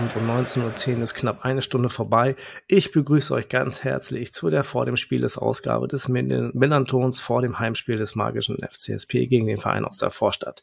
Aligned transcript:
Dienstagabend 0.00 0.16
um 0.16 0.62
19.10 0.62 0.96
Uhr, 0.96 1.02
ist 1.02 1.14
knapp 1.14 1.44
eine 1.44 1.62
Stunde 1.62 1.88
vorbei. 1.88 2.36
Ich 2.66 2.92
begrüße 2.92 3.34
euch 3.34 3.48
ganz 3.48 3.84
herzlich 3.84 4.32
zu 4.32 4.48
der 4.48 4.64
vor 4.64 4.86
dem 4.86 4.96
Spiel 4.96 5.20
des 5.20 5.36
Ausgabe 5.36 5.88
des 5.88 6.08
Millantons 6.08 7.20
vor 7.20 7.42
dem 7.42 7.58
Heimspiel 7.58 7.96
des 7.96 8.14
magischen 8.14 8.58
FCSP 8.62 9.26
gegen 9.26 9.46
den 9.46 9.58
Verein 9.58 9.84
aus 9.84 9.98
der 9.98 10.10
Vorstadt. 10.10 10.62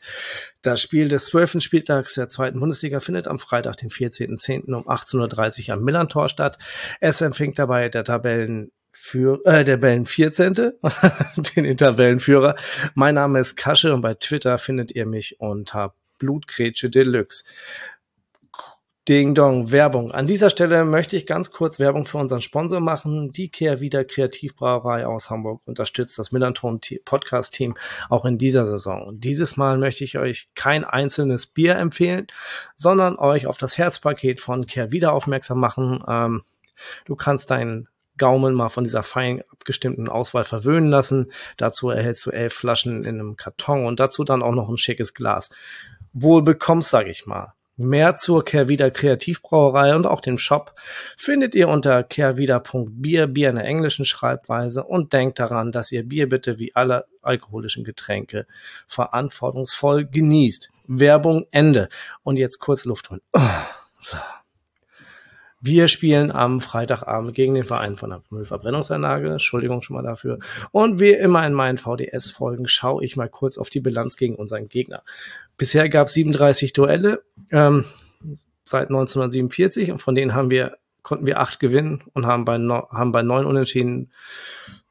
Das 0.61 0.81
Spiel 0.81 1.07
des 1.07 1.25
12. 1.25 1.61
Spieltags 1.61 2.15
der 2.15 2.29
zweiten 2.29 2.59
Bundesliga 2.59 2.99
findet 2.99 3.27
am 3.27 3.37
Freitag, 3.37 3.77
den 3.77 3.89
14.10. 3.89 4.73
um 4.73 4.87
18.30 4.87 5.67
Uhr 5.69 5.73
am 5.75 5.83
Millantor 5.83 6.29
statt. 6.29 6.57
Es 6.99 7.21
empfängt 7.21 7.59
dabei 7.59 7.89
der 7.89 8.03
Tabellen 8.03 8.71
für 8.91 9.45
äh, 9.45 9.63
der 9.63 9.75
Tabellen 9.75 10.05
14. 10.05 10.53
den 11.55 11.77
Tabellenführer. 11.77 12.55
Mein 12.95 13.15
Name 13.15 13.39
ist 13.39 13.55
Kasche 13.55 13.93
und 13.93 14.01
bei 14.01 14.15
Twitter 14.15 14.57
findet 14.57 14.91
ihr 14.91 15.05
mich 15.05 15.39
unter 15.39 15.93
Blutgrätsche 16.17 16.89
Deluxe. 16.89 17.43
Ding 19.07 19.35
Dong, 19.35 19.71
Werbung. 19.71 20.11
An 20.11 20.27
dieser 20.27 20.49
Stelle 20.49 20.83
möchte 20.83 21.15
ich 21.15 21.25
ganz 21.25 21.53
kurz 21.53 21.79
Werbung 21.79 22.05
für 22.05 22.17
unseren 22.17 22.41
Sponsor 22.41 22.81
machen. 22.81 23.31
Die 23.31 23.47
Kehrwieder 23.47 24.03
Kreativbrauerei 24.03 25.07
aus 25.07 25.29
Hamburg 25.29 25.61
unterstützt 25.63 26.19
das 26.19 26.33
Millanton 26.33 26.81
Podcast 27.05 27.53
Team 27.53 27.77
auch 28.09 28.25
in 28.25 28.37
dieser 28.37 28.67
Saison. 28.67 29.17
Dieses 29.17 29.55
Mal 29.55 29.77
möchte 29.77 30.03
ich 30.03 30.17
euch 30.17 30.49
kein 30.55 30.83
einzelnes 30.83 31.47
Bier 31.47 31.77
empfehlen, 31.77 32.27
sondern 32.75 33.17
euch 33.17 33.47
auf 33.47 33.57
das 33.57 33.77
Herzpaket 33.77 34.41
von 34.41 34.65
Kehrwieder 34.65 35.13
aufmerksam 35.13 35.61
machen. 35.61 36.03
Ähm, 36.05 36.43
du 37.05 37.15
kannst 37.15 37.49
deinen 37.49 37.87
Gaumen 38.17 38.55
mal 38.55 38.67
von 38.67 38.83
dieser 38.83 39.03
fein 39.03 39.41
abgestimmten 39.53 40.09
Auswahl 40.09 40.43
verwöhnen 40.43 40.89
lassen. 40.89 41.31
Dazu 41.55 41.89
erhältst 41.91 42.25
du 42.25 42.31
elf 42.31 42.53
Flaschen 42.53 43.05
in 43.05 43.21
einem 43.21 43.37
Karton 43.37 43.85
und 43.85 44.01
dazu 44.01 44.25
dann 44.25 44.43
auch 44.43 44.53
noch 44.53 44.67
ein 44.67 44.75
schickes 44.75 45.13
Glas. 45.13 45.49
Wohl 46.11 46.41
bekommst, 46.41 46.89
sag 46.89 47.07
ich 47.07 47.25
mal. 47.25 47.53
Mehr 47.77 48.15
zur 48.15 48.43
Kehrwieder 48.43 48.89
Kreativbrauerei 48.89 49.95
und 49.95 50.07
auch 50.07 50.21
dem 50.21 50.39
Shop 50.39 50.73
findet 51.15 51.53
ihr 51.53 51.69
unter 51.69 52.03
kehrwieder.bier, 52.03 53.27
Bier 53.27 53.49
in 53.49 53.55
der 53.55 53.65
englischen 53.65 54.03
Schreibweise 54.03 54.83
und 54.83 55.13
denkt 55.13 55.37
daran, 55.39 55.71
dass 55.71 55.91
ihr 55.91 56.03
Bier 56.03 56.27
bitte 56.27 56.57
wie 56.57 56.75
alle 56.75 57.05
alkoholischen 57.21 57.83
Getränke 57.83 58.47
verantwortungsvoll 58.87 60.05
genießt. 60.05 60.71
Werbung 60.87 61.45
Ende. 61.51 61.89
Und 62.23 62.37
jetzt 62.37 62.59
kurz 62.59 62.85
Luft 62.85 63.09
holen. 63.09 63.21
Oh, 63.33 63.41
so. 63.99 64.17
Wir 65.59 65.87
spielen 65.87 66.31
am 66.31 66.59
Freitagabend 66.59 67.33
gegen 67.33 67.55
den 67.55 67.63
Verein 67.63 67.95
von 67.95 68.11
der 68.11 68.21
Müllverbrennungsanlage. 68.29 69.31
Entschuldigung 69.31 69.81
schon 69.81 69.95
mal 69.95 70.03
dafür. 70.03 70.39
Und 70.71 70.99
wie 70.99 71.11
immer 71.11 71.45
in 71.47 71.53
meinen 71.53 71.77
VDS-Folgen 71.77 72.67
schaue 72.67 73.03
ich 73.03 73.17
mal 73.17 73.29
kurz 73.29 73.57
auf 73.57 73.69
die 73.69 73.79
Bilanz 73.79 74.17
gegen 74.17 74.35
unseren 74.35 74.67
Gegner. 74.67 75.03
Bisher 75.57 75.89
gab 75.89 76.07
es 76.07 76.13
37 76.13 76.73
Duelle 76.73 77.23
ähm, 77.49 77.85
seit 78.63 78.89
1947 78.89 79.91
und 79.91 79.99
von 79.99 80.13
denen 80.13 80.35
haben 80.35 80.49
wir 80.51 80.77
konnten 81.07 81.25
wir 81.25 81.39
acht 81.39 81.61
gewinnen 81.61 82.03
und 82.13 82.25
haben 82.25 82.43
bei, 82.43 82.57
no, 82.57 82.89
haben 82.91 83.13
bei 83.13 83.21
neun 83.21 83.45
Unentschieden 83.45 84.11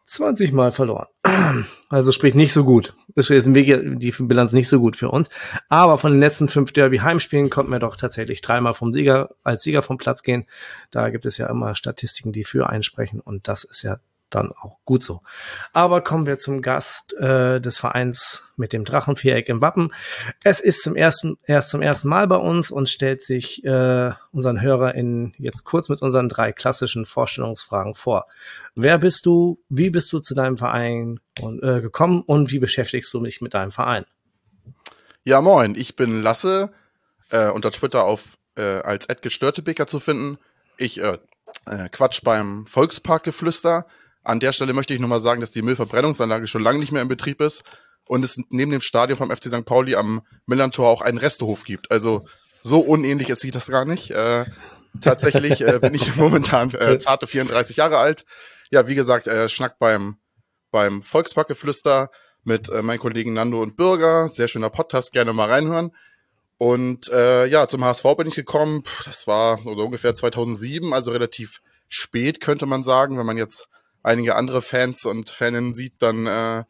20 0.07 0.53
Mal 0.53 0.73
verloren. 0.73 1.07
Also 1.89 2.11
sprich 2.11 2.35
nicht 2.35 2.53
so 2.53 2.65
gut. 2.65 2.95
Ist 3.15 3.31
die 3.31 4.15
Bilanz 4.19 4.53
nicht 4.53 4.69
so 4.69 4.81
gut 4.81 4.97
für 4.97 5.09
uns. 5.09 5.31
Aber 5.69 5.99
von 5.99 6.11
den 6.11 6.21
letzten 6.21 6.49
fünf 6.49 6.73
Derby-Heimspielen 6.73 7.49
konnten 7.49 7.71
wir 7.71 7.79
doch 7.79 7.95
tatsächlich 7.95 8.41
dreimal 8.41 8.75
vom 8.75 8.93
Sieger, 8.93 9.37
als 9.45 9.63
Sieger 9.63 9.83
vom 9.83 9.97
Platz 9.97 10.25
gehen. 10.25 10.47
Da 10.91 11.11
gibt 11.11 11.27
es 11.27 11.39
ja 11.39 11.49
immer 11.49 11.77
Statistiken, 11.77 12.33
die 12.33 12.43
für 12.43 12.69
einsprechen. 12.69 13.21
Und 13.21 13.47
das 13.47 13.63
ist 13.63 13.83
ja 13.83 14.01
dann 14.31 14.53
auch 14.53 14.79
gut 14.85 15.03
so. 15.03 15.23
Aber 15.73 16.01
kommen 16.01 16.27
wir 16.27 16.39
zum 16.39 16.63
Gast 16.63 17.15
äh, 17.15 17.61
des 17.61 17.79
Vereins 17.79 18.45
mit 18.57 18.73
dem 18.73 18.85
Drachenviereck 18.85 19.49
im 19.49 19.61
Wappen. 19.61 19.93
Es 20.43 20.61
ist 20.61 20.83
zum 20.83 20.97
ersten, 20.97 21.39
erst 21.47 21.71
zum 21.71 21.83
ersten 21.83 22.09
Mal 22.09 22.27
bei 22.27 22.37
uns 22.37 22.71
und 22.71 22.89
stellt 22.89 23.23
sich 23.23 23.65
äh, 23.65 24.13
unseren 24.33 24.61
HörerInnen 24.61 25.35
jetzt 25.39 25.65
kurz 25.65 25.89
mit 25.89 26.03
unseren 26.03 26.29
drei 26.29 26.53
klassischen 26.53 27.07
Vorstellungsfragen 27.07 27.95
vor. 27.95 28.27
Wer 28.75 28.99
bist 28.99 29.27
du? 29.27 29.63
Wie 29.69 29.91
bist 29.91 30.13
du 30.13 30.19
zu 30.19 30.35
deinem 30.35 30.57
Verein 30.57 31.21
und, 31.41 31.63
äh, 31.63 31.81
gekommen 31.81 32.23
und 32.23 32.51
wie 32.51 32.59
beschäftigst 32.59 33.13
du 33.15 33.23
dich 33.23 33.41
mit 33.41 33.55
deinem 33.55 33.71
Verein? 33.71 34.05
Ja, 35.25 35.41
moin, 35.41 35.75
ich 35.77 35.97
bin 35.97 36.23
Lasse, 36.23 36.73
äh, 37.31 37.51
unter 37.51 37.71
Twitter 37.71 38.05
auf 38.05 38.39
äh, 38.57 38.63
als 38.63 39.09
Störtebeker 39.29 39.87
zu 39.87 39.99
finden. 39.99 40.39
Ich 40.77 41.01
äh, 41.01 41.19
äh, 41.67 41.89
quatsch 41.91 42.23
beim 42.23 42.67
Volksparkgeflüster 42.67 43.87
an 44.27 44.41
der 44.41 44.53
Stelle 44.53 44.75
möchte 44.75 44.93
ich 44.93 45.01
nur 45.01 45.09
mal 45.09 45.21
sagen, 45.21 45.41
dass 45.41 45.53
die 45.53 45.63
Müllverbrennungsanlage 45.63 46.47
schon 46.47 46.63
lange 46.63 46.79
nicht 46.79 46.93
mehr 46.93 47.03
in 47.03 47.09
Betrieb 47.09 47.41
ist 47.41 47.63
und 48.07 48.25
es 48.25 48.39
neben 48.51 48.71
dem 48.71 48.81
Stadion 48.81 49.17
vom 49.17 49.31
FC 49.31 49.45
St. 49.45 49.65
Pauli 49.65 49.95
am 49.95 50.23
Millantor 50.47 50.89
auch 50.89 51.03
einen 51.03 51.19
Restehof 51.19 51.65
gibt. 51.65 51.91
Also 51.91 52.27
so 52.63 52.81
unähnlich 52.81 53.29
ist 53.31 53.41
sich 53.41 53.53
das 53.53 53.69
gar 53.69 53.85
nicht. 53.85 54.11
Äh, 54.11 54.47
tatsächlich 55.01 55.61
äh, 55.61 55.79
bin 55.81 55.95
ich 55.95 56.17
momentan 56.17 56.75
äh, 56.75 56.99
zarte 56.99 57.27
34 57.27 57.77
Jahre 57.77 57.99
alt. 57.99 58.25
Ja, 58.71 58.89
wie 58.89 58.97
gesagt, 58.97 59.29
äh, 59.29 59.49
Schnack 59.49 59.79
beim, 59.79 60.17
beim 60.73 61.03
Volksparkgeflüster 61.03 62.11
mit 62.43 62.69
äh, 62.69 62.83
meinen 62.83 62.99
Kollegen 62.99 63.33
Nando 63.33 63.63
und 63.63 63.77
Bürger. 63.77 64.29
Sehr 64.29 64.49
schöner 64.49 64.71
Podcast, 64.71 65.13
gerne 65.13 65.33
mal 65.33 65.49
reinhören. 65.49 65.93
Und 66.59 67.09
äh, 67.11 67.47
ja, 67.47 67.69
zum 67.69 67.85
HSV 67.85 68.05
bin 68.17 68.27
ich 68.27 68.35
gekommen. 68.35 68.83
Puh, 68.83 69.05
das 69.05 69.27
war 69.27 69.59
so 69.59 69.71
ungefähr 69.71 70.15
2007, 70.15 70.93
also 70.93 71.13
relativ 71.13 71.61
spät, 71.89 72.41
könnte 72.41 72.67
man 72.67 72.83
sagen, 72.83 73.19
wenn 73.19 73.27
man 73.27 73.37
jetzt 73.37 73.69
einige 74.07 74.37
andere 74.37 74.63
Fans 74.63 75.05
und 75.05 75.29
Faninnen 75.29 75.75
sieht, 75.75 75.95
dann 75.99 76.27
äh, 76.27 76.65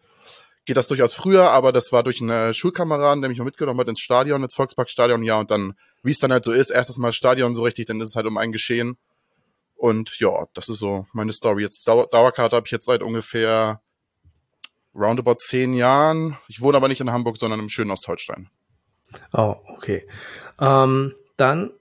geht 0.64 0.76
das 0.76 0.88
durchaus 0.88 1.14
früher, 1.14 1.50
aber 1.50 1.70
das 1.70 1.92
war 1.92 2.02
durch 2.02 2.20
einen 2.20 2.30
äh, 2.30 2.54
Schulkameraden, 2.54 3.22
der 3.22 3.28
mich 3.28 3.38
mal 3.38 3.44
mitgenommen 3.44 3.78
hat 3.78 3.88
ins 3.88 4.00
Stadion, 4.00 4.42
ins 4.42 4.54
Volksparkstadion, 4.54 5.22
ja, 5.22 5.38
und 5.38 5.50
dann, 5.50 5.74
wie 6.02 6.10
es 6.10 6.18
dann 6.18 6.32
halt 6.32 6.44
so 6.44 6.52
ist, 6.52 6.70
erstes 6.70 6.98
Mal 6.98 7.12
Stadion 7.12 7.54
so 7.54 7.62
richtig, 7.62 7.86
dann 7.86 8.00
ist 8.00 8.08
es 8.08 8.16
halt 8.16 8.26
um 8.26 8.38
ein 8.38 8.52
Geschehen. 8.52 8.96
Und 9.76 10.18
ja, 10.18 10.46
das 10.54 10.68
ist 10.70 10.78
so 10.78 11.06
meine 11.12 11.32
Story. 11.32 11.62
Jetzt 11.62 11.86
Dauer 11.86 12.06
Dauerkarte 12.06 12.56
habe 12.56 12.66
ich 12.66 12.72
jetzt 12.72 12.86
seit 12.86 13.02
ungefähr 13.02 13.82
roundabout 14.94 15.36
zehn 15.40 15.74
Jahren. 15.74 16.38
Ich 16.48 16.62
wohne 16.62 16.78
aber 16.78 16.88
nicht 16.88 17.02
in 17.02 17.12
Hamburg, 17.12 17.36
sondern 17.36 17.60
im 17.60 17.68
schönen 17.68 17.90
Ostholstein. 17.90 18.48
Oh, 19.34 19.56
okay. 19.68 20.08
Ähm, 20.58 21.14
dann 21.36 21.72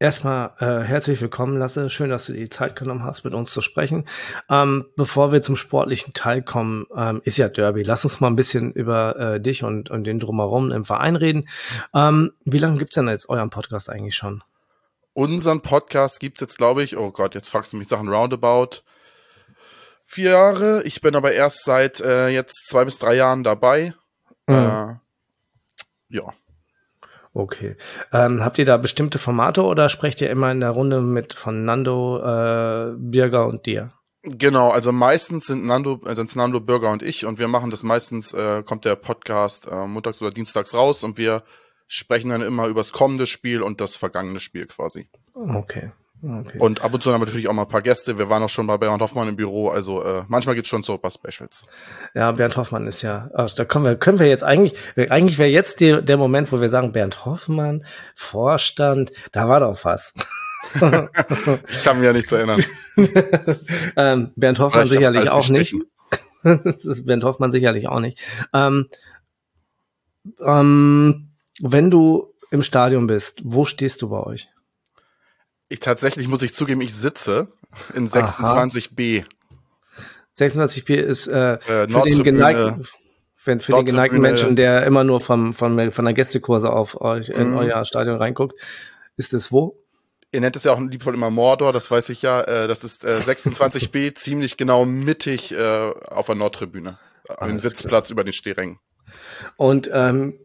Erstmal 0.00 0.52
äh, 0.60 0.84
herzlich 0.84 1.20
willkommen, 1.20 1.58
Lasse. 1.58 1.90
Schön, 1.90 2.10
dass 2.10 2.26
du 2.26 2.32
die 2.32 2.48
Zeit 2.48 2.76
genommen 2.76 3.02
hast, 3.02 3.24
mit 3.24 3.34
uns 3.34 3.50
zu 3.50 3.60
sprechen. 3.60 4.08
Ähm, 4.48 4.86
bevor 4.94 5.32
wir 5.32 5.42
zum 5.42 5.56
sportlichen 5.56 6.14
Teil 6.14 6.40
kommen, 6.40 6.86
ähm, 6.94 7.20
ist 7.24 7.36
ja 7.36 7.48
Derby. 7.48 7.82
Lass 7.82 8.04
uns 8.04 8.20
mal 8.20 8.28
ein 8.28 8.36
bisschen 8.36 8.72
über 8.72 9.16
äh, 9.16 9.40
dich 9.40 9.64
und, 9.64 9.90
und 9.90 10.04
den 10.04 10.20
Drumherum 10.20 10.70
im 10.70 10.84
Verein 10.84 11.16
reden. 11.16 11.48
Ähm, 11.94 12.30
wie 12.44 12.58
lange 12.58 12.78
gibt's 12.78 12.94
denn 12.94 13.08
jetzt 13.08 13.28
euren 13.28 13.50
Podcast 13.50 13.90
eigentlich 13.90 14.14
schon? 14.14 14.44
Unseren 15.14 15.62
Podcast 15.62 16.20
gibt's 16.20 16.40
jetzt, 16.42 16.58
glaube 16.58 16.84
ich, 16.84 16.96
oh 16.96 17.10
Gott, 17.10 17.34
jetzt 17.34 17.48
fragst 17.48 17.72
du 17.72 17.76
mich 17.76 17.88
Sachen 17.88 18.08
roundabout. 18.08 18.82
Vier 20.04 20.30
Jahre. 20.30 20.84
Ich 20.84 21.00
bin 21.00 21.16
aber 21.16 21.32
erst 21.32 21.64
seit 21.64 21.98
äh, 21.98 22.28
jetzt 22.28 22.68
zwei 22.68 22.84
bis 22.84 23.00
drei 23.00 23.16
Jahren 23.16 23.42
dabei. 23.42 23.94
Mhm. 24.46 24.54
Äh, 24.54 24.94
ja. 26.10 26.32
Okay. 27.34 27.76
Ähm, 28.12 28.44
habt 28.44 28.58
ihr 28.58 28.64
da 28.64 28.76
bestimmte 28.76 29.18
Formate 29.18 29.62
oder 29.62 29.88
sprecht 29.88 30.20
ihr 30.20 30.30
immer 30.30 30.50
in 30.50 30.60
der 30.60 30.70
Runde 30.70 31.00
mit 31.00 31.34
von 31.34 31.64
Nando, 31.64 32.18
äh, 32.18 32.94
Birger 32.96 33.46
und 33.46 33.66
dir? 33.66 33.92
Genau, 34.22 34.70
also 34.70 34.90
meistens 34.92 35.46
sind 35.46 35.64
Nando, 35.64 36.00
äh, 36.04 36.14
sind 36.16 36.34
Nando, 36.34 36.60
Birger 36.60 36.90
und 36.90 37.02
ich 37.02 37.24
und 37.24 37.38
wir 37.38 37.48
machen 37.48 37.70
das 37.70 37.82
meistens, 37.82 38.32
äh, 38.32 38.62
kommt 38.62 38.84
der 38.84 38.96
Podcast 38.96 39.68
äh, 39.70 39.86
montags 39.86 40.20
oder 40.20 40.30
dienstags 40.30 40.74
raus 40.74 41.04
und 41.04 41.18
wir 41.18 41.44
sprechen 41.86 42.30
dann 42.30 42.42
immer 42.42 42.66
über 42.66 42.80
das 42.80 42.92
kommende 42.92 43.26
Spiel 43.26 43.62
und 43.62 43.80
das 43.80 43.96
vergangene 43.96 44.40
Spiel 44.40 44.66
quasi. 44.66 45.08
Okay. 45.34 45.92
Okay. 46.20 46.58
Und 46.58 46.82
ab 46.82 46.92
und 46.92 47.02
zu 47.02 47.12
haben 47.12 47.20
wir 47.20 47.26
natürlich 47.26 47.46
auch 47.46 47.52
mal 47.52 47.62
ein 47.62 47.68
paar 47.68 47.82
Gäste. 47.82 48.18
Wir 48.18 48.28
waren 48.28 48.42
auch 48.42 48.48
schon 48.48 48.66
bei 48.66 48.76
Bernd 48.76 49.00
Hoffmann 49.00 49.28
im 49.28 49.36
Büro. 49.36 49.68
Also 49.68 50.02
äh, 50.02 50.24
manchmal 50.26 50.56
gibt's 50.56 50.68
schon 50.68 50.82
so 50.82 50.94
ein 50.94 51.00
paar 51.00 51.12
Specials. 51.12 51.66
Ja, 52.14 52.32
Bernd 52.32 52.56
Hoffmann 52.56 52.86
ist 52.88 53.02
ja, 53.02 53.30
also 53.34 53.54
da 53.54 53.64
können 53.64 53.84
wir, 53.84 53.96
können 53.96 54.18
wir 54.18 54.26
jetzt 54.26 54.42
eigentlich, 54.42 54.74
eigentlich 54.96 55.38
wäre 55.38 55.50
jetzt 55.50 55.80
die, 55.80 56.02
der 56.02 56.16
Moment, 56.16 56.50
wo 56.50 56.60
wir 56.60 56.68
sagen, 56.68 56.90
Bernd 56.92 57.24
Hoffmann, 57.24 57.84
Vorstand, 58.16 59.12
da 59.30 59.48
war 59.48 59.60
doch 59.60 59.84
was. 59.84 60.12
ich 60.74 61.84
kann 61.84 61.98
mich 61.98 62.06
ja 62.06 62.12
nicht 62.12 62.32
erinnern. 62.32 62.60
ähm, 63.96 64.32
Bernd 64.34 64.58
Hoffmann 64.58 64.88
sicherlich 64.88 65.30
auch 65.30 65.48
nicht. 65.48 65.76
Bernd 66.42 67.24
Hoffmann 67.24 67.52
sicherlich 67.52 67.88
auch 67.88 68.00
nicht. 68.00 68.18
Ähm, 68.52 68.88
ähm, 70.40 71.30
wenn 71.60 71.90
du 71.90 72.34
im 72.50 72.62
Stadion 72.62 73.06
bist, 73.06 73.40
wo 73.44 73.64
stehst 73.64 74.02
du 74.02 74.08
bei 74.08 74.20
euch? 74.20 74.48
Ich 75.68 75.80
tatsächlich 75.80 76.28
muss 76.28 76.42
ich 76.42 76.54
zugeben, 76.54 76.80
ich 76.80 76.94
sitze 76.94 77.48
in 77.94 78.08
26b. 78.08 79.24
26b 80.38 80.94
ist 80.94 81.26
äh, 81.26 81.54
äh 81.54 81.88
für 81.88 82.02
den 82.02 82.22
geneigten, 82.24 82.84
für, 83.36 83.60
für 83.60 83.72
den 83.72 83.86
geneigten 83.86 84.20
Menschen, 84.20 84.56
der 84.56 84.86
immer 84.86 85.04
nur 85.04 85.20
vom, 85.20 85.52
von, 85.52 85.90
von 85.90 86.04
der 86.04 86.14
Gästekurse 86.14 86.70
auf 86.70 87.00
euch 87.00 87.28
in 87.28 87.50
mhm. 87.50 87.58
euer 87.58 87.84
Stadion 87.84 88.16
reinguckt. 88.16 88.54
Ist 89.16 89.34
es 89.34 89.52
wo? 89.52 89.76
ihr 90.32 90.40
nennt 90.40 90.56
es 90.56 90.64
ja 90.64 90.72
auch 90.72 90.80
liebvoll 90.80 91.14
immer 91.14 91.30
Mordor, 91.30 91.72
das 91.72 91.90
weiß 91.90 92.08
ich 92.10 92.22
ja. 92.22 92.42
Äh, 92.42 92.68
das 92.68 92.84
ist 92.84 93.04
äh, 93.04 93.18
26b, 93.18 94.14
ziemlich 94.14 94.56
genau 94.56 94.84
mittig 94.84 95.52
äh, 95.52 95.92
auf 96.08 96.26
der 96.26 96.34
Nordtribüne. 96.34 96.98
Am 97.28 97.58
Sitzplatz 97.58 98.08
klar. 98.08 98.14
über 98.14 98.24
den 98.24 98.32
Stehrängen. 98.32 98.78
Und 99.56 99.90
ähm, 99.92 100.38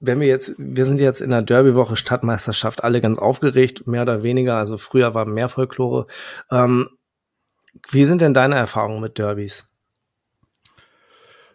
wenn 0.00 0.18
wir 0.18 0.26
jetzt, 0.26 0.54
wir 0.58 0.86
sind 0.86 0.98
jetzt 0.98 1.20
in 1.20 1.30
der 1.30 1.42
Derby-Woche 1.42 1.94
Stadtmeisterschaft, 1.94 2.82
alle 2.82 3.00
ganz 3.00 3.18
aufgeregt, 3.18 3.86
mehr 3.86 4.02
oder 4.02 4.22
weniger. 4.22 4.56
Also 4.56 4.78
früher 4.78 5.14
war 5.14 5.26
mehr 5.26 5.48
Folklore. 5.48 6.06
Ähm, 6.50 6.88
wie 7.90 8.06
sind 8.06 8.22
denn 8.22 8.34
deine 8.34 8.56
Erfahrungen 8.56 9.00
mit 9.00 9.18
Derbys? 9.18 9.66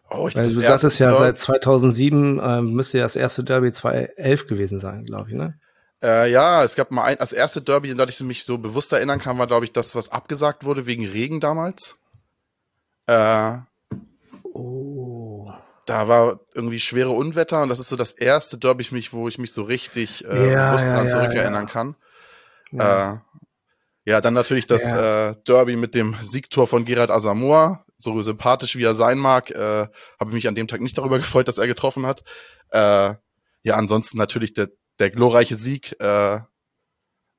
Oh, 0.09 0.27
ich 0.27 0.35
Weil 0.35 0.43
du 0.43 0.49
sagst 0.51 0.83
es 0.83 0.99
ja 0.99 1.07
Derby 1.07 1.19
seit 1.19 1.39
2007 1.39 2.39
äh, 2.39 2.61
müsste 2.61 2.99
ja 2.99 3.03
das 3.03 3.15
erste 3.15 3.43
Derby 3.43 3.71
2011 3.71 4.47
gewesen 4.47 4.79
sein, 4.79 5.03
glaube 5.03 5.31
ich, 5.31 5.35
ne? 5.35 5.59
Äh, 6.03 6.31
ja, 6.31 6.63
es 6.63 6.75
gab 6.75 6.91
mal 6.91 7.03
ein, 7.03 7.17
das 7.17 7.33
erste 7.33 7.61
Derby, 7.61 7.89
an 7.89 7.97
das 7.97 8.09
ich 8.09 8.19
mich 8.21 8.43
so 8.43 8.59
bewusst 8.59 8.93
erinnern 8.93 9.19
kann, 9.19 9.39
war, 9.39 9.47
glaube 9.47 9.65
ich, 9.65 9.73
das, 9.73 9.95
was 9.95 10.09
abgesagt 10.09 10.63
wurde 10.63 10.85
wegen 10.85 11.07
Regen 11.07 11.39
damals. 11.39 11.97
Äh, 13.07 13.57
oh. 14.43 15.04
Da 15.85 16.07
war 16.07 16.39
irgendwie 16.53 16.79
schwere 16.79 17.11
Unwetter 17.11 17.61
und 17.61 17.69
das 17.69 17.79
ist 17.79 17.89
so 17.89 17.95
das 17.95 18.11
erste 18.11 18.57
Derby, 18.57 18.87
mich, 18.91 19.13
wo 19.13 19.27
ich 19.27 19.37
mich 19.37 19.53
so 19.53 19.63
richtig 19.63 20.25
äh, 20.25 20.51
ja, 20.51 20.71
bewusst 20.71 20.87
ja, 20.87 21.07
zurückerinnern 21.07 21.67
ja. 21.67 21.71
kann. 21.71 21.95
Ja. 22.71 23.13
Äh, 23.13 23.17
ja, 24.07 24.21
dann 24.21 24.33
natürlich 24.33 24.67
das 24.67 24.83
äh, 24.83 25.35
Derby 25.47 25.75
mit 25.75 25.95
dem 25.95 26.15
Siegtor 26.23 26.67
von 26.67 26.85
Gerard 26.85 27.11
Asamoah. 27.11 27.85
So 27.97 28.21
sympathisch 28.21 28.75
wie 28.75 28.83
er 28.83 28.93
sein 28.93 29.17
mag, 29.17 29.51
äh, 29.51 29.87
habe 30.19 30.29
ich 30.29 30.33
mich 30.33 30.47
an 30.47 30.55
dem 30.55 30.67
Tag 30.67 30.81
nicht 30.81 30.97
darüber 30.97 31.17
gefreut, 31.19 31.47
dass 31.47 31.57
er 31.57 31.67
getroffen 31.67 32.05
hat. 32.05 32.23
Äh, 32.69 33.13
ja, 33.63 33.75
ansonsten 33.75 34.17
natürlich 34.17 34.53
der 34.53 34.69
der 34.99 35.09
glorreiche 35.09 35.55
Sieg 35.55 35.99
äh, 35.99 36.39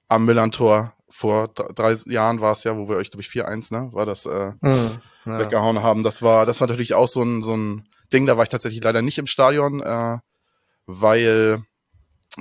am 0.08 0.24
Millantor 0.24 0.94
vor 1.08 1.48
drei 1.48 1.96
Jahren 2.06 2.40
war 2.40 2.52
es 2.52 2.64
ja, 2.64 2.76
wo 2.76 2.88
wir 2.88 2.96
euch, 2.96 3.10
glaube 3.10 3.22
ich, 3.22 3.28
4-1, 3.28 3.72
ne, 3.72 3.92
war 3.92 4.06
das, 4.06 4.26
äh, 4.26 4.52
mhm, 4.60 4.98
ja. 5.24 5.38
weggehauen 5.38 5.82
haben. 5.82 6.02
Das 6.02 6.22
war, 6.22 6.46
das 6.46 6.60
war 6.60 6.68
natürlich 6.68 6.94
auch 6.94 7.08
so 7.08 7.22
ein, 7.22 7.42
so 7.42 7.56
ein 7.56 7.88
Ding, 8.12 8.26
da 8.26 8.36
war 8.36 8.44
ich 8.44 8.48
tatsächlich 8.48 8.82
leider 8.82 9.02
nicht 9.02 9.18
im 9.18 9.26
Stadion, 9.26 9.82
äh, 9.82 10.18
weil 10.86 11.62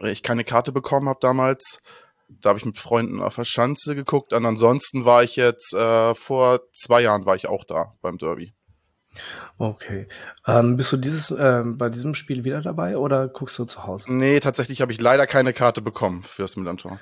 ich 0.03 0.23
keine 0.23 0.43
Karte 0.43 0.71
bekommen 0.71 1.09
habe 1.09 1.19
damals. 1.21 1.79
Da 2.27 2.49
habe 2.49 2.59
ich 2.59 2.65
mit 2.65 2.77
Freunden 2.77 3.21
auf 3.21 3.35
der 3.35 3.45
Schanze 3.45 3.95
geguckt. 3.95 4.33
Und 4.33 4.45
ansonsten 4.45 5.05
war 5.05 5.23
ich 5.23 5.35
jetzt, 5.35 5.73
äh, 5.73 6.15
vor 6.15 6.61
zwei 6.73 7.01
Jahren 7.01 7.25
war 7.25 7.35
ich 7.35 7.47
auch 7.47 7.63
da 7.63 7.93
beim 8.01 8.17
Derby. 8.17 8.53
Okay. 9.57 10.07
Ähm, 10.45 10.75
bist 10.75 10.91
du 10.91 10.97
dieses, 10.97 11.31
äh, 11.31 11.61
bei 11.65 11.89
diesem 11.89 12.15
Spiel 12.15 12.43
wieder 12.43 12.61
dabei 12.61 12.97
oder 12.97 13.27
guckst 13.27 13.57
du 13.59 13.65
zu 13.65 13.85
Hause? 13.85 14.11
Nee, 14.11 14.39
tatsächlich 14.39 14.81
habe 14.81 14.91
ich 14.91 14.99
leider 14.99 15.27
keine 15.27 15.53
Karte 15.53 15.81
bekommen 15.81 16.23
fürs 16.23 16.57
Millantor. 16.57 16.99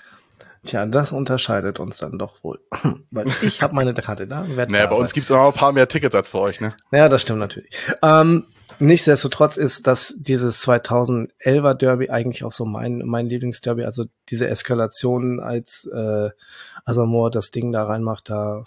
Tja, 0.65 0.85
das 0.85 1.11
unterscheidet 1.11 1.79
uns 1.79 1.97
dann 1.97 2.17
doch 2.17 2.43
wohl. 2.43 2.59
Weil 3.11 3.27
ich 3.41 3.61
habe 3.61 3.75
meine 3.75 3.93
Karte 3.93 4.27
da. 4.27 4.43
Naja, 4.43 4.87
bei 4.87 4.95
uns 4.95 5.13
gibt 5.13 5.25
es 5.25 5.29
noch 5.29 5.47
ein 5.47 5.53
paar 5.53 5.73
mehr 5.73 5.87
Tickets 5.87 6.15
als 6.15 6.29
für 6.29 6.39
euch, 6.39 6.61
ne? 6.61 6.75
Ja, 6.91 7.09
das 7.09 7.21
stimmt 7.21 7.39
natürlich. 7.39 7.75
Ähm, 8.01 8.45
nichtsdestotrotz 8.79 9.57
ist 9.57 9.87
das 9.87 10.15
dieses 10.17 10.65
2011er 10.65 11.73
Derby 11.73 12.09
eigentlich 12.09 12.43
auch 12.43 12.51
so 12.51 12.65
mein, 12.65 12.99
mein 13.05 13.27
Lieblingsderby. 13.27 13.83
Also 13.85 14.05
diese 14.29 14.47
Eskalation, 14.47 15.39
als 15.39 15.89
äh, 15.93 16.29
Asamoah 16.85 17.31
das 17.31 17.51
Ding 17.51 17.71
da 17.71 17.83
reinmacht, 17.83 18.29
da, 18.29 18.65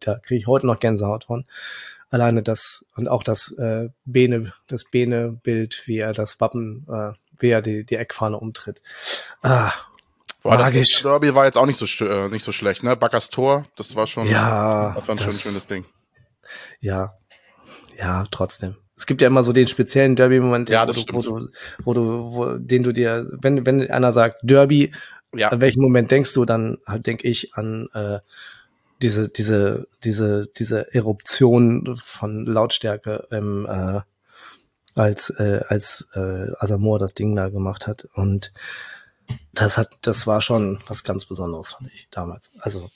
da 0.00 0.16
kriege 0.18 0.36
ich 0.36 0.46
heute 0.46 0.66
noch 0.66 0.78
Gänsehaut 0.78 1.24
von 1.24 1.44
alleine 2.14 2.42
das 2.42 2.84
und 2.94 3.08
auch 3.08 3.24
das 3.24 3.50
äh, 3.58 3.88
Bene, 4.04 4.52
das 4.68 4.84
Bene-Bild, 4.84 5.82
wie 5.86 5.98
er 5.98 6.12
das 6.12 6.40
Wappen, 6.40 6.86
äh, 6.88 7.12
wie 7.38 7.50
er 7.50 7.60
die, 7.60 7.84
die 7.84 7.96
Eckfahne 7.96 8.38
umtritt. 8.38 8.80
Ah, 9.42 9.72
war 10.42 10.58
magisch. 10.58 10.92
Das 10.92 11.02
Derby 11.02 11.34
war 11.34 11.44
jetzt 11.44 11.58
auch 11.58 11.66
nicht 11.66 11.78
so 11.78 12.04
äh, 12.04 12.28
nicht 12.28 12.44
so 12.44 12.52
schlecht, 12.52 12.84
ne? 12.84 12.96
Backers 12.96 13.30
Tor, 13.30 13.64
das 13.76 13.96
war 13.96 14.06
schon, 14.06 14.28
ja, 14.28 14.92
das 14.94 15.08
war 15.08 15.16
ein 15.16 15.24
das, 15.24 15.42
schönes 15.42 15.66
Ding. 15.66 15.86
Ja, 16.80 17.18
ja, 17.98 18.24
trotzdem. 18.30 18.76
Es 18.96 19.06
gibt 19.06 19.20
ja 19.20 19.26
immer 19.26 19.42
so 19.42 19.52
den 19.52 19.66
speziellen 19.66 20.16
Derby-Moment, 20.16 20.70
ja, 20.70 20.86
wo, 20.86 20.92
du, 20.92 21.04
wo, 21.12 21.20
du, 21.20 21.48
wo 21.84 21.94
du, 21.94 22.02
wo, 22.32 22.58
den 22.58 22.82
du 22.82 22.92
dir, 22.92 23.26
wenn, 23.42 23.66
wenn 23.66 23.90
einer 23.90 24.12
sagt 24.12 24.40
Derby, 24.42 24.92
ja. 25.34 25.48
an 25.48 25.60
welchen 25.60 25.82
Moment 25.82 26.10
denkst 26.10 26.32
du, 26.34 26.44
dann 26.44 26.78
halt 26.86 27.06
denke 27.06 27.26
ich 27.26 27.54
an 27.54 27.88
äh, 27.92 28.20
diese, 29.02 29.28
diese, 29.28 29.88
diese, 30.04 30.48
diese 30.56 30.94
Eruption 30.94 31.96
von 31.96 32.46
Lautstärke 32.46 33.26
im, 33.30 33.66
äh, 33.66 34.00
als, 34.94 35.30
äh, 35.30 35.60
als 35.68 36.08
äh, 36.14 36.52
Asamoah 36.58 36.98
das 36.98 37.14
Ding 37.14 37.34
da 37.34 37.48
gemacht 37.48 37.86
hat. 37.86 38.08
Und 38.14 38.52
das 39.52 39.78
hat, 39.78 39.98
das 40.02 40.26
war 40.26 40.40
schon 40.40 40.80
was 40.86 41.04
ganz 41.04 41.24
Besonderes, 41.24 41.72
fand 41.72 41.90
ich 41.92 42.08
damals. 42.10 42.50
Also 42.60 42.90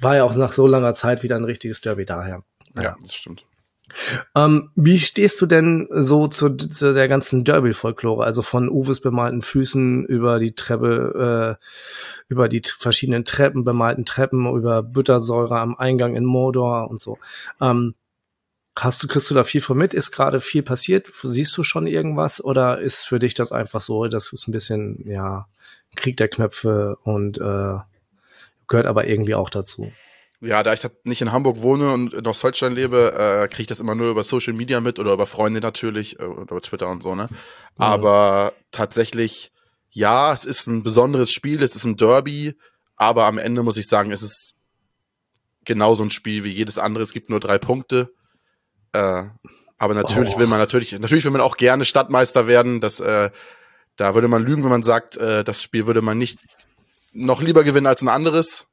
war 0.00 0.16
ja 0.16 0.24
auch 0.24 0.34
nach 0.34 0.52
so 0.52 0.66
langer 0.66 0.94
Zeit 0.94 1.22
wieder 1.22 1.36
ein 1.36 1.44
richtiges 1.44 1.80
Derby 1.80 2.04
daher. 2.04 2.42
Ja, 2.74 2.82
ja 2.82 2.96
das 3.00 3.14
stimmt. 3.14 3.44
Ähm, 4.34 4.70
wie 4.74 4.98
stehst 4.98 5.40
du 5.40 5.46
denn 5.46 5.88
so 5.90 6.28
zu, 6.28 6.54
zu 6.56 6.92
der 6.92 7.08
ganzen 7.08 7.44
Derby-Folklore? 7.44 8.24
Also 8.24 8.42
von 8.42 8.68
Uwes 8.68 9.00
bemalten 9.00 9.42
Füßen 9.42 10.04
über 10.06 10.38
die 10.38 10.52
Treppe, 10.52 11.58
äh, 11.58 11.64
über 12.28 12.48
die 12.48 12.62
verschiedenen 12.64 13.24
Treppen, 13.24 13.64
bemalten 13.64 14.04
Treppen, 14.04 14.46
über 14.54 14.82
Büttersäure 14.82 15.58
am 15.58 15.76
Eingang 15.76 16.16
in 16.16 16.24
Mordor 16.24 16.90
und 16.90 17.00
so. 17.00 17.18
Ähm, 17.60 17.94
hast 18.76 19.02
du, 19.02 19.08
kriegst 19.08 19.30
du 19.30 19.34
da 19.34 19.44
viel 19.44 19.60
von 19.60 19.78
mit? 19.78 19.94
Ist 19.94 20.10
gerade 20.10 20.40
viel 20.40 20.62
passiert? 20.62 21.10
Siehst 21.22 21.56
du 21.56 21.62
schon 21.62 21.86
irgendwas? 21.86 22.42
Oder 22.42 22.80
ist 22.80 23.06
für 23.06 23.18
dich 23.18 23.34
das 23.34 23.52
einfach 23.52 23.80
so, 23.80 24.06
das 24.06 24.32
ist 24.32 24.48
ein 24.48 24.52
bisschen, 24.52 25.08
ja, 25.08 25.46
Krieg 25.94 26.16
der 26.16 26.28
Knöpfe 26.28 26.98
und 27.04 27.38
äh, 27.38 27.78
gehört 28.68 28.86
aber 28.86 29.06
irgendwie 29.06 29.34
auch 29.34 29.50
dazu? 29.50 29.92
Ja, 30.46 30.62
da 30.62 30.72
ich 30.72 30.86
nicht 31.04 31.20
in 31.20 31.32
Hamburg 31.32 31.60
wohne 31.60 31.92
und 31.92 32.14
in 32.14 32.26
Ostholstein 32.26 32.72
lebe, 32.72 33.12
äh, 33.12 33.48
kriege 33.48 33.62
ich 33.62 33.66
das 33.66 33.80
immer 33.80 33.94
nur 33.96 34.10
über 34.10 34.22
Social 34.22 34.52
Media 34.52 34.80
mit 34.80 34.98
oder 34.98 35.12
über 35.12 35.26
Freunde 35.26 35.60
natürlich, 35.60 36.20
äh, 36.20 36.24
oder 36.24 36.52
über 36.52 36.60
Twitter 36.60 36.88
und 36.88 37.02
so, 37.02 37.14
ne? 37.14 37.28
Mhm. 37.30 37.36
Aber 37.76 38.52
tatsächlich, 38.70 39.50
ja, 39.90 40.32
es 40.32 40.44
ist 40.44 40.68
ein 40.68 40.82
besonderes 40.82 41.32
Spiel, 41.32 41.62
es 41.62 41.74
ist 41.74 41.84
ein 41.84 41.96
Derby, 41.96 42.54
aber 42.94 43.26
am 43.26 43.38
Ende 43.38 43.62
muss 43.62 43.76
ich 43.76 43.88
sagen, 43.88 44.12
es 44.12 44.22
ist 44.22 44.54
genauso 45.64 46.04
ein 46.04 46.10
Spiel 46.10 46.44
wie 46.44 46.52
jedes 46.52 46.78
andere. 46.78 47.02
Es 47.02 47.12
gibt 47.12 47.28
nur 47.28 47.40
drei 47.40 47.58
Punkte. 47.58 48.12
Äh, 48.92 49.24
aber 49.78 49.94
natürlich 49.94 50.36
oh. 50.36 50.38
will 50.38 50.46
man 50.46 50.58
natürlich, 50.58 50.92
natürlich 50.92 51.24
will 51.24 51.32
man 51.32 51.42
auch 51.42 51.56
gerne 51.58 51.84
Stadtmeister 51.84 52.46
werden. 52.46 52.80
Das, 52.80 53.00
äh, 53.00 53.30
da 53.96 54.14
würde 54.14 54.28
man 54.28 54.44
lügen, 54.44 54.62
wenn 54.62 54.70
man 54.70 54.82
sagt, 54.82 55.16
äh, 55.16 55.44
das 55.44 55.62
Spiel 55.62 55.86
würde 55.86 56.02
man 56.02 56.16
nicht 56.16 56.38
noch 57.12 57.42
lieber 57.42 57.64
gewinnen 57.64 57.86
als 57.86 58.00
ein 58.00 58.08
anderes. 58.08 58.66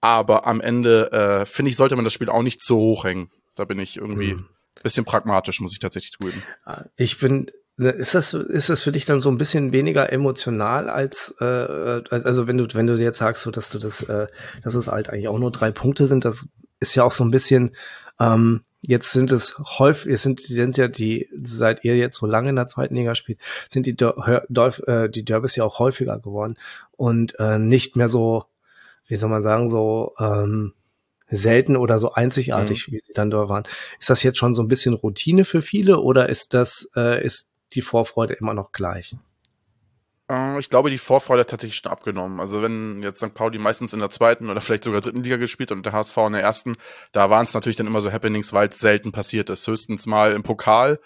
Aber 0.00 0.46
am 0.46 0.60
Ende, 0.60 1.12
äh, 1.12 1.46
finde 1.46 1.70
ich, 1.70 1.76
sollte 1.76 1.96
man 1.96 2.04
das 2.04 2.12
Spiel 2.12 2.28
auch 2.28 2.42
nicht 2.42 2.62
zu 2.62 2.76
hoch 2.76 3.04
hängen. 3.04 3.30
Da 3.54 3.64
bin 3.64 3.78
ich 3.78 3.96
irgendwie 3.96 4.34
mhm. 4.34 4.46
bisschen 4.82 5.04
pragmatisch, 5.04 5.60
muss 5.60 5.72
ich 5.72 5.80
tatsächlich 5.80 6.12
zugeben. 6.12 6.42
Ich 6.96 7.18
bin, 7.18 7.50
ist 7.76 8.14
das, 8.14 8.32
ist 8.32 8.70
das 8.70 8.82
für 8.82 8.92
dich 8.92 9.04
dann 9.04 9.20
so 9.20 9.30
ein 9.30 9.38
bisschen 9.38 9.72
weniger 9.72 10.12
emotional 10.12 10.88
als, 10.88 11.34
äh, 11.40 11.44
also 12.10 12.46
wenn 12.46 12.58
du, 12.58 12.66
wenn 12.74 12.86
du 12.86 12.94
jetzt 12.94 13.18
sagst, 13.18 13.42
so, 13.42 13.50
dass 13.50 13.70
du 13.70 13.78
das, 13.78 14.02
äh, 14.04 14.28
dass 14.62 14.74
es 14.74 14.86
halt 14.86 15.10
eigentlich 15.10 15.28
auch 15.28 15.38
nur 15.38 15.50
drei 15.50 15.72
Punkte 15.72 16.06
sind, 16.06 16.24
das 16.24 16.46
ist 16.78 16.94
ja 16.94 17.02
auch 17.02 17.12
so 17.12 17.24
ein 17.24 17.30
bisschen, 17.30 17.74
ähm, 18.20 18.62
Jetzt 18.80 19.10
sind 19.12 19.32
es 19.32 19.58
häufig, 19.78 20.12
es 20.12 20.22
sind, 20.22 20.40
sind 20.40 20.76
ja 20.76 20.86
die, 20.86 21.28
seit 21.42 21.84
ihr 21.84 21.96
jetzt 21.96 22.16
so 22.16 22.26
lange 22.26 22.50
in 22.50 22.56
der 22.56 22.68
zweiten 22.68 22.94
Liga 22.94 23.16
spielt, 23.16 23.40
sind 23.68 23.86
die, 23.86 23.96
Dör, 23.96 24.46
äh, 24.86 25.10
die 25.10 25.24
Derbys 25.24 25.56
ja 25.56 25.64
auch 25.64 25.80
häufiger 25.80 26.20
geworden 26.20 26.56
und 26.92 27.38
äh, 27.40 27.58
nicht 27.58 27.96
mehr 27.96 28.08
so 28.08 28.44
wie 29.08 29.16
soll 29.16 29.30
man 29.30 29.42
sagen, 29.42 29.68
so 29.68 30.14
ähm, 30.18 30.74
selten 31.28 31.76
oder 31.76 31.98
so 31.98 32.12
einzigartig, 32.12 32.88
mhm. 32.88 32.92
wie 32.92 33.00
sie 33.04 33.12
dann 33.12 33.30
da 33.30 33.48
waren. 33.48 33.64
Ist 33.98 34.10
das 34.10 34.22
jetzt 34.22 34.38
schon 34.38 34.54
so 34.54 34.62
ein 34.62 34.68
bisschen 34.68 34.94
Routine 34.94 35.44
für 35.44 35.60
viele 35.60 35.98
oder 35.98 36.28
ist 36.28 36.54
das, 36.54 36.88
äh, 36.94 37.24
ist 37.24 37.50
die 37.74 37.82
Vorfreude 37.82 38.34
immer 38.34 38.54
noch 38.54 38.72
gleich? 38.72 39.16
Äh, 40.30 40.58
ich 40.58 40.70
glaube, 40.70 40.90
die 40.90 40.98
Vorfreude 40.98 41.40
hat 41.40 41.50
tatsächlich 41.50 41.76
schon 41.76 41.92
abgenommen. 41.92 42.40
Also 42.40 42.62
wenn 42.62 43.02
jetzt 43.02 43.20
St. 43.20 43.34
Pauli 43.34 43.58
meistens 43.58 43.92
in 43.92 44.00
der 44.00 44.10
zweiten 44.10 44.50
oder 44.50 44.60
vielleicht 44.60 44.84
sogar 44.84 45.00
dritten 45.00 45.22
Liga 45.22 45.36
gespielt 45.36 45.72
und 45.72 45.84
der 45.84 45.92
HSV 45.92 46.16
in 46.18 46.32
der 46.32 46.42
ersten, 46.42 46.74
da 47.12 47.30
waren 47.30 47.46
es 47.46 47.54
natürlich 47.54 47.76
dann 47.76 47.86
immer 47.86 48.00
so 48.00 48.12
Happenings, 48.12 48.52
weil 48.52 48.68
es 48.68 48.78
selten 48.78 49.12
passiert 49.12 49.50
ist. 49.50 49.66
Höchstens 49.66 50.06
mal 50.06 50.32
im 50.32 50.42
Pokal 50.42 50.98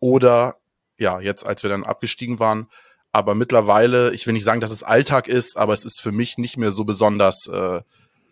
oder 0.00 0.56
ja, 0.98 1.20
jetzt 1.20 1.46
als 1.46 1.62
wir 1.62 1.70
dann 1.70 1.84
abgestiegen 1.84 2.38
waren, 2.38 2.68
aber 3.12 3.34
mittlerweile, 3.34 4.14
ich 4.14 4.26
will 4.26 4.32
nicht 4.32 4.44
sagen, 4.44 4.60
dass 4.60 4.70
es 4.70 4.82
Alltag 4.82 5.28
ist, 5.28 5.56
aber 5.56 5.74
es 5.74 5.84
ist 5.84 6.00
für 6.00 6.12
mich 6.12 6.38
nicht 6.38 6.56
mehr 6.56 6.72
so 6.72 6.84
besonders, 6.84 7.46
äh, 7.46 7.82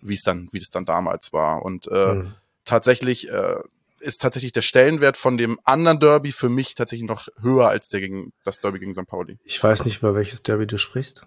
wie 0.01 0.15
es 0.15 0.23
dann, 0.23 0.49
wie 0.53 0.59
es 0.59 0.71
dann 0.71 0.87
damals 0.87 1.33
war. 1.33 1.63
Und 1.63 1.87
äh, 1.89 2.15
mhm. 2.15 2.35
tatsächlich 2.65 3.29
äh, 3.29 3.61
ist 4.01 4.23
tatsächlich 4.23 4.53
der 4.53 4.63
Stellenwert 4.63 5.19
von 5.19 5.37
dem 5.37 5.61
anderen 5.65 6.01
Derby 6.01 6.33
für 6.33 6.49
mich 6.49 6.75
tatsächlich 6.75 7.07
noch 7.07 7.29
höher 7.41 7.69
als 7.69 7.89
der 7.89 8.01
gegen 8.01 8.33
das 8.45 8.61
Derby 8.61 8.79
gegen 8.79 8.95
St. 8.95 9.07
Pauli. 9.07 9.39
Ich 9.45 9.63
weiß 9.63 9.85
nicht, 9.85 9.99
über 9.99 10.15
welches 10.15 10.43
Derby 10.43 10.67
du 10.67 10.79
sprichst. 10.79 11.27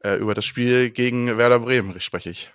Äh, 0.00 0.16
über 0.16 0.34
das 0.34 0.44
Spiel 0.44 0.90
gegen 0.90 1.38
Werder 1.38 1.60
Bremen 1.60 1.98
spreche 2.00 2.30
ich. 2.30 2.52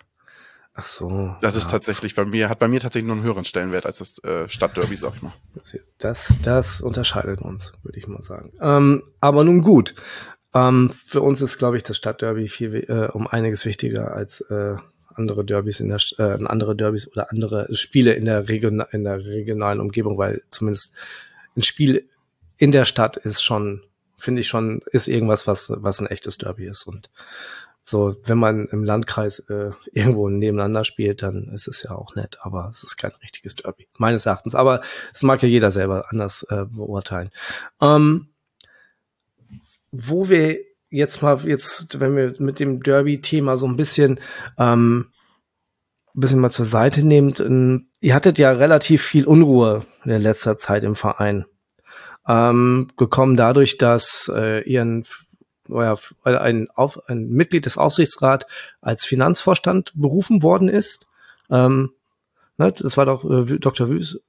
Ach 0.78 0.84
so. 0.84 1.34
Das 1.40 1.54
ja. 1.54 1.60
ist 1.60 1.70
tatsächlich 1.70 2.14
bei 2.14 2.26
mir, 2.26 2.50
hat 2.50 2.58
bei 2.58 2.68
mir 2.68 2.80
tatsächlich 2.80 3.06
nur 3.06 3.16
einen 3.16 3.24
höheren 3.24 3.46
Stellenwert 3.46 3.86
als 3.86 3.98
das 3.98 4.22
äh, 4.22 4.46
Stadtderby, 4.48 4.94
sag 4.96 5.14
ich 5.14 5.22
mal. 5.22 5.32
Das, 5.98 6.34
das 6.42 6.80
unterscheidet 6.82 7.40
uns, 7.40 7.72
würde 7.82 7.98
ich 7.98 8.06
mal 8.06 8.22
sagen. 8.22 8.52
Ähm, 8.60 9.02
aber 9.20 9.42
nun 9.44 9.62
gut. 9.62 9.94
Ähm, 10.56 10.90
für 11.04 11.20
uns 11.20 11.42
ist, 11.42 11.58
glaube 11.58 11.76
ich, 11.76 11.82
das 11.82 11.98
Stadtderby 11.98 12.48
viel 12.48 12.74
äh, 12.88 13.12
um 13.12 13.26
einiges 13.26 13.66
wichtiger 13.66 14.14
als 14.14 14.40
äh, 14.40 14.76
andere 15.14 15.44
Derbys 15.44 15.80
in 15.80 15.90
der 15.90 16.00
äh, 16.18 16.44
andere 16.46 16.74
Derbys 16.74 17.10
oder 17.12 17.30
andere 17.30 17.68
Spiele 17.74 18.14
in 18.14 18.24
der 18.24 18.48
Region 18.48 18.82
in 18.90 19.04
der 19.04 19.22
regionalen 19.22 19.80
Umgebung, 19.80 20.16
weil 20.16 20.42
zumindest 20.48 20.94
ein 21.56 21.62
Spiel 21.62 22.08
in 22.56 22.72
der 22.72 22.86
Stadt 22.86 23.18
ist 23.18 23.42
schon, 23.42 23.82
finde 24.16 24.40
ich 24.40 24.48
schon, 24.48 24.80
ist 24.92 25.08
irgendwas, 25.08 25.46
was 25.46 25.72
was 25.76 26.00
ein 26.00 26.06
echtes 26.06 26.38
Derby 26.38 26.66
ist 26.66 26.86
und 26.86 27.10
so, 27.82 28.16
wenn 28.24 28.38
man 28.38 28.66
im 28.66 28.82
Landkreis 28.82 29.38
äh, 29.50 29.70
irgendwo 29.92 30.28
nebeneinander 30.28 30.84
spielt, 30.84 31.22
dann 31.22 31.50
ist 31.52 31.68
es 31.68 31.82
ja 31.84 31.92
auch 31.92 32.16
nett, 32.16 32.38
aber 32.40 32.68
es 32.68 32.82
ist 32.82 32.96
kein 32.96 33.12
richtiges 33.22 33.54
Derby, 33.54 33.86
meines 33.96 34.26
Erachtens. 34.26 34.56
Aber 34.56 34.80
es 35.14 35.22
mag 35.22 35.40
ja 35.40 35.48
jeder 35.48 35.70
selber 35.70 36.06
anders 36.08 36.44
äh, 36.50 36.64
beurteilen. 36.64 37.30
Ähm, 37.80 38.30
wo 39.92 40.28
wir 40.28 40.58
jetzt 40.90 41.22
mal, 41.22 41.46
jetzt, 41.46 42.00
wenn 42.00 42.16
wir 42.16 42.34
mit 42.38 42.60
dem 42.60 42.82
Derby-Thema 42.82 43.56
so 43.56 43.66
ein 43.66 43.76
bisschen, 43.76 44.20
ähm, 44.58 45.10
ein 46.14 46.20
bisschen 46.20 46.40
mal 46.40 46.50
zur 46.50 46.64
Seite 46.64 47.02
nehmt, 47.02 47.40
ihr 47.40 48.14
hattet 48.14 48.38
ja 48.38 48.52
relativ 48.52 49.02
viel 49.02 49.26
Unruhe 49.26 49.84
in 50.04 50.10
letzter 50.12 50.56
Zeit 50.56 50.84
im 50.84 50.94
Verein. 50.94 51.44
Ähm, 52.26 52.88
gekommen 52.96 53.36
dadurch, 53.36 53.78
dass 53.78 54.30
äh, 54.34 54.62
ihr 54.62 54.82
ein, 54.82 55.04
euer, 55.68 55.98
ein, 56.24 56.68
Auf, 56.74 57.08
ein 57.08 57.28
Mitglied 57.28 57.66
des 57.66 57.78
Aufsichtsrats 57.78 58.46
als 58.80 59.04
Finanzvorstand 59.04 59.92
berufen 59.94 60.42
worden 60.42 60.68
ist. 60.68 61.06
Ähm, 61.50 61.92
ne, 62.56 62.72
das 62.72 62.96
war 62.96 63.06
doch 63.06 63.24
äh, 63.24 63.58
Dr. 63.58 63.88
Wüst, 63.88 64.20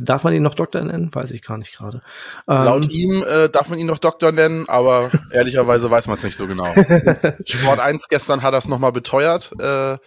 Darf 0.00 0.24
man 0.24 0.32
ihn 0.32 0.42
noch 0.42 0.54
Doktor 0.54 0.82
nennen? 0.82 1.14
Weiß 1.14 1.30
ich 1.30 1.42
gar 1.42 1.58
nicht 1.58 1.76
gerade. 1.76 2.00
Ähm, 2.48 2.64
Laut 2.64 2.90
ihm 2.90 3.22
äh, 3.22 3.50
darf 3.50 3.68
man 3.68 3.78
ihn 3.78 3.86
noch 3.86 3.98
Doktor 3.98 4.32
nennen, 4.32 4.68
aber 4.68 5.10
ehrlicherweise 5.30 5.90
weiß 5.90 6.06
man 6.06 6.16
es 6.16 6.24
nicht 6.24 6.36
so 6.36 6.46
genau. 6.46 6.72
Sport 7.44 7.80
1 7.80 8.08
gestern 8.08 8.42
hat 8.42 8.54
das 8.54 8.66
nochmal 8.66 8.92
beteuert, 8.92 9.52
äh, 9.60 9.98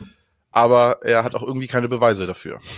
aber 0.51 0.97
er 1.03 1.23
hat 1.23 1.35
auch 1.35 1.43
irgendwie 1.43 1.67
keine 1.67 1.87
Beweise 1.87 2.27
dafür. 2.27 2.59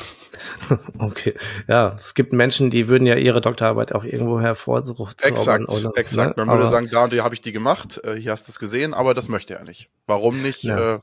Okay, 1.00 1.34
ja, 1.68 1.96
es 1.98 2.14
gibt 2.14 2.34
Menschen, 2.34 2.70
die 2.70 2.88
würden 2.88 3.06
ja 3.08 3.16
ihre 3.16 3.40
Doktorarbeit 3.40 3.94
auch 3.94 4.04
irgendwo 4.04 4.42
hervorzaubern. 4.42 5.14
Exakt, 5.24 5.70
oder, 5.70 5.92
exakt. 5.96 6.38
Ne? 6.38 6.46
Man 6.46 6.58
würde 6.58 6.70
sagen, 6.70 6.90
da 6.92 7.08
hier 7.08 7.24
habe 7.24 7.34
ich 7.34 7.42
die 7.42 7.54
gemacht, 7.54 8.02
äh, 8.04 8.16
hier 8.16 8.32
hast 8.32 8.48
du 8.48 8.52
es 8.52 8.60
gesehen, 8.60 8.94
aber 8.94 9.14
das 9.14 9.30
möchte 9.30 9.56
er 9.56 9.64
nicht. 9.64 9.90
Warum 10.08 10.42
nicht? 10.42 10.64
Ja. 10.64 10.96
Äh, 10.96 11.00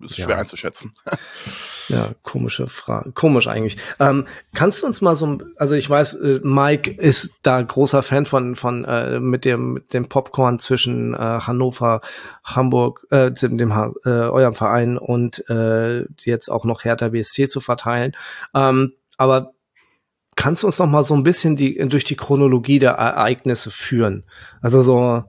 ist 0.00 0.16
schwer 0.16 0.30
ja. 0.30 0.36
einzuschätzen. 0.36 0.94
Ja, 1.88 2.10
komische 2.22 2.66
Frage. 2.66 3.12
Komisch 3.12 3.46
eigentlich. 3.46 3.76
Ähm, 4.00 4.26
kannst 4.54 4.82
du 4.82 4.86
uns 4.86 5.00
mal 5.00 5.14
so, 5.14 5.38
also 5.56 5.74
ich 5.74 5.88
weiß, 5.88 6.14
äh, 6.14 6.40
Mike 6.42 6.90
ist 6.90 7.34
da 7.42 7.62
großer 7.62 8.02
Fan 8.02 8.26
von, 8.26 8.56
von 8.56 8.84
äh, 8.84 9.20
mit 9.20 9.44
dem 9.44 9.74
mit 9.74 9.92
dem 9.92 10.08
Popcorn 10.08 10.58
zwischen 10.58 11.14
äh, 11.14 11.18
Hannover, 11.18 12.00
Hamburg, 12.44 13.06
äh, 13.10 13.30
dem, 13.30 13.70
äh, 13.70 14.08
eurem 14.08 14.54
Verein 14.54 14.98
und 14.98 15.48
äh, 15.48 16.04
jetzt 16.18 16.48
auch 16.48 16.64
noch 16.64 16.84
Hertha 16.84 17.08
BSC 17.08 17.48
zu 17.48 17.60
verteilen. 17.60 18.16
Ähm, 18.54 18.94
aber 19.16 19.52
kannst 20.34 20.62
du 20.62 20.66
uns 20.66 20.78
noch 20.78 20.86
mal 20.86 21.02
so 21.02 21.14
ein 21.14 21.22
bisschen 21.22 21.56
die 21.56 21.76
durch 21.88 22.04
die 22.04 22.16
Chronologie 22.16 22.78
der 22.78 22.92
Ereignisse 22.92 23.70
führen? 23.70 24.24
Also 24.60 24.82
so 24.82 25.24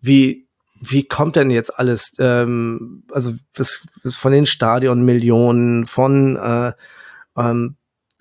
wie 0.00 0.48
wie 0.80 1.04
kommt 1.04 1.36
denn 1.36 1.50
jetzt 1.50 1.78
alles, 1.78 2.14
ähm, 2.18 3.04
also 3.12 3.32
was, 3.54 3.86
was 4.02 4.16
von 4.16 4.32
den 4.32 4.46
Stadionmillionen, 4.46 5.84
von 5.84 6.36
äh, 6.36 6.72
ähm, 7.36 7.76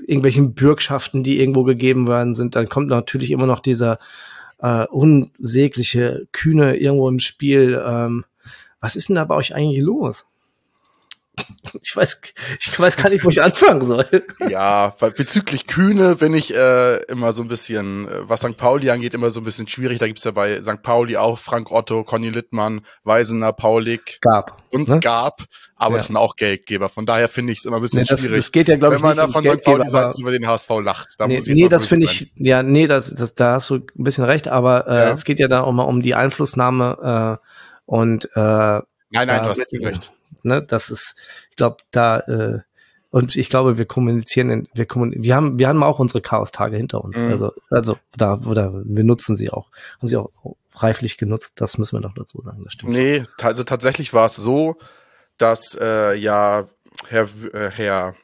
irgendwelchen 0.06 0.54
Bürgschaften, 0.54 1.24
die 1.24 1.40
irgendwo 1.40 1.64
gegeben 1.64 2.08
worden 2.08 2.34
sind, 2.34 2.56
dann 2.56 2.68
kommt 2.68 2.90
natürlich 2.90 3.32
immer 3.32 3.48
noch 3.48 3.62
dieser 3.62 4.00
äh, 4.60 4.86
unsägliche 4.88 6.28
Kühne 6.32 6.76
irgendwo 6.76 7.08
im 7.10 7.20
Spiel. 7.20 7.82
Ähm, 7.86 8.26
was 8.82 8.96
ist 8.96 9.10
denn 9.10 9.16
da 9.16 9.26
bei 9.26 9.36
euch 9.36 9.56
eigentlich 9.56 9.82
los? 9.82 10.29
ich 11.82 11.96
weiß, 11.96 12.22
ich 12.60 12.80
weiß 12.80 12.98
gar 12.98 13.10
nicht, 13.10 13.24
wo 13.24 13.30
ich 13.30 13.42
anfangen 13.42 13.86
soll. 13.86 14.08
Ja, 14.50 14.96
bezüglich 15.16 15.68
Kühne 15.68 16.16
bin 16.16 16.34
ich 16.34 16.56
äh, 16.56 17.04
immer 17.04 17.34
so 17.34 17.42
ein 17.42 17.48
bisschen, 17.48 18.08
äh, 18.08 18.28
was 18.28 18.42
St. 18.42 18.58
Pauli 18.58 18.90
angeht, 18.90 19.14
immer 19.14 19.30
so 19.30 19.42
ein 19.42 19.44
bisschen 19.44 19.68
schwierig. 19.68 20.00
Da 20.00 20.08
gibt's 20.08 20.24
ja 20.24 20.32
bei 20.32 20.62
St. 20.64 20.82
Pauli 20.82 21.18
auch 21.18 21.38
Frank 21.38 21.72
Otto, 21.72 22.04
Conny 22.04 22.30
Littmann, 22.30 22.82
Weisener, 23.04 23.54
Paulik. 23.54 24.20
Gab. 24.22 24.64
Uns 24.72 24.90
ne? 24.90 25.00
gab, 25.00 25.44
aber 25.76 25.94
ja. 25.94 25.98
das 25.98 26.08
sind 26.08 26.18
auch 26.18 26.36
Geldgeber. 26.36 26.90
Von 26.90 27.06
daher 27.06 27.28
finde 27.28 27.54
ich 27.54 27.60
es 27.60 27.66
immer 27.66 27.78
ein 27.78 27.82
bisschen 27.82 28.02
nee, 28.02 28.06
das, 28.08 28.22
schwierig. 28.22 28.38
Das 28.38 28.52
geht 28.52 28.68
ja, 28.68 28.76
glaube 28.78 28.96
ich, 28.96 29.02
Wenn 29.02 29.10
man 29.10 29.18
da 29.18 29.28
von 29.28 29.46
St. 29.46 29.64
Pauli 29.64 29.90
sagt, 29.90 30.20
über 30.20 30.32
den 30.32 30.48
HSV 30.48 30.70
lacht. 30.82 31.10
Da 31.18 31.28
nee, 31.28 31.36
muss 31.36 31.48
ich 31.48 31.56
nee 31.56 31.70
das 31.70 31.86
finde 31.86 32.06
ich, 32.06 32.32
ja, 32.36 32.64
nee, 32.64 32.88
das, 32.88 33.14
das, 33.14 33.36
da 33.36 33.54
hast 33.54 33.70
du 33.70 33.76
ein 33.76 33.88
bisschen 33.96 34.24
recht, 34.24 34.48
aber 34.48 34.88
äh, 34.88 34.96
ja. 34.96 35.12
es 35.12 35.26
geht 35.26 35.40
ja 35.40 35.48
da 35.48 35.62
auch 35.62 35.72
mal 35.72 35.84
um 35.84 36.02
die 36.02 36.16
Einflussnahme 36.16 37.40
äh, 37.40 37.46
und 37.86 38.26
äh, 38.36 38.82
Nein, 39.12 39.28
nein, 39.28 39.44
du 39.44 39.50
hast 39.50 39.68
recht 39.74 40.12
ne, 40.44 40.64
das 40.64 40.90
ist, 40.90 41.16
ich 41.50 41.56
glaube, 41.56 41.78
da 41.92 42.20
äh, 42.20 42.60
und 43.12 43.36
ich 43.36 43.50
glaube, 43.50 43.78
wir 43.78 43.86
kommunizieren, 43.86 44.50
in, 44.52 44.68
wir 44.74 44.86
kommunizieren, 44.86 45.24
wir 45.24 45.36
haben, 45.36 45.60
wir 45.60 45.68
haben 45.68 45.84
auch 45.84 46.00
unsere 46.00 46.22
Chaos-Tage 46.22 46.78
hinter 46.78 47.04
uns. 47.04 47.18
Mhm. 47.18 47.30
Also, 47.30 47.54
also 47.70 47.98
da, 48.16 48.36
oder 48.46 48.84
wir 48.86 49.04
nutzen 49.04 49.36
sie 49.36 49.50
auch, 49.50 49.72
haben 49.98 50.08
sie 50.08 50.18
auch 50.18 50.30
reiflich 50.76 51.18
genutzt. 51.18 51.54
Das 51.56 51.78
müssen 51.78 51.98
wir 51.98 52.02
noch 52.02 52.14
dazu 52.14 52.42
sagen. 52.42 52.64
Das 52.64 52.74
stimmt. 52.74 52.92
Nee, 52.92 53.24
also 53.42 53.64
tatsächlich 53.64 54.14
war 54.14 54.28
es 54.28 54.36
so, 54.36 54.78
dass 55.38 55.76
äh, 55.80 56.16
ja 56.18 56.68
Herr, 57.08 57.28
äh, 57.54 57.72
Herr 57.72 58.16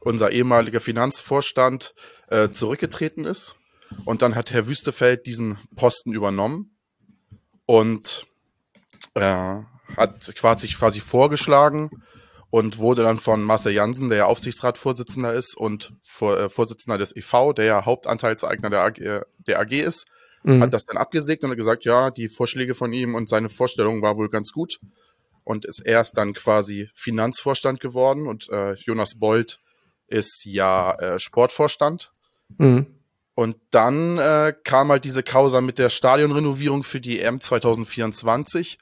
unser 0.00 0.32
ehemaliger 0.32 0.80
Finanzvorstand 0.80 1.94
äh, 2.28 2.50
zurückgetreten 2.50 3.24
ist 3.24 3.56
und 4.04 4.22
dann 4.22 4.34
hat 4.34 4.50
Herr 4.52 4.66
Wüstefeld 4.66 5.26
diesen 5.26 5.58
Posten 5.76 6.12
übernommen 6.12 6.76
und 7.66 8.26
äh, 9.14 9.56
hat 9.96 10.34
quasi, 10.36 10.68
quasi 10.68 11.00
vorgeschlagen 11.00 11.90
und 12.50 12.78
wurde 12.78 13.02
dann 13.02 13.18
von 13.18 13.42
Marcel 13.42 13.72
Jansen, 13.72 14.08
der 14.08 14.18
ja 14.18 14.24
Aufsichtsratsvorsitzender 14.26 15.34
ist 15.34 15.56
und 15.56 15.92
Vor, 16.02 16.38
äh, 16.38 16.48
Vorsitzender 16.48 16.98
des 16.98 17.14
EV, 17.14 17.52
der 17.52 17.64
ja 17.64 17.84
Hauptanteilseigner 17.84 18.70
der 18.70 18.84
AG, 18.84 18.98
äh, 18.98 19.20
der 19.38 19.60
AG 19.60 19.72
ist, 19.72 20.06
mhm. 20.42 20.62
hat 20.62 20.72
das 20.72 20.84
dann 20.84 20.96
abgesegnet 20.96 21.50
und 21.50 21.56
gesagt, 21.56 21.84
ja, 21.84 22.10
die 22.10 22.28
Vorschläge 22.28 22.74
von 22.74 22.92
ihm 22.92 23.14
und 23.14 23.28
seine 23.28 23.48
Vorstellung 23.48 24.02
war 24.02 24.16
wohl 24.16 24.28
ganz 24.28 24.52
gut 24.52 24.78
und 25.44 25.64
ist 25.64 25.80
erst 25.84 26.16
dann 26.16 26.34
quasi 26.34 26.90
Finanzvorstand 26.94 27.80
geworden 27.80 28.26
und 28.26 28.48
äh, 28.50 28.74
Jonas 28.74 29.18
Bold 29.18 29.58
ist 30.06 30.44
ja 30.46 30.94
äh, 30.94 31.18
Sportvorstand. 31.18 32.12
Mhm. 32.56 32.86
Und 33.34 33.56
dann 33.70 34.18
äh, 34.18 34.52
kam 34.64 34.88
halt 34.88 35.04
diese 35.04 35.22
Causa 35.22 35.60
mit 35.60 35.78
der 35.78 35.90
Stadionrenovierung 35.90 36.82
für 36.82 37.00
die 37.00 37.20
EM 37.20 37.40
2024 37.40 38.78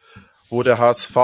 wo 0.49 0.62
der 0.62 0.79
HSV 0.79 1.17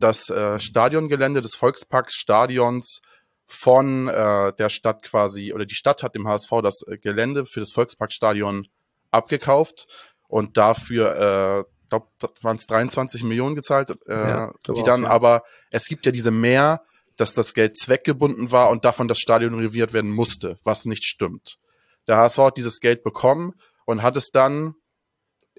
das 0.00 0.30
äh, 0.30 0.58
Stadiongelände 0.58 1.42
des 1.42 1.54
Volksparks 1.54 2.14
Stadions 2.14 3.00
von 3.46 4.08
äh, 4.08 4.52
der 4.54 4.68
Stadt 4.68 5.02
quasi, 5.02 5.52
oder 5.52 5.66
die 5.66 5.74
Stadt 5.74 6.02
hat 6.02 6.14
dem 6.14 6.28
HSV 6.28 6.50
das 6.62 6.82
äh, 6.86 6.98
Gelände 6.98 7.46
für 7.46 7.60
das 7.60 7.72
Volksparkstadion 7.72 8.66
abgekauft 9.10 9.86
und 10.28 10.56
dafür, 10.56 11.66
äh, 11.66 11.88
glaube, 11.88 12.06
waren 12.42 12.56
es 12.56 12.66
23 12.66 13.24
Millionen 13.24 13.56
gezahlt, 13.56 13.90
äh, 14.06 14.12
ja, 14.12 14.52
die 14.68 14.84
dann 14.84 15.04
auch, 15.04 15.08
ja. 15.08 15.14
aber, 15.14 15.42
es 15.70 15.86
gibt 15.86 16.06
ja 16.06 16.12
diese 16.12 16.30
Mehr, 16.30 16.82
dass 17.16 17.34
das 17.34 17.52
Geld 17.52 17.76
zweckgebunden 17.76 18.52
war 18.52 18.70
und 18.70 18.84
davon 18.84 19.08
das 19.08 19.18
Stadion 19.18 19.54
renoviert 19.54 19.92
werden 19.92 20.12
musste, 20.12 20.58
was 20.62 20.84
nicht 20.84 21.04
stimmt. 21.04 21.58
Der 22.06 22.16
HSV 22.16 22.38
hat 22.38 22.56
dieses 22.56 22.78
Geld 22.78 23.02
bekommen 23.02 23.52
und 23.84 24.02
hat 24.02 24.16
es 24.16 24.30
dann 24.30 24.74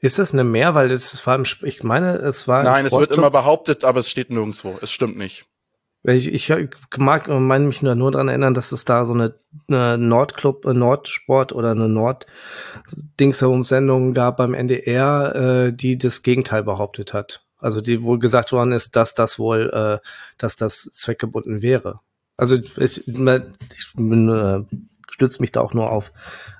ist 0.01 0.20
das 0.20 0.34
eine 0.34 0.43
Mehr? 0.43 0.75
Weil 0.75 0.91
es 0.91 1.25
war 1.25 1.36
im, 1.36 1.46
ich 1.63 1.84
meine, 1.84 2.17
es 2.17 2.46
war. 2.48 2.63
Nein, 2.63 2.86
es 2.86 2.91
wird 2.91 3.12
immer 3.12 3.31
behauptet, 3.31 3.86
aber 3.86 4.00
es 4.00 4.10
steht 4.10 4.31
nirgendwo. 4.31 4.77
Es 4.81 4.91
stimmt 4.91 5.17
nicht. 5.17 5.46
Ich, 6.03 6.27
ich 6.27 6.51
mag, 6.98 7.27
meine 7.27 7.67
mich 7.67 7.84
nur, 7.84 7.93
nur 7.93 8.12
daran 8.12 8.27
erinnern, 8.27 8.55
dass 8.55 8.72
es 8.72 8.86
da 8.86 9.05
so 9.05 9.13
eine, 9.13 9.36
eine 9.67 10.00
Nordclub, 10.00 10.65
eine 10.65 10.79
Nordsport 10.79 11.53
oder 11.53 11.70
eine 11.72 11.88
Nord-Dings-Sendung 11.88 14.15
gab 14.15 14.38
beim 14.38 14.55
NDR, 14.55 15.36
äh, 15.36 15.72
die 15.72 16.00
das 16.00 16.24
Gegenteil 16.24 16.63
behauptet 16.63 17.13
hat. 17.13 17.46
Also 17.60 17.81
die 17.81 18.01
wohl 18.01 18.17
gesagt 18.17 18.51
worden 18.51 18.72
ist, 18.72 18.96
dass 18.96 19.13
das 19.13 19.38
wohl, 19.38 19.70
äh, 19.72 20.00
dass 20.39 20.55
das 20.55 20.89
zweckgebunden 20.91 21.62
wäre. 21.62 22.00
Also 22.36 22.55
ich, 22.55 22.75
ich 22.79 23.03
bin, 23.93 24.29
äh, 24.29 24.63
stütze 25.12 25.39
mich 25.39 25.51
da 25.51 25.62
auch 25.62 25.75
nur 25.75 25.91
auf 25.91 26.12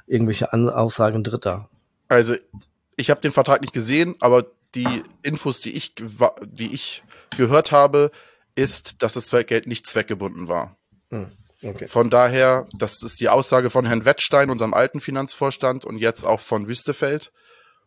irgendwelche 0.06 0.54
Aussagen 0.54 1.24
Dritter. 1.24 1.68
Also 2.10 2.36
ich 3.02 3.10
habe 3.10 3.22
den 3.22 3.32
Vertrag 3.32 3.62
nicht 3.62 3.74
gesehen, 3.74 4.16
aber 4.20 4.46
die 4.76 5.04
Infos, 5.24 5.60
die 5.60 5.72
ich, 5.72 5.96
die 6.46 6.74
ich 6.74 7.04
gehört 7.36 7.72
habe, 7.72 8.12
ist, 8.56 9.02
dass 9.02 9.14
das 9.14 9.30
Geld 9.48 9.68
nicht 9.68 9.88
zweckgebunden 9.88 10.48
war. 10.48 10.78
Hm, 11.10 11.28
okay. 11.64 11.88
Von 11.88 12.10
daher, 12.10 12.68
das 12.78 13.02
ist 13.04 13.20
die 13.20 13.30
Aussage 13.30 13.70
von 13.70 13.86
Herrn 13.86 14.06
Wettstein, 14.06 14.50
unserem 14.50 14.74
alten 14.74 15.02
Finanzvorstand, 15.02 15.84
und 15.84 15.98
jetzt 15.98 16.26
auch 16.26 16.40
von 16.40 16.68
Wüstefeld. 16.68 17.32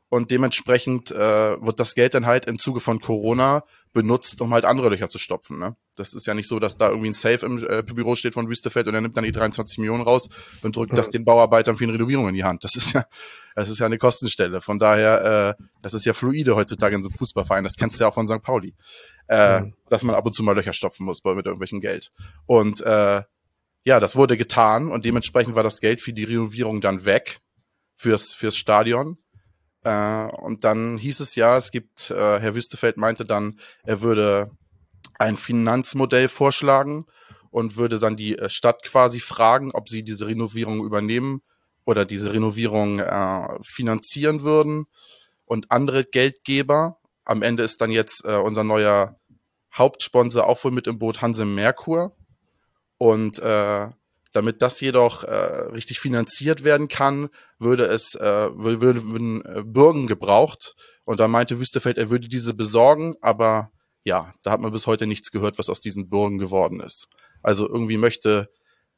Und 0.09 0.31
dementsprechend 0.31 1.11
äh, 1.11 1.17
wird 1.61 1.81
das 1.81 1.95
Geld 1.95 2.15
dann 2.15 2.27
halt 2.27 2.47
im 2.47 2.59
Zuge 2.59 2.81
von 2.81 3.01
Corona 3.01 3.65
benutzt, 3.93 4.41
um 4.41 4.53
halt 4.53 4.65
andere 4.65 4.91
Löcher 4.91 5.09
zu 5.09 5.19
stopfen. 5.19 5.59
Ne? 5.59 5.77
Das 5.97 6.15
ist 6.15 6.27
ja 6.27 6.35
nicht 6.35 6.49
so, 6.49 6.59
dass 6.59 6.77
da 6.77 6.89
irgendwie 6.89 7.09
ein 7.09 7.15
Safe 7.15 7.47
im 7.47 7.65
äh, 7.67 7.83
Büro 7.83 8.15
steht 8.15 8.35
von 8.35 8.49
Wüstefeld 8.49 8.87
und 8.87 8.95
er 8.95 9.01
nimmt 9.01 9.17
dann 9.17 9.25
die 9.25 9.33
23 9.33 9.79
Millionen 9.79 10.03
raus 10.03 10.29
und 10.63 10.77
drückt 10.77 10.93
ja. 10.93 10.97
das 10.97 11.11
den 11.11 11.25
Bauarbeitern 11.25 11.77
für 11.77 11.85
eine 11.85 11.95
Renovierung 11.95 12.29
in 12.29 12.35
die 12.35 12.45
Hand. 12.45 12.65
Das 12.65 12.77
ist 12.77 12.93
ja, 12.93 13.05
das 13.55 13.69
ist 13.69 13.79
ja 13.79 13.87
eine 13.87 13.99
Kostenstelle. 13.99 14.61
Von 14.61 14.79
daher, 14.79 15.57
äh, 15.59 15.65
das 15.83 15.95
ist 15.95 16.05
ja 16.05 16.13
fluide 16.13 16.57
heutzutage 16.57 16.97
in 16.97 17.03
so 17.03 17.09
einem 17.09 17.17
Fußballverein. 17.17 17.65
Das 17.65 17.77
kennst 17.77 17.99
du 17.99 18.05
ja 18.05 18.09
auch 18.09 18.15
von 18.15 18.27
St. 18.27 18.43
Pauli. 18.43 18.75
Äh, 19.29 19.61
mhm. 19.61 19.75
Dass 19.89 20.03
man 20.03 20.15
ab 20.15 20.27
und 20.27 20.35
zu 20.35 20.43
mal 20.43 20.55
Löcher 20.55 20.73
stopfen 20.73 21.07
muss 21.07 21.25
mit 21.25 21.47
irgendwelchem 21.47 21.81
Geld. 21.81 22.11
Und 22.47 22.81
äh, 22.83 23.23
ja, 23.85 24.01
das 24.01 24.17
wurde 24.17 24.37
getan 24.37 24.91
und 24.91 25.05
dementsprechend 25.05 25.55
war 25.55 25.63
das 25.63 25.81
Geld 25.81 26.01
für 26.01 26.13
die 26.13 26.25
Renovierung 26.25 26.81
dann 26.81 27.05
weg 27.05 27.39
fürs, 27.97 28.35
fürs 28.35 28.57
Stadion. 28.57 29.19
Äh, 29.85 30.27
und 30.27 30.65
dann 30.65 30.99
hieß 30.99 31.21
es 31.21 31.37
ja, 31.37 31.57
es 31.57 31.71
gibt, 31.71 32.11
äh, 32.11 32.41
Herr 32.41 32.55
Wüstefeld 32.55 32.97
meinte 32.97 33.25
dann, 33.25 33.61
er 33.85 34.01
würde 34.01 34.51
ein 35.19 35.37
Finanzmodell 35.37 36.29
vorschlagen 36.29 37.07
und 37.51 37.77
würde 37.77 37.99
dann 37.99 38.17
die 38.17 38.37
äh, 38.39 38.49
Stadt 38.49 38.83
quasi 38.83 39.21
fragen, 39.21 39.71
ob 39.73 39.89
sie 39.89 40.03
diese 40.03 40.27
Renovierung 40.27 40.85
übernehmen 40.85 41.43
oder 41.85 42.05
diese 42.05 42.33
Renovierung 42.33 42.99
äh, 42.99 43.47
finanzieren 43.63 44.43
würden 44.43 44.87
und 45.45 45.71
andere 45.71 46.05
Geldgeber. 46.05 46.99
Am 47.25 47.43
Ende 47.43 47.63
ist 47.63 47.81
dann 47.81 47.91
jetzt 47.91 48.25
äh, 48.25 48.37
unser 48.37 48.65
neuer 48.65 49.19
Hauptsponsor 49.73 50.47
auch 50.47 50.63
wohl 50.65 50.73
mit 50.73 50.87
im 50.87 50.99
Boot, 50.99 51.21
Hanse 51.21 51.45
Merkur. 51.45 52.17
Und 52.97 53.39
äh, 53.41 53.89
damit 54.35 54.63
das 54.63 54.81
jedoch 54.81 55.25
äh, 55.25 55.35
richtig 55.73 56.01
finanziert 56.01 56.65
werden 56.65 56.89
kann, 56.89 57.29
würde 57.59 57.85
es 57.87 58.15
äh, 58.17 58.51
würde, 58.55 59.05
würden 59.05 59.45
äh, 59.45 59.63
Bürgen 59.65 60.07
gebraucht. 60.07 60.75
Und 61.05 61.21
da 61.21 61.29
meinte 61.29 61.61
Wüstefeld, 61.61 61.99
er 61.99 62.11
würde 62.11 62.29
diese 62.29 62.55
besorgen, 62.55 63.15
aber 63.21 63.71
ja, 64.03 64.35
da 64.43 64.51
hat 64.51 64.61
man 64.61 64.73
bis 64.73 64.87
heute 64.87 65.07
nichts 65.07 65.31
gehört, 65.31 65.59
was 65.59 65.71
aus 65.71 65.81
diesen 65.81 66.09
Bürgen 66.09 66.39
geworden 66.39 66.81
ist. 66.81 67.09
Also 67.43 67.69
irgendwie 67.69 67.97
möchte 67.97 68.51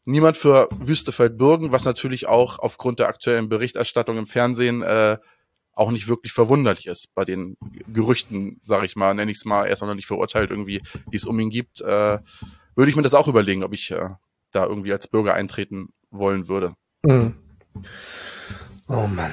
niemand 0.04 0.36
für 0.36 0.68
Wüstefeld 0.78 1.36
bürgen, 1.36 1.72
was 1.72 1.84
natürlich 1.84 2.26
auch 2.26 2.58
aufgrund 2.58 2.98
der 2.98 3.08
aktuellen 3.08 3.48
Berichterstattung 3.48 4.16
im 4.16 4.26
Fernsehen 4.26 4.82
äh, 4.82 5.18
auch 5.72 5.90
nicht 5.90 6.08
wirklich 6.08 6.32
verwunderlich 6.32 6.86
ist 6.86 7.14
bei 7.14 7.26
den 7.26 7.56
Gerüchten, 7.92 8.60
sage 8.62 8.86
ich 8.86 8.96
mal, 8.96 9.14
nenne 9.14 9.30
ich 9.30 9.38
es 9.38 9.44
mal, 9.44 9.66
er 9.66 9.72
ist 9.72 9.82
noch 9.82 9.94
nicht 9.94 10.06
verurteilt 10.06 10.50
irgendwie, 10.50 10.80
die 11.12 11.16
es 11.16 11.26
um 11.26 11.38
ihn 11.38 11.50
gibt, 11.50 11.82
äh, 11.82 12.18
würde 12.74 12.90
ich 12.90 12.96
mir 12.96 13.02
das 13.02 13.14
auch 13.14 13.28
überlegen, 13.28 13.62
ob 13.62 13.74
ich 13.74 13.90
äh, 13.90 14.10
da 14.56 14.66
irgendwie 14.66 14.92
als 14.92 15.06
Bürger 15.06 15.34
eintreten 15.34 15.90
wollen 16.10 16.48
würde. 16.48 16.75
Mhm. 17.02 17.34
Oh 18.88 19.06
Mann, 19.06 19.32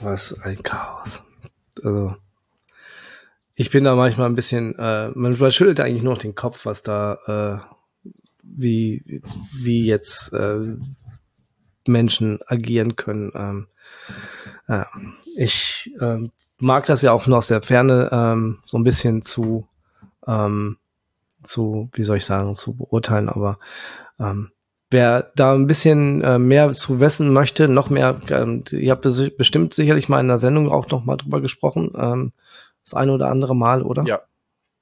was 0.00 0.40
ein 0.42 0.62
Chaos. 0.62 1.22
Also, 1.82 2.16
ich 3.54 3.70
bin 3.70 3.84
da 3.84 3.94
manchmal 3.94 4.28
ein 4.28 4.34
bisschen, 4.34 4.76
äh, 4.78 5.10
man, 5.10 5.36
man 5.38 5.52
schüttelt 5.52 5.80
eigentlich 5.80 6.02
nur 6.02 6.14
noch 6.14 6.22
den 6.22 6.34
Kopf, 6.34 6.66
was 6.66 6.82
da, 6.82 7.62
äh, 7.62 8.10
wie, 8.42 9.22
wie 9.52 9.84
jetzt 9.86 10.32
äh, 10.32 10.76
Menschen 11.86 12.40
agieren 12.46 12.96
können. 12.96 13.32
Ähm, 13.34 13.66
äh, 14.66 14.84
ich 15.36 15.94
äh, 16.00 16.28
mag 16.58 16.86
das 16.86 17.02
ja 17.02 17.12
auch 17.12 17.26
nur 17.26 17.38
aus 17.38 17.48
der 17.48 17.62
Ferne 17.62 18.08
ähm, 18.12 18.58
so 18.64 18.78
ein 18.78 18.84
bisschen 18.84 19.22
zu, 19.22 19.68
ähm, 20.26 20.78
zu, 21.44 21.90
wie 21.92 22.04
soll 22.04 22.18
ich 22.18 22.24
sagen, 22.24 22.54
zu 22.54 22.74
beurteilen, 22.74 23.28
aber 23.28 23.58
ähm, 24.18 24.50
wer 24.90 25.32
da 25.34 25.54
ein 25.54 25.66
bisschen 25.66 26.22
äh, 26.22 26.38
mehr 26.38 26.72
zu 26.72 27.00
wissen 27.00 27.32
möchte, 27.32 27.68
noch 27.68 27.90
mehr, 27.90 28.18
ähm, 28.30 28.64
ihr 28.70 28.92
habt 28.92 29.02
bestimmt 29.36 29.74
sicherlich 29.74 30.08
mal 30.08 30.20
in 30.20 30.28
der 30.28 30.38
Sendung 30.38 30.70
auch 30.70 30.88
noch 30.90 31.04
mal 31.04 31.16
drüber 31.16 31.40
gesprochen, 31.40 31.92
ähm, 31.96 32.32
das 32.84 32.94
eine 32.94 33.12
oder 33.12 33.30
andere 33.30 33.56
Mal, 33.56 33.82
oder? 33.82 34.04
Ja, 34.04 34.20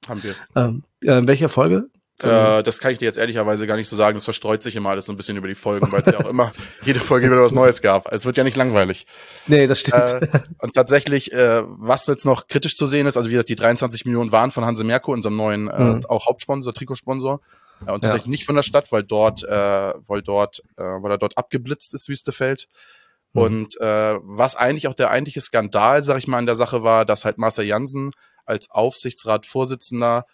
haben 0.07 0.23
wir. 0.23 0.35
Ähm, 0.55 0.83
äh, 1.01 1.21
welche 1.25 1.49
Folge? 1.49 1.89
Äh, 2.23 2.63
das 2.63 2.79
kann 2.79 2.91
ich 2.91 2.97
dir 2.97 3.05
jetzt 3.05 3.17
ehrlicherweise 3.17 3.67
gar 3.67 3.75
nicht 3.75 3.87
so 3.87 3.95
sagen. 3.95 4.15
Das 4.15 4.23
verstreut 4.23 4.63
sich 4.63 4.75
immer 4.75 4.89
alles 4.89 5.05
so 5.05 5.13
ein 5.13 5.17
bisschen 5.17 5.37
über 5.37 5.47
die 5.47 5.55
Folgen, 5.55 5.91
weil 5.91 6.01
es 6.01 6.07
ja 6.07 6.19
auch 6.19 6.29
immer 6.29 6.51
jede 6.83 6.99
Folge 6.99 7.27
wieder 7.27 7.41
was 7.41 7.53
Neues 7.53 7.81
gab. 7.81 8.11
Es 8.11 8.25
wird 8.25 8.37
ja 8.37 8.43
nicht 8.43 8.57
langweilig. 8.57 9.05
Nee, 9.47 9.67
das 9.67 9.79
stimmt. 9.79 10.03
Äh, 10.03 10.39
und 10.59 10.73
tatsächlich, 10.73 11.31
äh, 11.33 11.63
was 11.65 12.07
jetzt 12.07 12.25
noch 12.25 12.47
kritisch 12.47 12.77
zu 12.77 12.87
sehen 12.87 13.07
ist, 13.07 13.17
also 13.17 13.29
wie 13.29 13.33
gesagt, 13.33 13.49
die 13.49 13.55
23 13.55 14.05
Millionen 14.05 14.31
waren 14.31 14.51
von 14.51 14.65
Hanse 14.65 14.83
Merkur, 14.83 15.13
unserem 15.13 15.35
neuen 15.35 15.67
äh, 15.67 15.83
mhm. 15.83 16.05
auch 16.07 16.25
Hauptsponsor, 16.27 16.73
Trikotsponsor. 16.73 17.41
Äh, 17.85 17.91
und 17.91 18.01
tatsächlich 18.01 18.25
ja. 18.25 18.31
nicht 18.31 18.45
von 18.45 18.55
der 18.55 18.63
Stadt, 18.63 18.91
weil 18.91 19.03
dort, 19.03 19.43
äh, 19.43 19.93
weil 20.07 20.21
dort, 20.21 20.63
weil 20.75 21.11
er 21.11 21.17
dort 21.17 21.37
abgeblitzt 21.37 21.93
ist, 21.93 22.09
Wüstefeld. 22.09 22.67
Mhm. 23.33 23.41
Und 23.41 23.75
was 23.79 24.55
eigentlich 24.55 24.87
auch 24.87 24.93
der 24.93 25.11
eigentliche 25.11 25.41
Skandal, 25.41 26.03
sag 26.03 26.17
ich 26.17 26.27
mal, 26.27 26.39
in 26.39 26.45
der 26.45 26.55
Sache 26.55 26.83
war, 26.83 27.05
dass 27.05 27.25
halt 27.25 27.37
Marcel 27.37 27.65
Jansen 27.65 28.11
als 28.45 28.69
Aufsichtsratsvorsitzender 28.69 30.25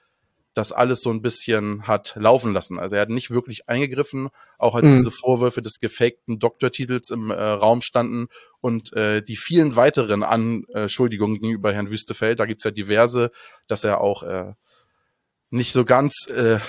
das 0.59 0.71
alles 0.73 1.01
so 1.01 1.09
ein 1.09 1.21
bisschen 1.21 1.87
hat 1.87 2.15
laufen 2.19 2.51
lassen. 2.53 2.79
Also 2.79 2.95
er 2.95 3.01
hat 3.01 3.09
nicht 3.09 3.31
wirklich 3.31 3.69
eingegriffen, 3.69 4.29
auch 4.57 4.75
als 4.75 4.89
mhm. 4.89 4.97
diese 4.97 5.11
Vorwürfe 5.11 5.61
des 5.61 5.79
gefakten 5.79 6.37
Doktortitels 6.37 7.09
im 7.09 7.31
äh, 7.31 7.33
Raum 7.33 7.81
standen 7.81 8.27
und 8.59 8.93
äh, 8.93 9.21
die 9.21 9.37
vielen 9.37 9.77
weiteren 9.77 10.21
Anschuldigungen 10.21 11.39
gegenüber 11.39 11.71
Herrn 11.71 11.89
Wüstefeld. 11.89 12.39
Da 12.39 12.45
gibt's 12.45 12.65
ja 12.65 12.71
diverse, 12.71 13.31
dass 13.67 13.85
er 13.85 14.01
auch 14.01 14.23
äh, 14.23 14.53
nicht 15.49 15.71
so 15.71 15.85
ganz 15.85 16.27
äh, 16.27 16.59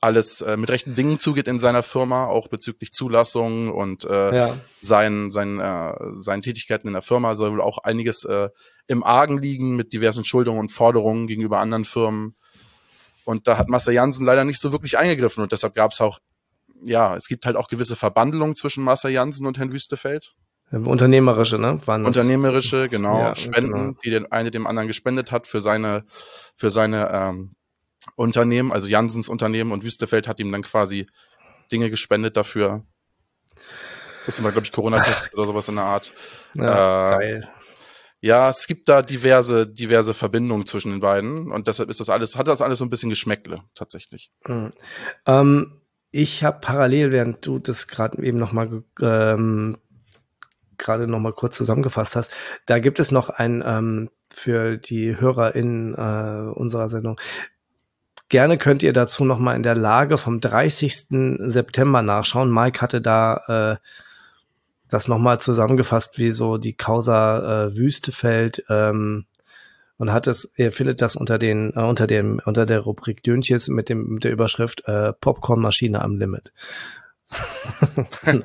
alles 0.00 0.40
äh, 0.40 0.56
mit 0.56 0.70
rechten 0.70 0.94
Dingen 0.94 1.18
zugeht 1.18 1.46
in 1.46 1.58
seiner 1.58 1.82
Firma, 1.82 2.26
auch 2.26 2.48
bezüglich 2.48 2.92
Zulassung 2.92 3.70
und 3.70 4.04
äh, 4.04 4.34
ja. 4.34 4.56
seinen, 4.80 5.30
seinen, 5.30 5.60
äh, 5.60 5.94
seinen 6.14 6.42
Tätigkeiten 6.42 6.88
in 6.88 6.94
der 6.94 7.02
Firma 7.02 7.36
soll 7.36 7.52
wohl 7.52 7.62
auch 7.62 7.78
einiges 7.78 8.24
äh, 8.24 8.48
im 8.86 9.04
Argen 9.04 9.38
liegen 9.38 9.76
mit 9.76 9.92
diversen 9.92 10.24
Schuldungen 10.24 10.58
und 10.58 10.72
Forderungen 10.72 11.26
gegenüber 11.26 11.60
anderen 11.60 11.84
Firmen. 11.84 12.36
Und 13.24 13.46
da 13.46 13.58
hat 13.58 13.68
Marcel 13.68 13.94
Jansen 13.94 14.26
leider 14.26 14.44
nicht 14.44 14.60
so 14.60 14.72
wirklich 14.72 14.98
eingegriffen 14.98 15.42
und 15.42 15.52
deshalb 15.52 15.74
gab 15.74 15.92
es 15.92 16.00
auch, 16.00 16.18
ja, 16.84 17.16
es 17.16 17.26
gibt 17.26 17.46
halt 17.46 17.56
auch 17.56 17.68
gewisse 17.68 17.96
Verbandelungen 17.96 18.56
zwischen 18.56 18.82
Marcel 18.82 19.12
Jansen 19.12 19.46
und 19.46 19.58
Herrn 19.58 19.72
Wüstefeld. 19.72 20.34
Unternehmerische, 20.72 21.58
ne? 21.58 21.78
Waren 21.86 22.06
Unternehmerische, 22.06 22.88
genau, 22.88 23.18
ja, 23.18 23.34
Spenden, 23.34 23.72
genau. 23.72 24.00
die 24.02 24.10
der 24.10 24.32
eine 24.32 24.50
dem 24.50 24.66
anderen 24.66 24.88
gespendet 24.88 25.30
hat 25.30 25.46
für 25.46 25.60
seine, 25.60 26.04
für 26.56 26.70
seine 26.70 27.10
ähm, 27.12 27.54
Unternehmen, 28.16 28.72
also 28.72 28.88
Jansens 28.88 29.28
Unternehmen 29.28 29.70
und 29.70 29.84
Wüstefeld 29.84 30.26
hat 30.26 30.40
ihm 30.40 30.50
dann 30.50 30.62
quasi 30.62 31.06
Dinge 31.70 31.90
gespendet 31.90 32.38
dafür. 32.38 32.84
Das 34.24 34.36
ist 34.36 34.38
immer, 34.38 34.52
glaube 34.52 34.66
ich, 34.66 34.72
Corona-Test 34.72 35.34
oder 35.34 35.44
sowas 35.44 35.68
in 35.68 35.74
der 35.74 35.84
Art. 35.84 36.12
Ja, 36.54 37.16
äh, 37.16 37.18
geil. 37.18 37.50
Ja, 38.24 38.48
es 38.48 38.68
gibt 38.68 38.88
da 38.88 39.02
diverse, 39.02 39.66
diverse 39.66 40.14
Verbindungen 40.14 40.64
zwischen 40.64 40.92
den 40.92 41.00
beiden 41.00 41.50
und 41.50 41.66
deshalb 41.66 41.90
ist 41.90 42.00
das 42.00 42.08
alles, 42.08 42.36
hat 42.36 42.46
das 42.46 42.62
alles 42.62 42.78
so 42.78 42.84
ein 42.84 42.90
bisschen 42.90 43.10
Geschmäckle, 43.10 43.62
tatsächlich. 43.74 44.30
Mhm. 44.46 44.72
Ähm, 45.26 45.80
ich 46.12 46.44
habe 46.44 46.60
parallel, 46.60 47.10
während 47.10 47.44
du 47.44 47.58
das 47.58 47.88
gerade 47.88 48.22
eben 48.24 48.38
noch 48.38 48.52
mal 48.52 48.84
ähm, 49.00 49.76
gerade 50.78 51.08
noch 51.08 51.18
mal 51.18 51.32
kurz 51.32 51.56
zusammengefasst 51.56 52.14
hast, 52.16 52.30
da 52.66 52.78
gibt 52.78 53.00
es 53.00 53.10
noch 53.10 53.28
ein 53.28 53.62
ähm, 53.66 54.08
für 54.32 54.78
die 54.78 55.20
Hörer 55.20 55.54
in 55.54 55.94
äh, 55.94 56.50
unserer 56.54 56.88
Sendung 56.88 57.18
Gerne 58.32 58.56
könnt 58.56 58.82
ihr 58.82 58.94
dazu 58.94 59.26
noch 59.26 59.38
mal 59.38 59.56
in 59.56 59.62
der 59.62 59.74
Lage 59.74 60.16
vom 60.16 60.40
30. 60.40 61.08
September 61.38 62.00
nachschauen. 62.00 62.50
Mike 62.50 62.80
hatte 62.80 63.02
da 63.02 63.76
äh, 63.76 63.76
das 64.92 65.08
noch 65.08 65.18
mal 65.18 65.40
zusammengefasst, 65.40 66.18
wie 66.18 66.32
so 66.32 66.58
die 66.58 66.74
Causa 66.74 67.64
äh, 67.64 67.76
Wüstefeld 67.76 68.64
ähm, 68.68 69.24
und 69.96 70.12
hat 70.12 70.26
es, 70.26 70.52
ihr 70.56 70.70
findet 70.70 71.00
das 71.00 71.16
unter 71.16 71.38
den 71.38 71.72
äh, 71.74 71.80
unter 71.80 72.06
dem 72.06 72.42
unter 72.44 72.66
der 72.66 72.80
Rubrik 72.80 73.22
Döntjes 73.22 73.68
mit 73.68 73.88
dem 73.88 74.06
mit 74.08 74.24
der 74.24 74.32
Überschrift 74.32 74.86
äh, 74.86 75.12
Popcornmaschine 75.14 76.02
am 76.02 76.18
Limit. 76.18 76.52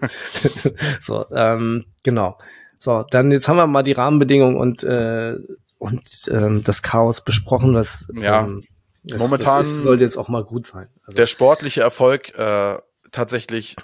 so, 1.02 1.26
ähm, 1.34 1.86
genau. 2.04 2.38
So, 2.80 3.04
dann 3.10 3.32
jetzt 3.32 3.50
haben 3.50 3.58
wir 3.58 3.68
mal 3.68 3.84
die 3.84 3.92
Rahmenbedingungen 3.92 4.56
und 4.56 4.84
äh, 4.84 5.36
und 5.80 6.30
ähm, 6.32 6.64
das 6.64 6.82
Chaos 6.82 7.26
besprochen, 7.26 7.74
was 7.76 8.08
ja. 8.14 8.46
ähm, 8.46 8.64
das, 9.04 9.22
Momentan 9.22 9.60
das 9.60 9.68
ist, 9.68 9.84
sollte 9.84 10.04
jetzt 10.04 10.18
auch 10.18 10.30
mal 10.30 10.44
gut 10.44 10.66
sein. 10.66 10.88
Also, 11.06 11.18
der 11.18 11.28
sportliche 11.28 11.82
Erfolg 11.82 12.38
äh, 12.38 12.78
tatsächlich. 13.12 13.76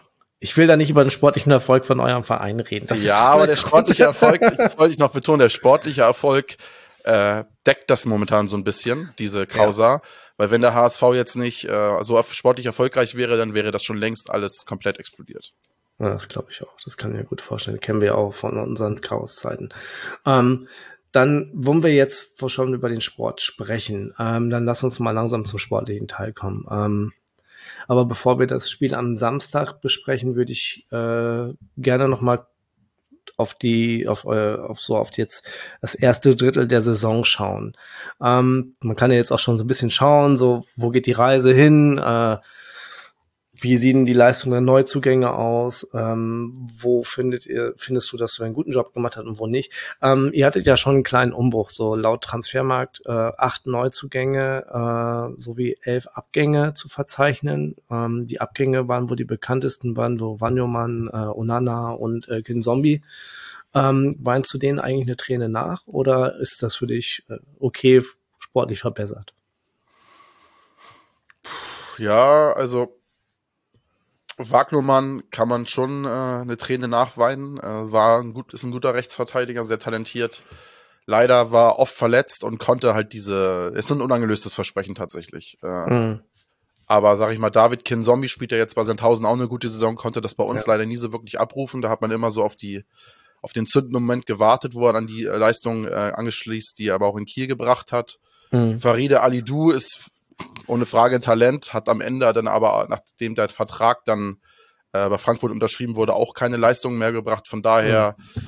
Ich 0.44 0.58
will 0.58 0.68
da 0.68 0.76
nicht 0.76 0.90
über 0.90 1.06
den 1.06 1.10
sportlichen 1.10 1.54
Erfolg 1.54 1.86
von 1.86 2.02
eurem 2.02 2.26
Verein 2.26 2.60
reden. 2.60 2.86
Das 2.88 3.02
ja, 3.02 3.20
aber 3.20 3.48
der 3.48 3.56
sportliche 3.56 4.04
Erfolg, 4.14 4.42
das 4.58 4.78
wollte 4.78 4.92
ich 4.92 5.00
noch 5.00 5.14
betonen, 5.14 5.40
der 5.40 5.48
sportliche 5.48 6.02
Erfolg 6.02 6.58
äh, 7.06 7.46
deckt 7.66 7.90
das 7.90 8.06
momentan 8.06 8.50
so 8.50 8.58
ein 8.58 8.66
bisschen, 8.66 9.14
diese 9.20 9.48
Causa. 9.48 9.94
Ja. 9.94 10.02
Weil 10.36 10.52
wenn 10.52 10.60
der 10.60 10.74
HSV 10.74 11.02
jetzt 11.14 11.38
nicht 11.38 11.64
äh, 11.64 12.04
so 12.04 12.22
sportlich 12.24 12.66
erfolgreich 12.66 13.16
wäre, 13.16 13.38
dann 13.38 13.54
wäre 13.54 13.72
das 13.72 13.86
schon 13.86 13.96
längst 13.96 14.30
alles 14.32 14.66
komplett 14.66 15.00
explodiert. 15.00 15.54
Ja, 15.98 16.10
das 16.10 16.28
glaube 16.28 16.50
ich 16.52 16.62
auch. 16.62 16.76
Das 16.84 16.98
kann 16.98 17.12
ich 17.12 17.20
mir 17.20 17.24
gut 17.24 17.40
vorstellen. 17.40 17.80
Kennen 17.80 18.02
wir 18.02 18.18
auch 18.18 18.34
von 18.34 18.58
unseren 18.58 19.00
Chaoszeiten. 19.00 19.74
Ähm, 20.26 20.68
dann 21.14 21.52
wollen 21.54 21.84
wir 21.84 21.94
jetzt 21.94 22.34
schon 22.48 22.74
über 22.74 22.90
den 22.90 23.00
Sport 23.00 23.42
sprechen. 23.42 24.14
Ähm, 24.20 24.50
dann 24.50 24.66
lass 24.66 24.84
uns 24.84 25.00
mal 25.00 25.12
langsam 25.12 25.46
zum 25.46 25.60
sportlichen 25.60 26.10
Teil 26.10 26.34
kommen. 26.34 26.66
Ähm, 26.70 27.14
aber 27.88 28.06
bevor 28.06 28.40
wir 28.40 28.48
das 28.48 28.70
Spiel 28.70 28.96
am 28.96 29.18
Samstag 29.18 29.82
besprechen, 29.82 30.36
würde 30.36 30.52
ich 30.52 30.88
äh, 30.92 31.54
gerne 31.78 32.08
noch 32.08 32.22
mal 32.22 32.46
auf 33.38 33.56
die, 33.56 34.08
auf, 34.08 34.26
äh, 34.26 34.56
auf 34.56 34.80
so 34.80 34.98
auf 34.98 35.10
jetzt 35.18 35.46
das 35.82 35.96
erste 35.96 36.36
Drittel 36.36 36.68
der 36.68 36.82
Saison 36.82 37.24
schauen. 37.26 37.74
Ähm, 38.22 38.76
man 38.82 38.96
kann 38.96 39.12
ja 39.12 39.18
jetzt 39.18 39.32
auch 39.32 39.40
schon 39.40 39.58
so 39.58 39.64
ein 39.64 39.68
bisschen 39.68 39.90
schauen, 39.90 40.36
so 40.38 40.66
wo 40.76 40.90
geht 40.90 41.08
die 41.08 41.14
Reise 41.14 41.54
hin, 41.54 41.98
äh, 41.98 42.38
wie 43.64 43.78
sehen 43.78 44.06
die 44.06 44.14
Leistungen 44.14 44.52
der 44.52 44.62
Neuzugänge 44.62 45.34
aus? 45.34 45.88
Ähm, 45.94 46.68
wo 46.80 47.04
findet 47.04 47.46
ihr, 47.46 47.74
findest 47.78 48.12
du, 48.12 48.18
dass 48.18 48.36
du 48.36 48.44
einen 48.44 48.54
guten 48.54 48.72
Job 48.72 48.94
gemacht 48.94 49.18
hast 49.18 49.26
und 49.26 49.40
wo 49.40 49.48
nicht? 49.48 49.72
Ähm, 50.02 50.32
ihr 50.34 50.46
hattet 50.46 50.66
ja 50.66 50.76
schon 50.76 50.96
einen 50.96 51.04
kleinen 51.04 51.34
Umbruch, 51.34 51.70
so 51.70 51.96
laut 51.96 52.24
Transfermarkt 52.24 53.02
äh, 53.06 53.12
acht 53.12 53.66
Neuzugänge 53.66 54.66
äh, 55.38 55.42
sowie 55.42 55.78
elf 55.82 56.08
Abgänge 56.08 56.74
zu 56.74 56.90
verzeichnen. 56.90 57.76
Ähm, 57.90 58.26
die 58.26 58.42
Abgänge 58.42 58.88
waren 58.88 59.10
wohl 59.10 59.16
die 59.16 59.24
bekanntesten, 59.24 59.96
waren 59.96 60.20
wo 60.20 60.40
Wanyoman, 60.40 61.10
äh, 61.12 61.16
Onana 61.16 61.92
und 61.92 62.28
äh, 62.30 62.42
Kinzombie. 62.42 63.02
Ähm, 63.74 64.18
weinst 64.20 64.54
du 64.54 64.58
denen 64.58 64.80
eigentlich 64.80 65.08
eine 65.08 65.18
Träne 65.18 65.50
nach 65.50 65.88
oder 65.88 66.40
ist 66.40 66.62
das 66.62 66.76
für 66.76 66.88
dich 66.88 67.24
äh, 67.30 67.38
okay 67.60 68.02
sportlich 68.38 68.82
verbessert? 68.82 69.34
Ja, 71.98 72.54
also 72.54 73.00
Wagnermann 74.38 75.24
kann 75.32 75.48
man 75.48 75.66
schon 75.66 76.06
äh, 76.06 76.08
eine 76.08 76.58
Träne 76.58 76.88
nachweinen. 76.88 77.58
Äh, 77.60 77.92
war 77.92 78.20
ein 78.20 78.34
gut, 78.34 78.54
ist 78.54 78.64
ein 78.64 78.72
guter 78.72 78.94
Rechtsverteidiger, 78.94 79.66
sehr 79.66 79.80
talentiert. 79.80 80.44
Leider 81.06 81.52
war 81.52 81.80
oft 81.80 81.94
verletzt 81.94 82.44
und 82.44 82.60
konnte 82.60 82.94
halt 82.94 83.14
diese. 83.14 83.72
Ist 83.76 83.92
ein 83.92 84.02
unangelöstes 84.02 84.54
Versprechen 84.54 84.96
tatsächlich. 84.96 85.58
Äh, 85.62 85.94
mhm. 85.94 86.22
Aber 86.86 87.18
sag 87.18 87.32
ich 87.32 87.40
mal, 87.40 87.50
David 87.50 87.86
Kinzombie 87.86 88.28
spielt 88.28 88.52
ja 88.52 88.58
jetzt 88.58 88.76
bei 88.76 88.84
Sandhausen 88.84 89.26
auch 89.26 89.34
eine 89.34 89.48
gute 89.48 89.70
Saison, 89.70 89.96
konnte 89.96 90.22
das 90.22 90.36
bei 90.36 90.44
uns 90.44 90.66
ja. 90.66 90.74
leider 90.74 90.86
nie 90.86 90.98
so 90.98 91.12
wirklich 91.12 91.40
abrufen. 91.40 91.82
Da 91.82 91.90
hat 91.90 92.02
man 92.02 92.12
immer 92.12 92.32
so 92.32 92.44
auf 92.44 92.56
die 92.56 92.84
auf 93.42 93.52
den 93.52 93.66
zündenden 93.66 94.02
Moment 94.02 94.26
gewartet, 94.26 94.74
wo 94.74 94.88
er 94.88 94.94
dann 94.94 95.06
die 95.06 95.26
äh, 95.26 95.38
Leistung 95.38 95.86
äh, 95.86 96.14
angeschließt, 96.16 96.80
die 96.80 96.88
er 96.88 96.96
aber 96.96 97.08
auch 97.08 97.18
in 97.18 97.26
Kiel 97.26 97.48
gebracht 97.48 97.92
hat. 97.92 98.20
Mhm. 98.52 98.80
Faride 98.80 99.22
Alidou 99.22 99.72
ist 99.72 100.10
ohne 100.68 100.86
Frage 100.86 101.20
Talent, 101.20 101.74
hat 101.74 101.90
am 101.90 102.02
Ende 102.02 102.32
dann 102.34 102.48
aber, 102.48 102.88
nachdem 102.90 103.36
der 103.36 103.50
Vertrag 103.50 104.06
dann 104.06 104.38
äh, 104.94 105.10
bei 105.10 105.18
Frankfurt 105.18 105.52
unterschrieben 105.52 105.96
wurde, 105.96 106.14
auch 106.14 106.34
keine 106.34 106.58
Leistung 106.58 106.98
mehr 106.98 107.12
gebracht. 107.12 107.48
Von 107.48 107.62
daher, 107.62 108.16
mhm. 108.36 108.42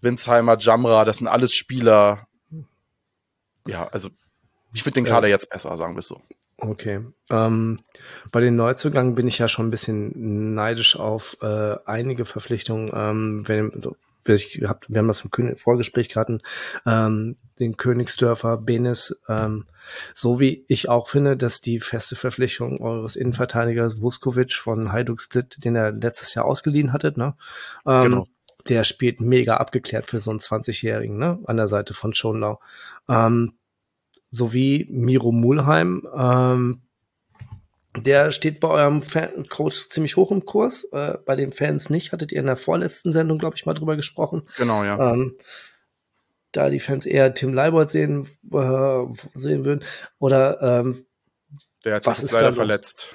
Winsheimer, 0.00 0.56
Jamra, 0.58 1.04
das 1.04 1.18
sind 1.18 1.26
alles 1.26 1.54
Spieler. 1.54 2.26
Ja, 3.66 3.88
also 3.88 4.10
ich 4.72 4.82
finde 4.82 5.00
den 5.00 5.04
Kader 5.06 5.28
ja. 5.28 5.34
jetzt 5.34 5.50
besser, 5.50 5.76
sagen 5.76 5.94
wir 5.94 6.00
es 6.00 6.08
so. 6.08 6.20
Okay. 6.60 7.00
Ähm, 7.30 7.80
bei 8.32 8.40
den 8.40 8.56
Neuzugängen 8.56 9.14
bin 9.14 9.28
ich 9.28 9.38
ja 9.38 9.48
schon 9.48 9.68
ein 9.68 9.70
bisschen 9.70 10.54
neidisch 10.54 10.96
auf 10.96 11.36
äh, 11.40 11.76
einige 11.86 12.24
Verpflichtungen. 12.24 12.90
Ähm, 12.92 13.44
wenn, 13.46 13.80
ich 14.34 14.62
hab, 14.64 14.88
wir 14.88 14.98
haben 14.98 15.08
das 15.08 15.24
im 15.24 15.56
Vorgespräch 15.56 16.08
gerade, 16.08 16.38
ähm, 16.86 17.36
den 17.58 17.76
Königsdörfer, 17.76 18.56
Benes, 18.56 19.20
ähm, 19.28 19.66
so 20.14 20.40
wie 20.40 20.64
ich 20.68 20.88
auch 20.88 21.08
finde, 21.08 21.36
dass 21.36 21.60
die 21.60 21.80
feste 21.80 22.16
Verpflichtung 22.16 22.80
eures 22.80 23.16
Innenverteidigers 23.16 24.02
Vuskovic 24.02 24.54
von 24.54 24.92
Hajduk 24.92 25.20
Split, 25.20 25.64
den 25.64 25.76
er 25.76 25.92
letztes 25.92 26.34
Jahr 26.34 26.44
ausgeliehen 26.44 26.92
hattet, 26.92 27.16
ne? 27.16 27.34
Ähm, 27.86 28.02
genau. 28.02 28.26
Der 28.68 28.84
spielt 28.84 29.20
mega 29.20 29.56
abgeklärt 29.56 30.06
für 30.06 30.20
so 30.20 30.30
einen 30.30 30.40
20-Jährigen, 30.40 31.16
ne? 31.16 31.38
An 31.46 31.56
der 31.56 31.68
Seite 31.68 31.94
von 31.94 32.12
Schonlau. 32.12 32.60
Ähm, 33.08 33.54
sowie 34.30 34.86
Miro 34.90 35.32
Mulheim, 35.32 36.06
ähm, 36.14 36.82
der 38.02 38.30
steht 38.30 38.60
bei 38.60 38.68
eurem 38.68 39.02
Fan 39.02 39.48
Coach 39.48 39.88
ziemlich 39.88 40.16
hoch 40.16 40.30
im 40.30 40.44
Kurs, 40.44 40.84
äh, 40.92 41.14
bei 41.24 41.36
den 41.36 41.52
Fans 41.52 41.90
nicht. 41.90 42.12
Hattet 42.12 42.32
ihr 42.32 42.40
in 42.40 42.46
der 42.46 42.56
vorletzten 42.56 43.12
Sendung, 43.12 43.38
glaube 43.38 43.56
ich, 43.56 43.66
mal 43.66 43.74
drüber 43.74 43.96
gesprochen. 43.96 44.48
Genau, 44.56 44.84
ja. 44.84 45.12
Ähm, 45.12 45.34
da 46.52 46.70
die 46.70 46.80
Fans 46.80 47.06
eher 47.06 47.34
Tim 47.34 47.52
Leibold 47.52 47.90
sehen, 47.90 48.28
äh, 48.52 49.04
sehen 49.34 49.64
würden. 49.64 49.84
Oder 50.18 50.60
ähm, 50.62 51.06
der 51.84 51.96
hat 51.96 52.16
sich 52.16 52.30
leider 52.32 52.52
verletzt. 52.52 53.14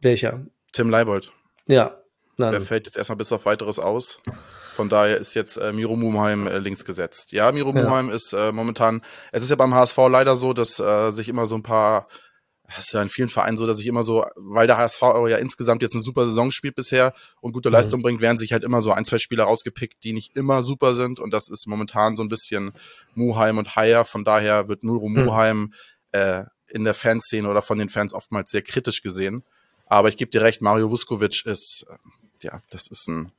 Welcher? 0.00 0.46
Tim 0.72 0.90
Leibold. 0.90 1.32
Ja. 1.66 2.02
Dann. 2.36 2.52
Der 2.52 2.60
fällt 2.60 2.86
jetzt 2.86 2.96
erstmal 2.96 3.16
bis 3.16 3.32
auf 3.32 3.46
weiteres 3.46 3.80
aus. 3.80 4.20
Von 4.72 4.88
daher 4.88 5.16
ist 5.16 5.34
jetzt 5.34 5.56
äh, 5.56 5.72
Miro 5.72 5.96
Mumheim 5.96 6.46
äh, 6.46 6.58
links 6.58 6.84
gesetzt. 6.84 7.32
Ja, 7.32 7.50
Miro 7.50 7.74
ja. 7.74 7.82
Mumheim 7.82 8.10
ist 8.10 8.32
äh, 8.32 8.52
momentan, 8.52 9.02
es 9.32 9.42
ist 9.42 9.50
ja 9.50 9.56
beim 9.56 9.74
HSV 9.74 9.96
leider 10.08 10.36
so, 10.36 10.52
dass 10.52 10.78
äh, 10.78 11.10
sich 11.10 11.28
immer 11.28 11.46
so 11.46 11.56
ein 11.56 11.64
paar 11.64 12.06
das 12.76 12.86
ist 12.86 12.92
ja 12.92 13.00
in 13.02 13.08
vielen 13.08 13.30
Vereinen 13.30 13.56
so, 13.56 13.66
dass 13.66 13.80
ich 13.80 13.86
immer 13.86 14.02
so, 14.02 14.26
weil 14.36 14.66
der 14.66 14.76
HSV 14.76 15.00
ja 15.28 15.38
insgesamt 15.38 15.82
jetzt 15.82 15.94
eine 15.94 16.02
super 16.02 16.26
Saison 16.26 16.50
spielt 16.50 16.76
bisher 16.76 17.14
und 17.40 17.52
gute 17.52 17.70
mhm. 17.70 17.74
Leistung 17.74 18.02
bringt, 18.02 18.20
werden 18.20 18.36
sich 18.36 18.52
halt 18.52 18.62
immer 18.62 18.82
so 18.82 18.92
ein, 18.92 19.06
zwei 19.06 19.18
Spieler 19.18 19.44
rausgepickt, 19.44 20.04
die 20.04 20.12
nicht 20.12 20.36
immer 20.36 20.62
super 20.62 20.94
sind. 20.94 21.18
Und 21.18 21.32
das 21.32 21.48
ist 21.48 21.66
momentan 21.66 22.14
so 22.14 22.22
ein 22.22 22.28
bisschen 22.28 22.72
Muheim 23.14 23.56
und 23.56 23.74
Haier. 23.74 24.04
Von 24.04 24.24
daher 24.24 24.68
wird 24.68 24.84
Nuro 24.84 25.08
mhm. 25.08 25.24
Muheim 25.24 25.74
äh, 26.12 26.44
in 26.68 26.84
der 26.84 26.94
Fanszene 26.94 27.48
oder 27.48 27.62
von 27.62 27.78
den 27.78 27.88
Fans 27.88 28.12
oftmals 28.12 28.50
sehr 28.50 28.62
kritisch 28.62 29.02
gesehen. 29.02 29.44
Aber 29.86 30.08
ich 30.08 30.18
gebe 30.18 30.30
dir 30.30 30.42
recht, 30.42 30.60
Mario 30.60 30.90
Vuskovic 30.90 31.46
ist, 31.46 31.86
äh, 31.88 31.96
ja, 32.42 32.60
das 32.70 32.88
ist 32.88 33.08
ein 33.08 33.32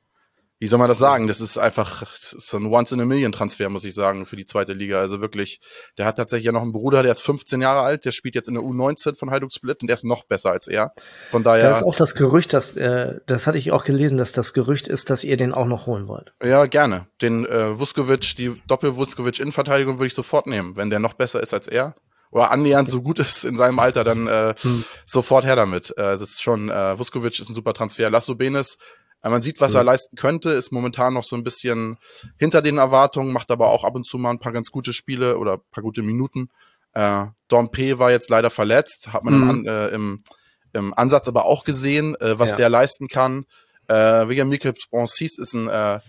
wie 0.60 0.66
soll 0.66 0.78
man 0.78 0.88
das 0.88 0.98
sagen? 0.98 1.26
Das 1.26 1.40
ist 1.40 1.56
einfach 1.56 2.06
so 2.12 2.58
ein 2.58 2.66
Once-in-a-Million-Transfer, 2.66 3.70
muss 3.70 3.86
ich 3.86 3.94
sagen, 3.94 4.26
für 4.26 4.36
die 4.36 4.44
zweite 4.44 4.74
Liga. 4.74 5.00
Also 5.00 5.22
wirklich, 5.22 5.58
der 5.96 6.04
hat 6.04 6.16
tatsächlich 6.16 6.44
ja 6.44 6.52
noch 6.52 6.60
einen 6.60 6.72
Bruder, 6.72 7.02
der 7.02 7.12
ist 7.12 7.22
15 7.22 7.62
Jahre 7.62 7.80
alt, 7.80 8.04
der 8.04 8.12
spielt 8.12 8.34
jetzt 8.34 8.46
in 8.46 8.54
der 8.54 8.62
U19 8.62 9.16
von 9.16 9.30
Heiduk 9.30 9.54
Split 9.54 9.80
und 9.80 9.88
der 9.88 9.94
ist 9.94 10.04
noch 10.04 10.24
besser 10.24 10.50
als 10.50 10.68
er. 10.68 10.92
Von 11.30 11.44
daher. 11.44 11.62
Da 11.62 11.70
ist 11.70 11.82
auch 11.82 11.96
das 11.96 12.14
Gerücht, 12.14 12.52
dass, 12.52 12.76
äh, 12.76 13.14
das 13.26 13.46
hatte 13.46 13.56
ich 13.56 13.72
auch 13.72 13.84
gelesen, 13.84 14.18
dass 14.18 14.32
das 14.32 14.52
Gerücht 14.52 14.86
ist, 14.86 15.08
dass 15.08 15.24
ihr 15.24 15.38
den 15.38 15.54
auch 15.54 15.66
noch 15.66 15.86
holen 15.86 16.08
wollt. 16.08 16.34
Ja, 16.42 16.66
gerne. 16.66 17.06
Den 17.22 17.46
äh, 17.46 17.78
Vuskovic, 17.78 18.36
die 18.36 18.52
Doppel-Vuskovic-Innenverteidigung 18.68 19.96
würde 19.96 20.08
ich 20.08 20.14
sofort 20.14 20.46
nehmen, 20.46 20.76
wenn 20.76 20.90
der 20.90 20.98
noch 20.98 21.14
besser 21.14 21.40
ist 21.40 21.54
als 21.54 21.68
er 21.68 21.94
oder 22.30 22.50
annähernd 22.50 22.88
so 22.88 23.02
gut 23.02 23.18
ist 23.18 23.44
in 23.44 23.56
seinem 23.56 23.78
Alter, 23.78 24.04
dann 24.04 24.26
äh, 24.28 24.54
hm. 24.60 24.84
sofort 25.04 25.44
her 25.44 25.56
damit. 25.56 25.90
Äh, 25.96 26.02
das 26.02 26.20
ist 26.20 26.42
schon, 26.42 26.68
äh, 26.68 26.98
Vuskovic 26.98 27.38
ist 27.38 27.48
ein 27.48 27.54
super 27.54 27.74
Transfer. 27.74 28.08
Lasso 28.08 28.34
Benes 28.34 28.78
man 29.22 29.42
sieht, 29.42 29.60
was 29.60 29.72
mhm. 29.72 29.78
er 29.78 29.84
leisten 29.84 30.16
könnte, 30.16 30.50
ist 30.50 30.72
momentan 30.72 31.14
noch 31.14 31.24
so 31.24 31.36
ein 31.36 31.44
bisschen 31.44 31.98
hinter 32.38 32.62
den 32.62 32.78
Erwartungen, 32.78 33.32
macht 33.32 33.50
aber 33.50 33.68
auch 33.68 33.84
ab 33.84 33.94
und 33.94 34.06
zu 34.06 34.18
mal 34.18 34.30
ein 34.30 34.38
paar 34.38 34.52
ganz 34.52 34.70
gute 34.70 34.92
Spiele 34.92 35.36
oder 35.38 35.54
ein 35.54 35.62
paar 35.70 35.82
gute 35.82 36.02
Minuten. 36.02 36.48
Äh, 36.94 37.26
Dompe 37.48 37.98
war 37.98 38.10
jetzt 38.10 38.30
leider 38.30 38.50
verletzt, 38.50 39.12
hat 39.12 39.24
man 39.24 39.34
mhm. 39.34 39.50
im, 39.50 39.66
äh, 39.66 39.88
im, 39.88 40.24
im, 40.72 40.94
Ansatz 40.94 41.28
aber 41.28 41.44
auch 41.44 41.64
gesehen, 41.64 42.16
äh, 42.20 42.38
was 42.38 42.50
ja. 42.50 42.56
der 42.56 42.68
leisten 42.70 43.08
kann. 43.08 43.44
Äh, 43.88 44.28
William 44.28 44.48
Michael 44.48 44.74
Broncis 44.90 45.38
ist 45.38 45.52
ein 45.52 45.68
äh, 45.68 46.00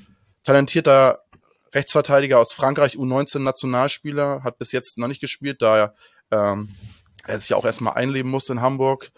talentierter 0.43 1.19
Rechtsverteidiger 1.73 2.39
aus 2.39 2.53
Frankreich, 2.53 2.95
U19-Nationalspieler, 2.95 4.43
hat 4.43 4.57
bis 4.57 4.71
jetzt 4.71 4.97
noch 4.97 5.07
nicht 5.07 5.21
gespielt, 5.21 5.61
da 5.61 5.93
ähm, 6.31 6.69
er 7.25 7.39
sich 7.39 7.53
auch 7.53 7.65
erstmal 7.65 7.93
einleben 7.93 8.29
musste 8.29 8.53
in 8.53 8.61
Hamburg. 8.61 9.11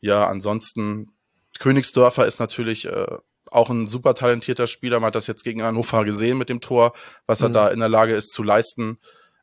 Ja, 0.00 0.26
ansonsten 0.26 1.12
Königsdörfer 1.58 2.26
ist 2.26 2.40
natürlich 2.40 2.86
äh, 2.86 3.18
auch 3.54 3.70
ein 3.70 3.88
super 3.88 4.14
talentierter 4.14 4.66
Spieler. 4.66 5.00
Man 5.00 5.08
hat 5.08 5.14
das 5.14 5.26
jetzt 5.26 5.44
gegen 5.44 5.62
Hannover 5.62 6.04
gesehen 6.04 6.38
mit 6.38 6.48
dem 6.48 6.60
Tor, 6.60 6.92
was 7.26 7.40
er 7.40 7.48
mhm. 7.48 7.52
da 7.54 7.68
in 7.68 7.80
der 7.80 7.88
Lage 7.88 8.14
ist 8.14 8.32
zu 8.32 8.42
leisten. 8.42 8.98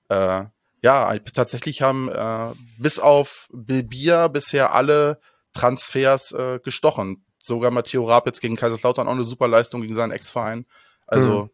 Äh, 0.10 0.46
ja, 0.82 1.18
tatsächlich 1.34 1.82
haben 1.82 2.10
äh, 2.10 2.54
bis 2.78 3.00
auf 3.00 3.50
Bilbia 3.52 4.28
bisher 4.28 4.74
alle 4.74 5.20
Transfers 5.54 6.32
äh, 6.32 6.60
gestochen. 6.64 7.26
Sogar 7.38 7.72
Matteo 7.72 8.06
Raab 8.06 8.26
jetzt 8.26 8.42
gegen 8.42 8.56
Kaiserslautern 8.56 9.08
auch 9.08 9.14
eine 9.14 9.24
super 9.24 9.48
Leistung 9.48 9.82
gegen 9.82 9.96
seinen 9.96 10.12
Ex-Verein. 10.12 10.66
Also. 11.08 11.44
Mhm. 11.44 11.50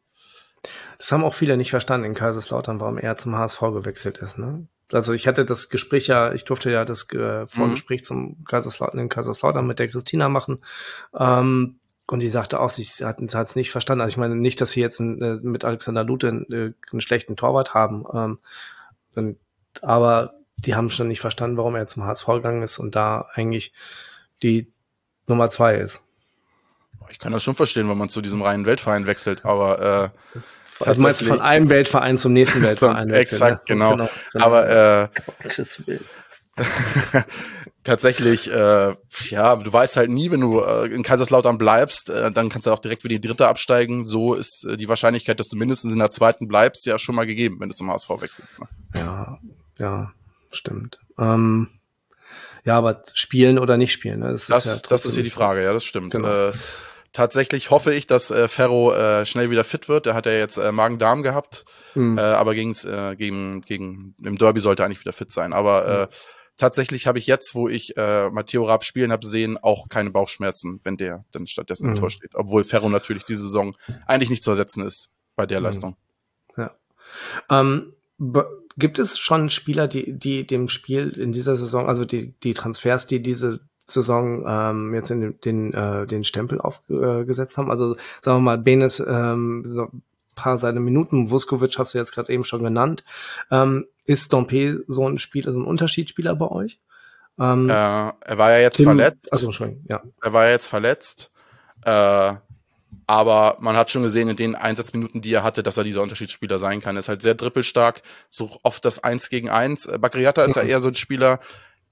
Das 0.98 1.12
haben 1.12 1.24
auch 1.24 1.34
viele 1.34 1.58
nicht 1.58 1.70
verstanden 1.70 2.06
in 2.06 2.14
Kaiserslautern, 2.16 2.80
warum 2.80 2.98
er 2.98 3.18
zum 3.18 3.38
HSV 3.38 3.60
gewechselt 3.60 4.18
ist. 4.18 4.40
Ne? 4.40 4.68
Also 4.92 5.14
ich 5.14 5.28
hatte 5.28 5.46
das 5.46 5.70
Gespräch 5.70 6.08
ja, 6.08 6.34
ich 6.34 6.46
durfte 6.46 6.72
ja 6.72 6.86
das 6.86 7.10
äh, 7.12 7.46
Vorgespräch 7.48 8.02
mhm. 8.02 8.06
zum 8.06 8.44
Kaiserslautern, 8.46 9.00
in 9.00 9.10
Kaiserslautern 9.10 9.66
mit 9.66 9.80
der 9.80 9.90
Christina 9.90 10.30
machen. 10.30 10.64
Ähm, 11.18 11.80
und 12.08 12.20
die 12.20 12.30
sagte 12.30 12.60
auch, 12.60 12.70
sie 12.70 12.84
hat 13.04 13.20
es 13.20 13.56
nicht 13.56 13.72
verstanden. 13.72 14.02
Also 14.02 14.14
ich 14.14 14.18
meine 14.18 14.36
nicht, 14.36 14.62
dass 14.62 14.72
sie 14.72 14.82
jetzt 14.82 15.00
ein, 15.00 15.22
äh, 15.22 15.36
mit 15.42 15.66
Alexander 15.66 16.04
Lute 16.04 16.28
einen, 16.28 16.52
äh, 16.52 16.74
einen 16.92 17.02
schlechten 17.02 17.36
Torwart 17.36 17.74
haben. 17.74 18.06
Ähm, 18.14 18.40
und, 19.16 19.38
aber 19.82 20.36
die 20.58 20.76
haben 20.76 20.90
schon 20.90 21.08
nicht 21.08 21.22
verstanden, 21.22 21.58
warum 21.58 21.76
er 21.76 21.88
zum 21.88 22.04
HSV 22.04 22.26
gegangen 22.28 22.64
ist 22.64 22.78
und 22.78 22.96
da 22.96 23.28
eigentlich 23.34 23.74
die 24.44 24.72
Nummer 25.28 25.50
zwei 25.50 25.76
ist. 25.76 26.04
Ich 27.10 27.20
kann 27.20 27.32
das 27.32 27.44
schon 27.44 27.56
verstehen, 27.56 27.90
wenn 27.90 27.98
man 27.98 28.10
zu 28.10 28.22
diesem 28.22 28.42
reinen 28.42 28.66
Weltverein 28.66 29.08
wechselt, 29.08 29.46
aber 29.46 30.12
äh, 30.14 30.86
also 30.86 31.02
meinst 31.02 31.22
du 31.22 31.26
von 31.26 31.42
einem 31.42 31.70
Weltverein 31.70 32.18
zum 32.18 32.34
nächsten 32.34 32.62
Weltverein 32.64 33.10
wechseln? 33.10 33.42
Exakt, 33.42 33.70
ne? 33.70 33.76
genau. 33.76 33.92
genau, 33.92 34.10
genau. 34.34 34.46
Aber 34.46 34.70
äh, 34.70 35.08
tatsächlich, 37.86 38.52
äh, 38.52 38.96
ja, 39.30 39.56
du 39.56 39.72
weißt 39.72 39.96
halt 39.96 40.10
nie, 40.10 40.32
wenn 40.32 40.42
du 40.42 40.60
äh, 40.60 40.88
in 40.88 41.04
Kaiserslautern 41.04 41.58
bleibst, 41.58 42.10
äh, 42.10 42.32
dann 42.32 42.50
kannst 42.50 42.68
du 42.68 42.72
auch 42.72 42.80
direkt 42.80 43.04
wieder 43.06 43.16
die 43.16 43.28
dritte 43.28 43.48
absteigen. 43.48 44.06
So 44.06 44.34
ist 44.34 44.66
äh, 44.66 44.76
die 44.76 44.90
Wahrscheinlichkeit, 44.90 45.40
dass 45.40 45.48
du 45.48 45.56
mindestens 45.56 45.94
in 45.94 46.00
der 46.00 46.12
zweiten 46.12 46.48
bleibst, 46.48 46.86
ja 46.86 47.00
schon 47.00 47.16
mal 47.16 47.26
gegeben, 47.26 47.58
wenn 47.60 47.70
du 47.70 47.76
zum 47.76 47.90
HSV 47.90 48.10
wechselst. 48.10 48.60
Ne? 48.60 48.68
Ja, 48.96 49.40
ja, 49.80 50.12
stimmt. 50.52 51.00
Ähm, 51.18 51.70
ja, 52.66 52.78
aber 52.78 53.04
spielen 53.14 53.60
oder 53.60 53.78
nicht 53.78 53.94
spielen, 53.94 54.20
ne? 54.20 54.32
das, 54.32 54.48
das, 54.48 54.66
ist, 54.66 54.84
ja 54.84 54.90
das 54.90 55.06
ist 55.06 55.14
hier 55.14 55.24
die 55.24 55.30
Frage, 55.30 55.64
ja, 55.64 55.72
das 55.72 55.86
stimmt. 55.86 56.12
Genau. 56.12 56.50
Äh, 56.50 56.54
tatsächlich 57.14 57.70
hoffe 57.70 57.94
ich, 57.94 58.08
dass 58.08 58.32
äh, 58.32 58.48
Ferro 58.48 58.94
äh, 58.94 59.26
schnell 59.28 59.52
wieder 59.52 59.64
fit 59.64 59.88
wird. 59.88 60.08
Der 60.08 60.16
hat 60.16 60.26
ja 60.26 60.32
jetzt 60.32 60.58
äh, 60.58 60.72
Magen-Darm 60.72 61.22
gehabt, 61.22 61.66
mhm. 61.94 62.18
äh, 62.18 62.22
aber 62.22 62.56
gegen's, 62.56 62.84
äh, 62.84 63.16
gegen, 63.16 63.62
gegen 63.62 64.16
im 64.24 64.40
Derby 64.40 64.60
sollte 64.60 64.82
er 64.82 64.88
eigentlich 64.88 65.02
wieder 65.02 65.14
fit 65.14 65.32
sein. 65.32 65.54
Aber 65.54 65.88
äh, 65.88 66.08
tatsächlich 66.58 67.08
habe 67.08 67.18
ich 67.18 67.28
jetzt, 67.28 67.56
wo 67.56 67.68
ich 67.68 67.96
äh, 67.98 68.30
Matteo 68.30 68.66
Raab 68.66 68.84
spielen 68.84 69.12
habe 69.12 69.26
sehen, 69.26 69.58
auch 69.58 69.90
keine 69.90 70.12
Bauchschmerzen, 70.12 70.80
wenn 70.84 70.98
der 70.98 71.26
dann 71.32 71.48
stattdessen 71.48 71.88
mhm. 71.88 71.96
im 71.96 72.00
Tor 72.00 72.10
steht. 72.10 72.36
Obwohl 72.36 72.64
Ferro 72.64 72.90
natürlich 72.90 73.24
diese 73.26 73.44
Saison 73.44 73.76
eigentlich 74.06 74.30
nicht 74.30 74.44
zu 74.44 74.52
ersetzen 74.52 74.84
ist 74.86 75.10
bei 75.36 75.46
der 75.46 75.60
mhm. 75.60 75.66
Leistung. 75.66 75.96
Ja. 76.58 76.76
Ähm, 77.50 77.94
gibt 78.78 79.00
es 79.00 79.18
schon 79.18 79.50
Spieler, 79.50 79.88
die, 79.88 80.14
die 80.14 80.46
dem 80.46 80.68
Spiel 80.68 81.10
in 81.10 81.32
dieser 81.32 81.56
Saison, 81.56 81.88
also 81.88 82.06
die, 82.06 82.34
die 82.44 82.54
Transfers, 82.54 83.08
die 83.08 83.22
diese 83.22 83.60
Saison 83.86 84.44
ähm, 84.48 84.94
jetzt 84.96 85.12
in 85.12 85.22
den, 85.22 85.42
den, 85.42 85.74
äh, 85.74 86.08
den 86.08 86.24
Stempel 86.24 86.60
aufgesetzt 86.60 87.54
äh, 87.54 87.58
haben? 87.58 87.70
Also 87.70 87.96
sagen 88.22 88.38
wir 88.40 88.42
mal, 88.42 88.58
Benes 88.58 89.00
ähm, 89.00 89.64
so 89.68 89.92
paar 90.36 90.58
seine 90.58 90.80
Minuten, 90.80 91.32
Vuskovic 91.32 91.80
hast 91.80 91.94
du 91.94 91.98
jetzt 91.98 92.12
gerade 92.12 92.32
eben 92.32 92.44
schon 92.44 92.64
genannt. 92.64 93.04
Ähm, 93.50 93.88
ist 94.06 94.32
Dompe 94.34 94.84
so 94.88 95.08
ein 95.08 95.18
Spieler, 95.18 95.52
so 95.52 95.60
ein 95.60 95.66
Unterschiedsspieler 95.66 96.36
bei 96.36 96.48
euch? 96.48 96.80
Ähm, 97.40 97.70
äh, 97.70 97.74
er 97.74 98.38
war 98.38 98.52
ja 98.52 98.60
jetzt 98.60 98.78
Tim, 98.78 98.86
verletzt. 98.86 99.32
Also, 99.32 99.52
ja. 99.88 100.04
Er 100.22 100.34
war 100.34 100.46
ja 100.46 100.52
jetzt 100.52 100.68
verletzt. 100.68 101.32
Äh, 101.84 102.34
aber 103.08 103.58
man 103.60 103.76
hat 103.76 103.92
schon 103.92 104.04
gesehen 104.04 104.30
in 104.30 104.36
den 104.36 104.56
Einsatzminuten, 104.56 105.22
die 105.22 105.34
er 105.34 105.44
hatte, 105.44 105.62
dass 105.62 105.78
er 105.78 105.84
dieser 105.84 106.02
Unterschiedsspieler 106.02 106.58
sein 106.58 106.82
kann. 106.82 106.96
Er 106.96 107.02
ist 107.02 107.10
halt 107.10 107.22
sehr 107.22 107.36
drippelstark, 107.36 108.02
so 108.30 108.58
oft 108.64 108.84
das 108.84 109.04
Eins 109.04 109.30
gegen 109.30 109.50
Eins. 109.50 109.86
Äh, 109.86 110.00
Bagriata 110.00 110.44
ist 110.44 110.56
ja 110.56 110.64
eher 110.64 110.82
so 110.82 110.88
ein 110.88 110.96
Spieler, 110.96 111.40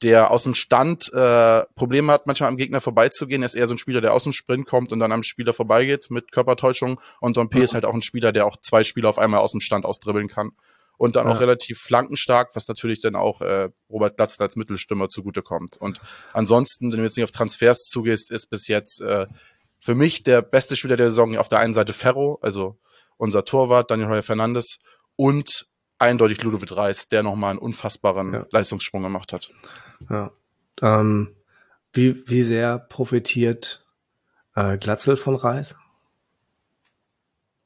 der 0.01 0.31
aus 0.31 0.43
dem 0.43 0.55
Stand 0.55 1.11
äh, 1.13 1.63
Probleme 1.75 2.11
hat, 2.11 2.25
manchmal 2.25 2.49
am 2.49 2.57
Gegner 2.57 2.81
vorbeizugehen. 2.81 3.43
Er 3.43 3.45
ist 3.45 3.55
eher 3.55 3.67
so 3.67 3.75
ein 3.75 3.77
Spieler, 3.77 4.01
der 4.01 4.13
aus 4.13 4.23
dem 4.23 4.33
Sprint 4.33 4.67
kommt 4.67 4.91
und 4.91 4.99
dann 4.99 5.11
am 5.11 5.23
Spieler 5.23 5.53
vorbeigeht 5.53 6.09
mit 6.09 6.31
Körpertäuschung. 6.31 6.99
Und 7.19 7.37
Dompe 7.37 7.59
mhm. 7.59 7.63
ist 7.63 7.73
halt 7.73 7.85
auch 7.85 7.93
ein 7.93 8.01
Spieler, 8.01 8.31
der 8.31 8.45
auch 8.45 8.57
zwei 8.57 8.83
Spieler 8.83 9.09
auf 9.09 9.19
einmal 9.19 9.39
aus 9.41 9.51
dem 9.51 9.61
Stand 9.61 9.85
ausdribbeln 9.85 10.27
kann. 10.27 10.51
Und 10.97 11.15
dann 11.15 11.27
ja. 11.27 11.33
auch 11.33 11.39
relativ 11.39 11.79
flankenstark, 11.79 12.55
was 12.55 12.67
natürlich 12.67 13.01
dann 13.01 13.15
auch 13.15 13.41
äh, 13.41 13.69
Robert 13.89 14.15
Platzl 14.15 14.41
als 14.43 14.55
Mittelstürmer 14.55 15.09
zugutekommt. 15.09 15.77
Und 15.77 15.99
ansonsten, 16.33 16.91
wenn 16.91 16.99
du 16.99 17.03
jetzt 17.03 17.17
nicht 17.17 17.23
auf 17.23 17.31
Transfers 17.31 17.85
zugehst, 17.85 18.31
ist 18.31 18.49
bis 18.49 18.67
jetzt 18.67 19.01
äh, 19.01 19.25
für 19.79 19.95
mich 19.95 20.23
der 20.23 20.41
beste 20.41 20.75
Spieler 20.75 20.95
der 20.95 21.07
Saison 21.07 21.37
auf 21.37 21.49
der 21.49 21.59
einen 21.59 21.73
Seite 21.73 21.93
Ferro, 21.93 22.39
also 22.41 22.77
unser 23.17 23.43
Torwart, 23.43 23.91
Daniel 23.91 24.07
Heuer 24.07 24.23
Fernandes, 24.23 24.77
und 25.15 25.67
eindeutig 25.97 26.41
Ludovic 26.41 26.75
Reis, 26.75 27.07
der 27.07 27.23
nochmal 27.23 27.51
einen 27.51 27.59
unfassbaren 27.59 28.33
ja. 28.33 28.45
Leistungssprung 28.51 29.03
gemacht 29.03 29.33
hat. 29.33 29.51
Ja. 30.09 30.31
Ähm, 30.81 31.35
wie, 31.91 32.27
wie 32.27 32.43
sehr 32.43 32.79
profitiert 32.79 33.85
äh, 34.55 34.77
Glatzel 34.77 35.17
von 35.17 35.35
Reis? 35.35 35.75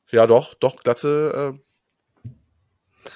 Ja, 0.09 0.27
doch, 0.27 0.53
doch, 0.53 0.77
Glatzel 0.77 1.55
äh, 1.55 1.59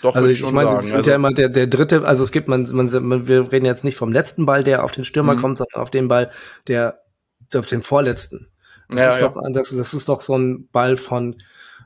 doch, 0.02 0.16
also 0.16 0.28
ich, 0.28 0.44
ich 0.44 0.52
meine, 0.52 0.72
das 0.72 0.88
ist 0.88 0.96
also, 0.96 1.10
ja 1.10 1.16
immer 1.16 1.34
der, 1.34 1.50
der 1.50 1.68
dritte, 1.68 2.08
also 2.08 2.24
es 2.24 2.32
gibt, 2.32 2.48
man, 2.48 2.68
man, 2.72 3.28
wir 3.28 3.52
reden 3.52 3.66
jetzt 3.66 3.84
nicht 3.84 3.98
vom 3.98 4.12
letzten 4.12 4.46
Ball, 4.46 4.64
der 4.64 4.84
auf 4.84 4.92
den 4.92 5.04
Stürmer 5.04 5.36
mhm. 5.36 5.42
kommt, 5.42 5.58
sondern 5.58 5.82
auf 5.82 5.90
den 5.90 6.08
Ball, 6.08 6.32
der, 6.68 7.02
auf 7.56 7.68
den 7.68 7.82
vorletzten. 7.82 8.48
Das, 8.90 9.00
ja, 9.00 9.10
ist 9.10 9.22
ja. 9.22 9.30
Doch, 9.30 9.42
das, 9.52 9.70
das 9.76 9.94
ist 9.94 10.10
doch 10.10 10.22
so 10.22 10.38
ein 10.38 10.68
Ball 10.72 10.98
von, 10.98 11.42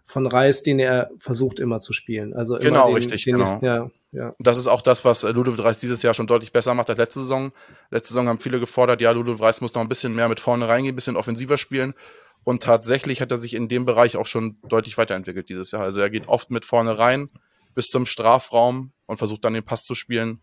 von 0.05 0.27
Reis, 0.27 0.63
den 0.63 0.79
er 0.79 1.11
versucht 1.19 1.59
immer 1.59 1.79
zu 1.79 1.93
spielen. 1.93 2.33
Also 2.33 2.57
genau, 2.57 2.87
den, 2.87 2.95
richtig, 2.95 3.23
den 3.25 3.35
genau. 3.35 3.57
Ich, 3.57 3.61
ja, 3.63 3.91
ja. 4.11 4.35
Das 4.39 4.57
ist 4.57 4.67
auch 4.67 4.81
das, 4.81 5.05
was 5.05 5.23
Ludovic 5.23 5.63
Reis 5.63 5.77
dieses 5.77 6.01
Jahr 6.01 6.13
schon 6.13 6.27
deutlich 6.27 6.51
besser 6.51 6.73
macht 6.73 6.89
als 6.89 6.99
letzte 6.99 7.19
Saison. 7.19 7.51
Letzte 7.91 8.13
Saison 8.13 8.27
haben 8.27 8.39
viele 8.39 8.59
gefordert, 8.59 9.01
ja, 9.01 9.11
Ludovic 9.11 9.41
Reis 9.41 9.61
muss 9.61 9.73
noch 9.73 9.81
ein 9.81 9.89
bisschen 9.89 10.15
mehr 10.15 10.29
mit 10.29 10.39
vorne 10.39 10.67
reingehen, 10.67 10.93
ein 10.93 10.95
bisschen 10.95 11.17
offensiver 11.17 11.57
spielen. 11.57 11.93
Und 12.43 12.61
tatsächlich 12.63 13.21
hat 13.21 13.31
er 13.31 13.39
sich 13.39 13.55
in 13.55 13.67
dem 13.67 13.85
Bereich 13.85 14.17
auch 14.17 14.27
schon 14.27 14.57
deutlich 14.67 14.97
weiterentwickelt 14.97 15.49
dieses 15.49 15.71
Jahr. 15.71 15.81
Also 15.81 15.99
er 15.99 16.09
geht 16.09 16.27
oft 16.27 16.51
mit 16.51 16.63
vorne 16.63 16.97
rein 16.97 17.29
bis 17.75 17.87
zum 17.87 18.05
Strafraum 18.05 18.91
und 19.05 19.17
versucht 19.17 19.45
dann 19.45 19.53
den 19.53 19.63
Pass 19.63 19.83
zu 19.83 19.93
spielen. 19.93 20.41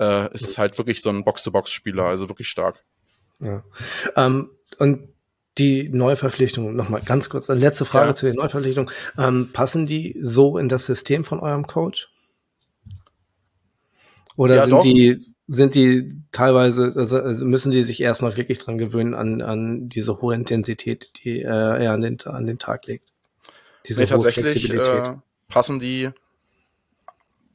Äh, 0.00 0.32
ist 0.32 0.58
halt 0.58 0.78
wirklich 0.78 1.02
so 1.02 1.10
ein 1.10 1.24
Box-to-Box-Spieler, 1.24 2.04
also 2.04 2.28
wirklich 2.28 2.48
stark. 2.48 2.84
Ja. 3.40 3.64
Ähm, 4.16 4.50
und 4.78 5.08
die 5.58 5.88
Neuverpflichtung, 5.88 6.74
nochmal 6.74 7.02
ganz 7.04 7.28
kurz, 7.28 7.50
eine 7.50 7.60
letzte 7.60 7.84
Frage 7.84 8.08
ja. 8.08 8.14
zu 8.14 8.26
den 8.26 8.36
Neuverpflichtungen. 8.36 8.92
Ähm, 9.18 9.50
passen 9.52 9.86
die 9.86 10.16
so 10.22 10.56
in 10.56 10.68
das 10.68 10.86
System 10.86 11.24
von 11.24 11.40
eurem 11.40 11.66
Coach? 11.66 12.12
Oder 14.36 14.54
ja, 14.54 14.62
sind 14.62 14.70
doch. 14.70 14.82
die 14.82 15.34
sind 15.48 15.74
die 15.74 16.22
teilweise, 16.30 16.92
also, 16.94 17.20
also 17.20 17.46
müssen 17.46 17.72
die 17.72 17.82
sich 17.82 18.00
erstmal 18.02 18.36
wirklich 18.36 18.58
dran 18.58 18.76
gewöhnen 18.76 19.14
an, 19.14 19.40
an 19.40 19.88
diese 19.88 20.20
hohe 20.20 20.34
Intensität, 20.34 21.24
die 21.24 21.40
äh, 21.40 21.46
er 21.46 21.92
an 21.92 22.02
den, 22.02 22.20
an 22.26 22.46
den 22.46 22.58
Tag 22.58 22.86
legt? 22.86 23.08
Diese 23.86 24.02
nee, 24.02 24.06
tatsächlich 24.06 24.70
äh, 24.72 25.16
passen 25.48 25.80
die, 25.80 26.10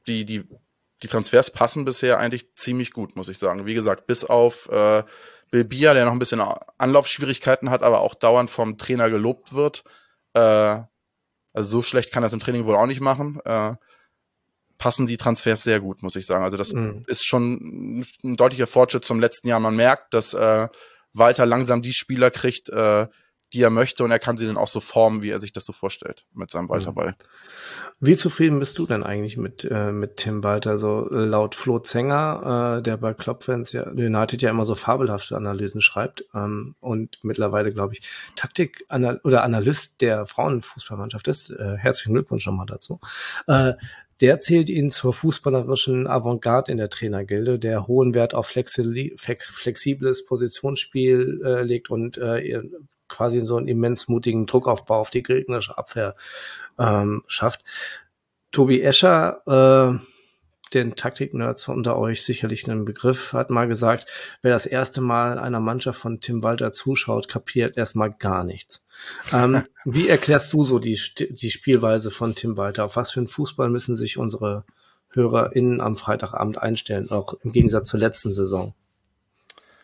die, 0.07 0.25
die, 0.25 0.43
die 1.01 1.07
Transfers 1.07 1.51
passen 1.51 1.85
bisher 1.85 2.19
eigentlich 2.19 2.53
ziemlich 2.55 2.91
gut, 2.91 3.15
muss 3.15 3.29
ich 3.29 3.37
sagen. 3.37 3.65
Wie 3.65 3.73
gesagt, 3.73 4.07
bis 4.07 4.23
auf 4.23 4.69
äh, 4.69 5.03
Bill 5.51 5.65
Bier, 5.65 5.93
der 5.93 6.05
noch 6.05 6.13
ein 6.13 6.19
bisschen 6.19 6.41
Anlaufschwierigkeiten 6.77 7.69
hat, 7.69 7.83
aber 7.83 8.01
auch 8.01 8.15
dauernd 8.15 8.49
vom 8.49 8.77
Trainer 8.77 9.09
gelobt 9.09 9.53
wird. 9.53 9.83
Äh, 10.33 10.81
also 11.53 11.69
so 11.69 11.81
schlecht 11.83 12.11
kann 12.11 12.23
das 12.23 12.33
im 12.33 12.39
Training 12.39 12.65
wohl 12.65 12.75
auch 12.75 12.87
nicht 12.87 13.01
machen. 13.01 13.39
Äh, 13.45 13.75
passen 14.77 15.07
die 15.07 15.17
Transfers 15.17 15.63
sehr 15.63 15.79
gut, 15.79 16.01
muss 16.01 16.15
ich 16.15 16.25
sagen. 16.25 16.43
Also 16.43 16.57
das 16.57 16.73
mhm. 16.73 17.03
ist 17.07 17.25
schon 17.25 18.05
ein 18.23 18.35
deutlicher 18.35 18.67
Fortschritt 18.67 19.05
zum 19.05 19.19
letzten 19.19 19.47
Jahr. 19.47 19.59
Man 19.59 19.75
merkt, 19.75 20.13
dass 20.13 20.33
äh, 20.33 20.67
Walter 21.13 21.45
langsam 21.45 21.81
die 21.81 21.93
Spieler 21.93 22.31
kriegt, 22.31 22.69
äh, 22.69 23.07
die 23.53 23.61
er 23.61 23.69
möchte 23.69 24.03
und 24.03 24.11
er 24.11 24.19
kann 24.19 24.37
sie 24.37 24.47
dann 24.47 24.57
auch 24.57 24.67
so 24.67 24.79
formen, 24.79 25.21
wie 25.23 25.29
er 25.29 25.39
sich 25.39 25.53
das 25.53 25.65
so 25.65 25.73
vorstellt 25.73 26.25
mit 26.33 26.49
seinem 26.49 26.69
Walter-Ball. 26.69 27.09
Mhm. 27.09 27.15
Wie 27.99 28.15
zufrieden 28.15 28.59
bist 28.59 28.77
du 28.79 28.85
denn 28.85 29.03
eigentlich 29.03 29.37
mit, 29.37 29.63
äh, 29.69 29.91
mit 29.91 30.17
Tim 30.17 30.43
Walter? 30.43 30.77
So 30.77 31.09
äh, 31.09 31.23
laut 31.23 31.55
Flo 31.55 31.79
Zenger, 31.79 32.77
äh, 32.79 32.83
der 32.83 32.97
bei 32.97 33.13
Clubfans 33.13 33.71
ja 33.71 33.83
United 33.87 34.41
ja 34.41 34.49
immer 34.49 34.65
so 34.65 34.75
fabelhafte 34.75 35.37
Analysen 35.37 35.81
schreibt 35.81 36.25
ähm, 36.33 36.75
und 36.79 37.19
mittlerweile, 37.23 37.71
glaube 37.71 37.93
ich, 37.93 38.01
Taktik 38.35 38.85
-Anal 38.89 39.21
oder 39.23 39.43
Analyst 39.43 40.01
der 40.01 40.25
Frauenfußballmannschaft 40.25 41.27
ist. 41.27 41.51
Äh, 41.51 41.77
herzlichen 41.77 42.13
Glückwunsch 42.13 42.45
nochmal 42.45 42.65
dazu. 42.65 42.99
Äh, 43.47 43.73
der 44.21 44.39
zählt 44.39 44.69
ihn 44.69 44.89
zur 44.89 45.13
fußballerischen 45.13 46.07
Avantgarde 46.07 46.71
in 46.71 46.77
der 46.77 46.89
Trainergilde, 46.89 47.59
der 47.59 47.87
hohen 47.87 48.13
Wert 48.13 48.33
auf 48.33 48.47
flexibles 48.47 50.25
Positionsspiel 50.25 51.41
äh, 51.43 51.63
legt 51.63 51.89
und 51.89 52.17
äh, 52.17 52.61
quasi 53.13 53.41
so 53.45 53.57
einen 53.57 53.67
immens 53.67 54.07
mutigen 54.07 54.45
Druckaufbau 54.45 54.99
auf 54.99 55.11
die 55.11 55.23
gegnerische 55.23 55.77
Abwehr 55.77 56.15
ähm, 56.79 57.23
schafft. 57.27 57.63
Tobi 58.51 58.81
Escher, 58.81 59.99
äh, 60.01 60.03
den 60.73 60.95
Taktik-Nerds 60.95 61.67
unter 61.67 61.97
euch 61.97 62.23
sicherlich 62.23 62.67
einen 62.67 62.85
Begriff, 62.85 63.33
hat 63.33 63.51
mal 63.51 63.67
gesagt, 63.67 64.07
wer 64.41 64.51
das 64.51 64.65
erste 64.65 65.01
Mal 65.01 65.37
einer 65.37 65.59
Mannschaft 65.59 65.99
von 65.99 66.19
Tim 66.19 66.41
Walter 66.41 66.71
zuschaut, 66.71 67.27
kapiert 67.27 67.77
erstmal 67.77 68.11
gar 68.11 68.43
nichts. 68.43 68.83
Ähm, 69.31 69.63
wie 69.85 70.07
erklärst 70.07 70.51
du 70.53 70.63
so 70.63 70.79
die, 70.79 70.99
die 71.29 71.51
Spielweise 71.51 72.09
von 72.09 72.33
Tim 72.33 72.57
Walter? 72.57 72.85
Auf 72.85 72.95
was 72.95 73.11
für 73.11 73.19
einen 73.19 73.27
Fußball 73.27 73.69
müssen 73.69 73.95
sich 73.95 74.17
unsere 74.17 74.65
HörerInnen 75.09 75.79
am 75.79 75.95
Freitagabend 75.95 76.57
einstellen, 76.57 77.11
auch 77.11 77.35
im 77.43 77.51
Gegensatz 77.51 77.87
zur 77.87 77.99
letzten 77.99 78.33
Saison? 78.33 78.73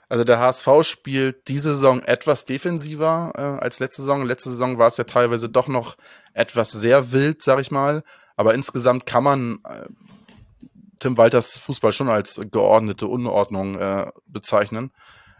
Also 0.09 0.23
der 0.23 0.39
HSV 0.39 0.67
spielt 0.81 1.47
diese 1.47 1.75
Saison 1.75 2.01
etwas 2.01 2.45
defensiver 2.45 3.31
äh, 3.35 3.63
als 3.63 3.79
letzte 3.79 4.01
Saison. 4.01 4.25
Letzte 4.25 4.49
Saison 4.49 4.79
war 4.79 4.87
es 4.87 4.97
ja 4.97 5.03
teilweise 5.03 5.49
doch 5.49 5.67
noch 5.67 5.97
etwas 6.33 6.71
sehr 6.71 7.11
wild, 7.11 7.43
sag 7.43 7.59
ich 7.61 7.69
mal. 7.69 8.03
Aber 8.35 8.55
insgesamt 8.55 9.05
kann 9.05 9.23
man 9.23 9.59
äh, 9.65 9.85
Tim 10.97 11.17
Walters 11.17 11.59
Fußball 11.59 11.93
schon 11.93 12.09
als 12.09 12.41
geordnete 12.51 13.05
Unordnung 13.05 13.77
äh, 13.77 14.07
bezeichnen. 14.25 14.91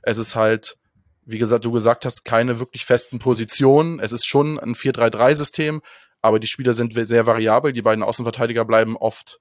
Es 0.04 0.20
ist 0.20 0.36
halt, 0.36 0.78
wie 1.26 1.40
gesagt, 1.40 1.66
du 1.66 1.72
gesagt 1.72 2.06
hast, 2.06 2.24
keine 2.24 2.60
wirklich 2.60 2.86
festen 2.86 3.18
Positionen. 3.18 4.00
Es 4.00 4.12
ist 4.12 4.28
schon 4.28 4.60
ein 4.60 4.76
4-3-3-System, 4.76 5.82
aber 6.22 6.40
die 6.40 6.48
Spieler 6.48 6.74
sind 6.74 6.94
sehr 7.08 7.26
variabel. 7.26 7.74
Die 7.74 7.82
beiden 7.82 8.04
Außenverteidiger 8.04 8.66
bleiben 8.66 8.98
oft 8.98 9.40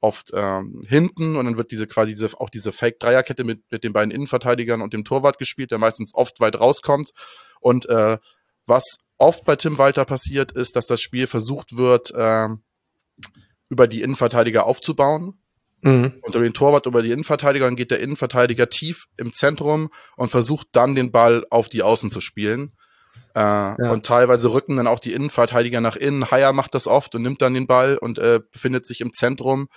oft 0.00 0.30
ähm, 0.34 0.82
hinten 0.86 1.36
und 1.36 1.44
dann 1.44 1.56
wird 1.56 1.70
diese 1.70 1.86
quasi 1.86 2.12
diese, 2.12 2.40
auch 2.40 2.50
diese 2.50 2.72
Fake-Dreierkette 2.72 3.44
mit, 3.44 3.62
mit 3.70 3.84
den 3.84 3.92
beiden 3.92 4.10
Innenverteidigern 4.10 4.80
und 4.80 4.92
dem 4.92 5.04
Torwart 5.04 5.38
gespielt, 5.38 5.70
der 5.70 5.78
meistens 5.78 6.14
oft 6.14 6.40
weit 6.40 6.58
rauskommt. 6.58 7.12
Und 7.60 7.88
äh, 7.88 8.18
was 8.66 8.98
oft 9.18 9.44
bei 9.44 9.56
Tim 9.56 9.78
Walter 9.78 10.04
passiert, 10.04 10.52
ist, 10.52 10.76
dass 10.76 10.86
das 10.86 11.00
Spiel 11.00 11.26
versucht 11.26 11.76
wird, 11.76 12.12
äh, 12.14 12.48
über 13.68 13.86
die 13.86 14.02
Innenverteidiger 14.02 14.66
aufzubauen. 14.66 15.34
Mhm. 15.82 16.14
Unter 16.22 16.40
den 16.40 16.52
Torwart 16.52 16.86
über 16.86 17.02
die 17.02 17.10
Innenverteidiger, 17.10 17.64
dann 17.64 17.76
geht 17.76 17.90
der 17.90 18.00
Innenverteidiger 18.00 18.68
tief 18.68 19.06
im 19.16 19.32
Zentrum 19.32 19.90
und 20.16 20.30
versucht 20.30 20.68
dann 20.72 20.94
den 20.94 21.12
Ball 21.12 21.44
auf 21.50 21.68
die 21.68 21.82
Außen 21.82 22.10
zu 22.10 22.20
spielen. 22.20 22.72
Äh, 23.34 23.40
ja. 23.40 23.90
Und 23.90 24.04
teilweise 24.04 24.52
rücken 24.52 24.76
dann 24.76 24.86
auch 24.86 24.98
die 24.98 25.12
Innenverteidiger 25.12 25.80
nach 25.80 25.96
innen. 25.96 26.30
Haier 26.30 26.52
macht 26.52 26.74
das 26.74 26.86
oft 26.86 27.14
und 27.14 27.22
nimmt 27.22 27.42
dann 27.42 27.54
den 27.54 27.66
Ball 27.66 27.96
und 27.96 28.18
äh, 28.18 28.40
befindet 28.50 28.86
sich 28.86 29.00
im 29.00 29.12
Zentrum. 29.12 29.68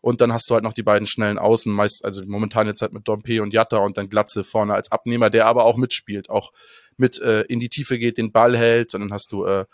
Und 0.00 0.20
dann 0.20 0.32
hast 0.32 0.50
du 0.50 0.54
halt 0.54 0.64
noch 0.64 0.72
die 0.72 0.82
beiden 0.82 1.06
schnellen 1.06 1.38
Außen, 1.38 1.72
meist, 1.72 2.04
also 2.04 2.22
momentan 2.26 2.66
jetzt 2.66 2.82
halt 2.82 2.92
mit 2.92 3.06
Dompe 3.06 3.40
und 3.40 3.52
Jatta 3.52 3.76
und 3.78 3.96
dann 3.96 4.08
Glatze 4.08 4.42
vorne 4.42 4.74
als 4.74 4.90
Abnehmer, 4.90 5.30
der 5.30 5.46
aber 5.46 5.64
auch 5.64 5.76
mitspielt, 5.76 6.28
auch 6.28 6.52
mit 6.96 7.20
äh, 7.20 7.42
in 7.42 7.60
die 7.60 7.68
Tiefe 7.68 7.98
geht, 7.98 8.18
den 8.18 8.32
Ball 8.32 8.56
hält. 8.56 8.94
Und 8.94 9.02
dann 9.02 9.12
hast 9.12 9.30
du 9.30 9.44
äh, 9.44 9.64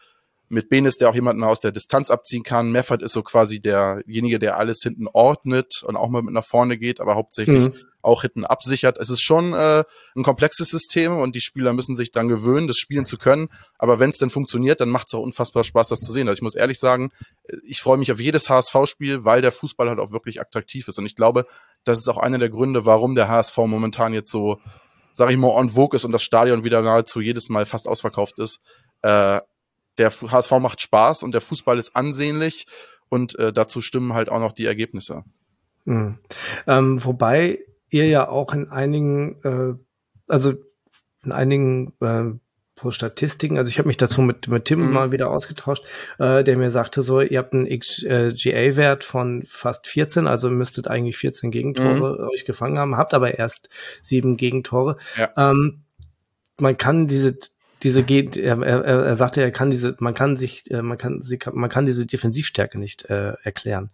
mit 0.48 0.68
Benes, 0.68 0.96
der 0.96 1.08
auch 1.08 1.14
jemanden 1.14 1.44
aus 1.44 1.60
der 1.60 1.72
Distanz 1.72 2.10
abziehen 2.10 2.42
kann. 2.42 2.72
Meffert 2.72 3.02
ist 3.02 3.12
so 3.12 3.22
quasi 3.22 3.60
derjenige, 3.60 4.38
der 4.38 4.58
alles 4.58 4.80
hinten 4.82 5.06
ordnet 5.06 5.82
und 5.84 5.96
auch 5.96 6.08
mal 6.08 6.22
mit 6.22 6.34
nach 6.34 6.44
vorne 6.44 6.78
geht, 6.78 7.00
aber 7.00 7.14
hauptsächlich 7.14 7.66
mhm. 7.66 7.74
Auch 8.02 8.22
hinten 8.22 8.44
absichert. 8.44 8.98
Es 8.98 9.10
ist 9.10 9.22
schon 9.22 9.52
äh, 9.52 9.84
ein 10.16 10.22
komplexes 10.22 10.68
System 10.68 11.16
und 11.16 11.34
die 11.34 11.40
Spieler 11.40 11.72
müssen 11.72 11.96
sich 11.96 12.12
dann 12.12 12.28
gewöhnen, 12.28 12.68
das 12.68 12.76
spielen 12.76 13.06
zu 13.06 13.18
können. 13.18 13.48
Aber 13.78 13.98
wenn 13.98 14.10
es 14.10 14.18
denn 14.18 14.30
funktioniert, 14.30 14.80
dann 14.80 14.88
macht 14.88 15.08
es 15.08 15.14
auch 15.14 15.22
unfassbar 15.22 15.64
Spaß, 15.64 15.88
das 15.88 16.00
zu 16.00 16.12
sehen. 16.12 16.28
Also 16.28 16.38
ich 16.38 16.42
muss 16.42 16.54
ehrlich 16.54 16.78
sagen, 16.78 17.10
ich 17.64 17.80
freue 17.80 17.98
mich 17.98 18.12
auf 18.12 18.20
jedes 18.20 18.48
HSV-Spiel, 18.48 19.24
weil 19.24 19.42
der 19.42 19.52
Fußball 19.52 19.88
halt 19.88 19.98
auch 19.98 20.12
wirklich 20.12 20.40
attraktiv 20.40 20.88
ist. 20.88 20.98
Und 20.98 21.06
ich 21.06 21.16
glaube, 21.16 21.46
das 21.84 21.98
ist 21.98 22.08
auch 22.08 22.18
einer 22.18 22.38
der 22.38 22.50
Gründe, 22.50 22.84
warum 22.84 23.14
der 23.14 23.28
HSV 23.28 23.56
momentan 23.58 24.12
jetzt 24.12 24.30
so, 24.30 24.58
sag 25.12 25.30
ich 25.30 25.36
mal, 25.36 25.48
on 25.48 25.70
vogue 25.70 25.96
ist 25.96 26.04
und 26.04 26.12
das 26.12 26.22
Stadion 26.22 26.64
wieder 26.64 26.82
nahezu 26.82 27.20
jedes 27.20 27.48
Mal 27.48 27.66
fast 27.66 27.88
ausverkauft 27.88 28.38
ist. 28.38 28.60
Äh, 29.02 29.40
der 29.98 30.10
HSV 30.10 30.52
macht 30.60 30.80
Spaß 30.80 31.22
und 31.24 31.32
der 31.32 31.40
Fußball 31.40 31.78
ist 31.78 31.96
ansehnlich 31.96 32.66
und 33.08 33.38
äh, 33.38 33.52
dazu 33.52 33.80
stimmen 33.80 34.14
halt 34.14 34.28
auch 34.28 34.40
noch 34.40 34.52
die 34.52 34.66
Ergebnisse. 34.66 35.24
Mhm. 35.84 36.18
Ähm, 36.66 37.04
wobei 37.04 37.60
ihr 37.90 38.06
ja 38.06 38.28
auch 38.28 38.52
in 38.52 38.70
einigen, 38.70 39.42
äh, 39.44 39.74
also 40.26 40.54
in 41.24 41.32
einigen 41.32 41.92
äh, 42.00 42.32
Statistiken, 42.90 43.58
also 43.58 43.68
ich 43.70 43.78
habe 43.78 43.88
mich 43.88 43.96
dazu 43.96 44.22
mit, 44.22 44.46
mit 44.46 44.66
Tim 44.66 44.86
mhm. 44.86 44.92
mal 44.92 45.10
wieder 45.10 45.30
ausgetauscht, 45.30 45.84
äh, 46.18 46.44
der 46.44 46.56
mir 46.56 46.70
sagte 46.70 47.02
so, 47.02 47.20
ihr 47.20 47.38
habt 47.38 47.52
einen 47.52 47.66
XGA-Wert 47.66 49.02
von 49.02 49.42
fast 49.48 49.88
14, 49.88 50.28
also 50.28 50.48
müsstet 50.48 50.86
eigentlich 50.86 51.16
14 51.16 51.50
Gegentore 51.50 52.18
mhm. 52.22 52.28
euch 52.28 52.44
gefangen 52.44 52.78
haben, 52.78 52.96
habt 52.96 53.14
aber 53.14 53.36
erst 53.36 53.68
sieben 54.00 54.36
Gegentore. 54.36 54.96
Ja. 55.16 55.30
Ähm, 55.36 55.82
man 56.60 56.76
kann 56.76 57.06
diese 57.08 57.36
diese 57.82 58.02
geht, 58.02 58.36
er, 58.36 58.60
er, 58.62 58.84
er 58.84 59.14
sagte, 59.14 59.42
er 59.42 59.50
kann 59.50 59.70
diese, 59.70 59.96
man 60.00 60.14
kann 60.14 60.36
sich, 60.36 60.70
äh, 60.70 60.82
man 60.82 60.98
kann, 60.98 61.22
sie, 61.22 61.38
man 61.52 61.70
kann 61.70 61.86
diese 61.86 62.06
Defensivstärke 62.06 62.78
nicht 62.78 63.04
äh, 63.10 63.34
erklären. 63.42 63.90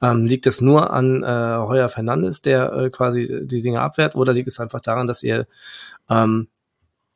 Ähm, 0.00 0.24
liegt 0.24 0.46
es 0.46 0.60
nur 0.60 0.92
an 0.92 1.22
äh, 1.22 1.26
Heuer 1.26 1.88
Fernandes, 1.88 2.42
der 2.42 2.72
äh, 2.72 2.90
quasi 2.90 3.42
die 3.44 3.62
Dinge 3.62 3.80
abwehrt, 3.80 4.16
oder 4.16 4.32
liegt 4.32 4.48
es 4.48 4.60
einfach 4.60 4.80
daran, 4.80 5.06
dass 5.06 5.22
ihr, 5.22 5.46
ähm, 6.10 6.48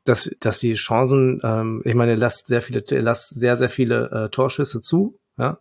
dass, 0.05 0.35
dass 0.39 0.59
die 0.59 0.75
Chancen, 0.75 1.41
ähm, 1.43 1.81
ich 1.85 1.95
meine, 1.95 2.13
ihr 2.13 2.17
lasst 2.17 2.47
sehr 2.47 2.61
viele, 2.61 2.83
ihr 2.89 3.01
lasst 3.01 3.29
sehr, 3.29 3.57
sehr 3.57 3.69
viele 3.69 4.09
äh, 4.09 4.29
Torschüsse 4.29 4.81
zu, 4.81 5.19
ja, 5.37 5.59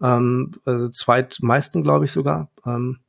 ähm, 0.00 0.52
also 0.64 0.88
zweitmeisten, 0.88 1.82
glaube 1.82 2.04
ich 2.04 2.12
sogar. 2.12 2.48
Ähm, 2.64 3.00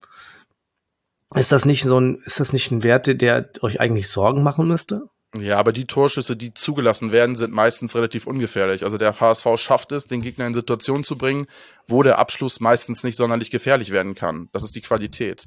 ist 1.36 1.52
das 1.52 1.66
nicht 1.66 1.84
so 1.84 2.00
ein, 2.00 2.16
ist 2.26 2.40
das 2.40 2.54
nicht 2.54 2.72
ein 2.72 2.84
Wert, 2.84 3.22
der 3.22 3.50
euch 3.62 3.80
eigentlich 3.80 4.10
Sorgen 4.10 4.42
machen 4.42 4.68
müsste? 4.68 5.10
Ja, 5.36 5.60
aber 5.60 5.74
die 5.74 5.86
Torschüsse, 5.86 6.36
die 6.36 6.56
zugelassen 6.56 7.12
werden, 7.12 7.36
sind 7.36 7.54
meistens 7.54 7.96
relativ 7.96 8.26
ungefährlich. 8.26 8.84
Also 8.84 8.98
der 8.98 9.20
HSV 9.20 9.46
schafft 9.58 9.92
es, 9.92 10.08
den 10.08 10.22
Gegner 10.22 10.48
in 10.48 10.56
Situationen 10.56 11.04
zu 11.04 11.18
bringen, 11.18 11.46
wo 11.88 12.02
der 12.02 12.18
Abschluss 12.18 12.60
meistens 12.60 13.04
nicht 13.04 13.15
sonderlich 13.15 13.52
gefährlich 13.52 13.92
werden 13.92 14.15
kann. 14.15 14.50
Das 14.54 14.63
ist 14.63 14.76
die 14.76 14.82
Qualität. 14.82 15.46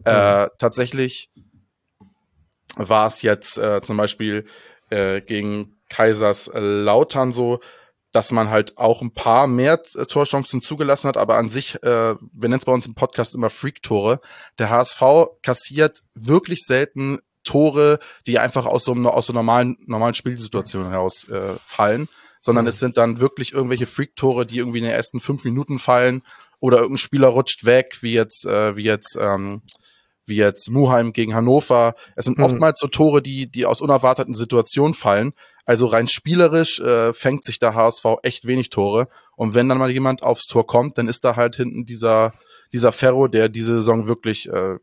Mhm. 0.00 0.04
Äh, 0.04 0.48
tatsächlich 0.58 1.30
war 2.76 3.06
es 3.06 3.22
jetzt 3.22 3.56
äh, 3.56 3.80
zum 3.82 3.96
Beispiel 3.96 4.44
äh, 4.90 5.22
gegen 5.22 5.76
Kaisers 5.88 6.50
Lautern 6.54 7.32
so, 7.32 7.60
dass 8.12 8.30
man 8.30 8.50
halt 8.50 8.76
auch 8.76 9.00
ein 9.00 9.14
paar 9.14 9.46
mehr 9.46 9.80
äh, 9.94 10.04
Torchancen 10.04 10.60
zugelassen 10.60 11.08
hat, 11.08 11.16
aber 11.16 11.38
an 11.38 11.48
sich, 11.48 11.82
äh, 11.82 12.14
wir 12.14 12.48
nennen 12.48 12.58
es 12.58 12.66
bei 12.66 12.72
uns 12.72 12.86
im 12.86 12.94
Podcast 12.94 13.34
immer 13.34 13.48
Freak-Tore. 13.48 14.20
Der 14.58 14.68
HSV 14.68 15.02
kassiert 15.42 16.00
wirklich 16.14 16.60
selten 16.66 17.18
Tore, 17.44 17.98
die 18.26 18.38
einfach 18.38 18.66
aus 18.66 18.84
so, 18.84 18.92
aus 18.92 19.26
so 19.26 19.32
normalen, 19.32 19.76
normalen 19.86 20.14
Spielsituationen 20.14 20.90
heraus 20.90 21.28
äh, 21.28 21.54
fallen, 21.64 22.08
sondern 22.40 22.64
mhm. 22.64 22.70
es 22.70 22.78
sind 22.78 22.96
dann 22.96 23.20
wirklich 23.20 23.52
irgendwelche 23.52 23.86
Freak-Tore, 23.86 24.46
die 24.46 24.58
irgendwie 24.58 24.78
in 24.78 24.84
den 24.84 24.92
ersten 24.92 25.20
fünf 25.20 25.44
Minuten 25.44 25.78
fallen 25.78 26.22
oder 26.60 26.78
irgendein 26.78 26.98
Spieler 26.98 27.28
rutscht 27.28 27.64
weg, 27.64 27.98
wie 28.02 28.12
jetzt, 28.12 28.46
äh, 28.46 28.76
wie 28.76 28.84
jetzt, 28.84 29.18
ähm, 29.20 29.62
wie 30.26 30.36
jetzt 30.36 30.70
Muheim 30.70 31.12
gegen 31.12 31.34
Hannover. 31.34 31.94
Es 32.14 32.24
sind 32.24 32.38
mhm. 32.38 32.44
oftmals 32.44 32.78
so 32.78 32.86
Tore, 32.86 33.22
die, 33.22 33.50
die 33.50 33.66
aus 33.66 33.80
unerwarteten 33.80 34.34
Situationen 34.34 34.94
fallen. 34.94 35.32
Also 35.64 35.86
rein 35.86 36.08
spielerisch 36.08 36.80
äh, 36.80 37.12
fängt 37.12 37.44
sich 37.44 37.58
der 37.58 37.74
HSV 37.74 38.04
echt 38.22 38.46
wenig 38.46 38.70
Tore. 38.70 39.08
Und 39.36 39.54
wenn 39.54 39.68
dann 39.68 39.78
mal 39.78 39.90
jemand 39.90 40.22
aufs 40.22 40.46
Tor 40.46 40.66
kommt, 40.66 40.98
dann 40.98 41.08
ist 41.08 41.24
da 41.24 41.36
halt 41.36 41.56
hinten 41.56 41.84
dieser, 41.84 42.32
dieser 42.72 42.92
Ferro, 42.92 43.28
der 43.28 43.48
diese 43.48 43.76
Saison 43.76 44.08
wirklich 44.08 44.48
äh, 44.48 44.76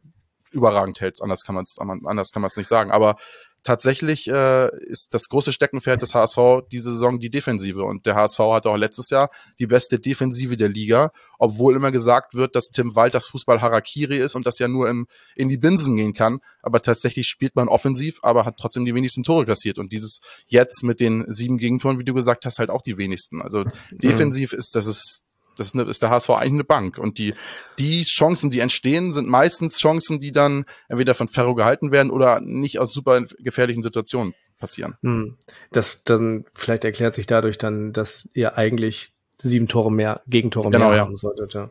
überragend 0.52 1.02
hält. 1.02 1.22
Anders 1.22 1.44
kann 1.44 1.56
man 1.56 1.64
es 1.64 1.78
anders 1.80 2.32
kann 2.32 2.42
man 2.42 2.50
es 2.50 2.58
nicht 2.58 2.70
sagen. 2.70 2.92
Aber 2.92 3.18
tatsächlich 3.64 4.28
äh, 4.28 4.70
ist 4.86 5.14
das 5.14 5.28
große 5.28 5.52
Steckenpferd 5.52 6.02
des 6.02 6.16
HSV 6.16 6.38
diese 6.72 6.92
Saison 6.92 7.20
die 7.20 7.30
Defensive. 7.30 7.84
Und 7.84 8.06
der 8.06 8.16
HSV 8.16 8.40
hatte 8.40 8.70
auch 8.70 8.78
letztes 8.78 9.10
Jahr 9.10 9.30
die 9.60 9.68
beste 9.68 10.00
Defensive 10.00 10.58
der 10.58 10.70
Liga, 10.70 11.12
obwohl 11.38 11.76
immer 11.76 11.92
gesagt 11.92 12.36
wird, 12.36 12.56
dass 12.56 12.70
Tim 12.70 12.96
Wald 12.96 13.14
das 13.14 13.28
Fußball 13.28 13.62
Harakiri 13.62 14.18
ist 14.18 14.36
und 14.36 14.48
das 14.48 14.60
ja 14.60 14.68
nur 14.68 14.90
im, 14.90 15.08
in 15.36 15.50
die 15.50 15.58
Binsen 15.58 15.96
gehen 15.96 16.14
kann. 16.14 16.40
Aber 16.62 16.82
tatsächlich 16.82 17.28
spielt 17.28 17.56
man 17.56 17.68
offensiv, 17.68 18.20
aber 18.22 18.46
hat 18.46 18.58
trotzdem 18.58 18.86
die 18.86 18.96
wenigsten 18.96 19.24
Tore 19.24 19.46
kassiert. 19.46 19.78
Und 19.78 19.92
dieses 19.92 20.20
jetzt 20.48 20.84
mit 20.84 21.00
den 21.00 21.26
sieben 21.28 21.58
Gegentoren, 21.58 22.00
wie 22.00 22.06
du 22.06 22.14
gesagt 22.14 22.46
hast, 22.46 22.60
halt 22.60 22.70
auch 22.70 22.82
die 22.82 22.98
wenigsten. 22.98 23.42
Also 23.42 23.66
mhm. 23.66 23.72
defensiv 23.92 24.54
ist 24.54 24.76
das 24.76 24.86
ist 24.86 25.24
das 25.60 25.68
ist, 25.68 25.76
eine, 25.76 25.84
ist 25.84 26.02
der 26.02 26.10
HSV 26.10 26.30
eigentlich 26.32 26.54
eine 26.54 26.64
Bank. 26.64 26.98
Und 26.98 27.18
die, 27.18 27.34
die 27.78 28.04
Chancen, 28.04 28.50
die 28.50 28.60
entstehen, 28.60 29.12
sind 29.12 29.28
meistens 29.28 29.78
Chancen, 29.78 30.20
die 30.20 30.32
dann 30.32 30.66
entweder 30.88 31.16
von 31.16 31.28
Ferro 31.28 31.56
gehalten 31.56 31.92
werden 31.92 32.12
oder 32.12 32.40
nicht 32.42 32.80
aus 32.80 32.94
super 32.94 33.22
gefährlichen 33.40 33.84
Situationen 33.84 34.34
passieren. 34.60 34.96
Hm. 35.02 35.38
Das 35.72 36.04
dann 36.04 36.46
vielleicht 36.54 36.84
erklärt 36.84 37.14
sich 37.14 37.28
dadurch 37.28 37.58
dann, 37.58 37.94
dass 37.94 38.30
ihr 38.34 38.58
eigentlich 38.58 39.14
sieben 39.38 39.68
Tore 39.68 39.92
mehr, 39.92 40.22
Gegentore 40.28 40.70
genau, 40.70 40.90
mehr 40.90 40.98
ja. 40.98 41.04
haben 41.04 41.18
solltet. 41.18 41.54
Ja. 41.54 41.70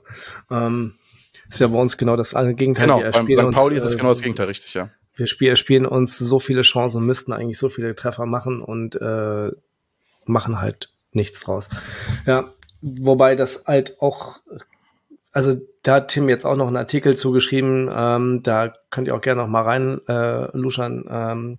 Ähm, 0.51 0.95
ist 1.49 1.61
ja 1.61 1.69
bei 1.69 1.79
uns 1.79 1.97
genau 1.97 2.17
das 2.17 2.35
Gegenteil. 2.35 2.87
Genau, 2.87 3.01
beim 3.01 3.27
St. 3.27 3.51
Pauli 3.53 3.77
uns, 3.77 3.85
ist 3.85 3.91
es 3.91 3.97
genau 3.97 4.11
das 4.11 4.23
Gegenteil, 4.23 4.47
richtig, 4.47 4.75
ja. 4.75 4.91
Wir 5.15 5.27
spielen, 5.27 5.57
spielen 5.57 5.87
uns 5.87 6.19
so 6.19 6.39
viele 6.39 6.63
Chancen 6.63 6.99
und 6.99 7.07
müssten 7.07 7.33
eigentlich 7.33 7.59
so 7.59 7.69
viele 7.69 7.95
Treffer 7.95 8.27
machen 8.27 8.63
und 8.63 8.97
äh, 9.01 9.51
machen 10.27 10.61
halt 10.61 10.91
nichts 11.13 11.41
draus. 11.41 11.69
Ja, 12.27 12.53
Wobei 12.81 13.35
das 13.35 13.65
halt 13.67 14.01
auch, 14.01 14.39
also 15.33 15.57
da 15.83 15.97
hat 15.97 16.09
Tim 16.09 16.29
jetzt 16.29 16.45
auch 16.45 16.57
noch 16.57 16.67
einen 16.67 16.77
Artikel 16.77 17.17
zugeschrieben, 17.17 17.91
ähm, 17.93 18.41
da 18.43 18.73
könnt 18.91 19.09
ihr 19.09 19.15
auch 19.15 19.21
gerne 19.21 19.43
noch 19.43 19.49
mal 19.49 19.63
rein 19.63 20.01
äh, 20.07 20.57
luschern, 20.57 21.05
ähm, 21.11 21.59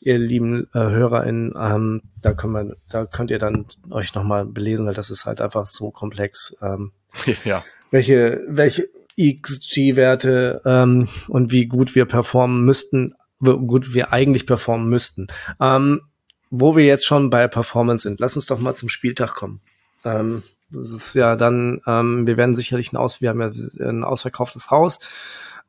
ihr 0.00 0.18
lieben 0.18 0.68
äh, 0.72 0.78
HörerInnen, 0.78 1.54
ähm, 1.58 2.02
da 2.22 2.32
können 2.32 2.52
wir, 2.52 2.76
da 2.88 3.06
könnt 3.06 3.30
ihr 3.30 3.38
dann 3.38 3.66
euch 3.90 4.14
noch 4.14 4.24
mal 4.24 4.44
belesen, 4.44 4.86
weil 4.86 4.94
das 4.94 5.10
ist 5.10 5.26
halt 5.26 5.40
einfach 5.40 5.66
so 5.66 5.90
komplex. 5.90 6.56
Ähm, 6.62 6.92
ja. 7.44 7.64
Welche, 7.90 8.42
welche 8.48 8.88
XG-Werte 9.18 10.62
ähm, 10.64 11.08
und 11.28 11.50
wie 11.50 11.66
gut 11.66 11.94
wir 11.94 12.04
performen 12.04 12.64
müssten, 12.64 13.14
wie 13.40 13.56
gut 13.56 13.94
wir 13.94 14.12
eigentlich 14.12 14.46
performen 14.46 14.88
müssten. 14.88 15.28
Ähm, 15.60 16.02
wo 16.50 16.76
wir 16.76 16.84
jetzt 16.84 17.06
schon 17.06 17.30
bei 17.30 17.48
Performance 17.48 18.04
sind, 18.04 18.20
lass 18.20 18.36
uns 18.36 18.46
doch 18.46 18.58
mal 18.58 18.74
zum 18.74 18.88
Spieltag 18.88 19.34
kommen. 19.34 19.60
Ähm, 20.06 20.42
das 20.70 20.90
ist 20.90 21.14
ja 21.14 21.36
dann, 21.36 21.80
ähm, 21.86 22.26
wir 22.26 22.36
werden 22.36 22.54
sicherlich 22.54 22.92
ein 22.92 22.96
Aus, 22.96 23.20
wir 23.20 23.30
haben 23.30 23.40
ja 23.40 23.50
ein 23.86 24.04
ausverkauftes 24.04 24.70
Haus, 24.70 25.00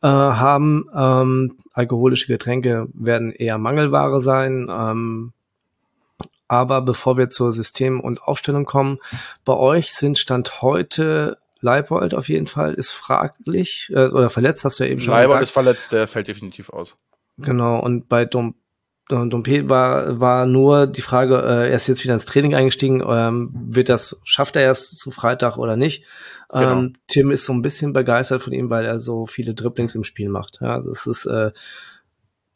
äh, 0.01 0.07
haben. 0.07 0.89
Ähm, 0.95 1.57
alkoholische 1.73 2.27
Getränke 2.27 2.87
werden 2.93 3.31
eher 3.31 3.57
Mangelware 3.57 4.19
sein. 4.19 4.67
Ähm, 4.69 5.33
aber 6.47 6.81
bevor 6.81 7.17
wir 7.17 7.29
zur 7.29 7.51
System- 7.51 7.99
und 7.99 8.23
Aufstellung 8.23 8.65
kommen, 8.65 8.99
bei 9.43 9.53
euch 9.53 9.93
sind 9.93 10.17
Stand 10.17 10.61
heute 10.61 11.37
Leipold 11.59 12.13
auf 12.13 12.29
jeden 12.29 12.47
Fall 12.47 12.73
ist 12.75 12.91
fraglich 12.91 13.91
äh, 13.91 14.07
oder 14.07 14.29
verletzt, 14.29 14.63
hast 14.63 14.79
du 14.79 14.83
ja 14.83 14.91
eben 14.91 15.01
schon 15.01 15.13
Leipold 15.13 15.41
ist 15.41 15.51
verletzt, 15.51 15.91
der 15.91 16.07
fällt 16.07 16.27
definitiv 16.27 16.69
aus. 16.69 16.95
Genau, 17.37 17.79
und 17.79 18.07
bei 18.07 18.25
Dom 18.25 18.55
Dompe 19.09 19.69
war, 19.69 20.19
war 20.19 20.45
nur 20.45 20.85
die 20.85 21.01
Frage, 21.01 21.37
äh, 21.37 21.69
er 21.69 21.75
ist 21.75 21.87
jetzt 21.87 22.03
wieder 22.03 22.13
ins 22.13 22.25
Training 22.25 22.55
eingestiegen, 22.55 23.01
ähm, 23.07 23.51
wird 23.53 23.89
das, 23.89 24.19
schafft 24.23 24.55
er 24.55 24.63
erst 24.63 24.97
zu 24.99 25.11
Freitag 25.11 25.57
oder 25.57 25.77
nicht? 25.77 26.03
Genau. 26.49 26.79
Ähm, 26.79 26.93
Tim 27.07 27.31
ist 27.31 27.45
so 27.45 27.53
ein 27.53 27.61
bisschen 27.61 27.93
begeistert 27.93 28.41
von 28.41 28.53
ihm, 28.53 28.69
weil 28.69 28.85
er 28.85 28.99
so 28.99 29.25
viele 29.25 29.53
Dribblings 29.53 29.95
im 29.95 30.03
Spiel 30.03 30.29
macht. 30.29 30.59
Ja, 30.61 30.81
das 30.81 31.07
ist 31.07 31.25
äh, 31.25 31.51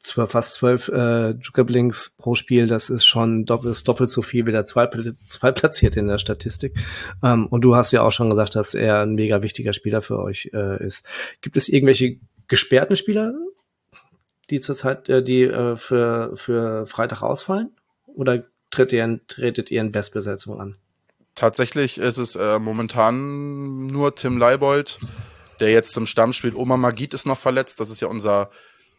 zwar 0.03 0.27
fast 0.27 0.55
zwölf 0.55 0.87
äh, 0.89 1.35
Dribblings 1.35 2.15
pro 2.17 2.35
Spiel, 2.35 2.67
das 2.67 2.89
ist 2.89 3.05
schon 3.05 3.45
doppelt, 3.45 3.71
ist 3.71 3.87
doppelt 3.87 4.09
so 4.09 4.21
viel 4.21 4.45
wie 4.45 4.51
der 4.51 4.65
zweitplatzierte 4.65 5.99
in 5.99 6.07
der 6.07 6.17
Statistik. 6.17 6.73
Ähm, 7.23 7.47
und 7.47 7.61
du 7.61 7.75
hast 7.75 7.91
ja 7.91 8.01
auch 8.01 8.11
schon 8.11 8.29
gesagt, 8.29 8.55
dass 8.55 8.73
er 8.73 9.01
ein 9.01 9.15
mega 9.15 9.41
wichtiger 9.41 9.73
Spieler 9.73 10.01
für 10.01 10.19
euch 10.19 10.51
äh, 10.53 10.83
ist. 10.83 11.05
Gibt 11.41 11.55
es 11.55 11.69
irgendwelche 11.69 12.17
gesperrten 12.47 12.95
Spieler 12.95 13.33
die 14.51 14.59
zurzeit, 14.59 15.09
äh, 15.09 15.23
die 15.23 15.43
äh, 15.43 15.75
für, 15.75 16.35
für 16.35 16.85
Freitag 16.85 17.21
ausfallen? 17.23 17.71
Oder 18.05 18.43
tretet 18.69 18.93
ihr, 18.93 19.03
in, 19.03 19.21
tretet 19.27 19.71
ihr 19.71 19.81
in 19.81 19.91
Bestbesetzung 19.91 20.59
an? 20.59 20.75
Tatsächlich 21.35 21.97
ist 21.97 22.17
es 22.17 22.35
äh, 22.35 22.59
momentan 22.59 23.87
nur 23.87 24.15
Tim 24.15 24.37
Leibold, 24.37 24.99
der 25.59 25.71
jetzt 25.71 25.93
zum 25.93 26.05
Stamm 26.05 26.33
spielt. 26.33 26.55
Oma 26.55 26.77
Magid 26.77 27.13
ist 27.13 27.25
noch 27.25 27.39
verletzt. 27.39 27.79
Das 27.79 27.89
ist 27.89 28.01
ja 28.01 28.09
unser 28.09 28.51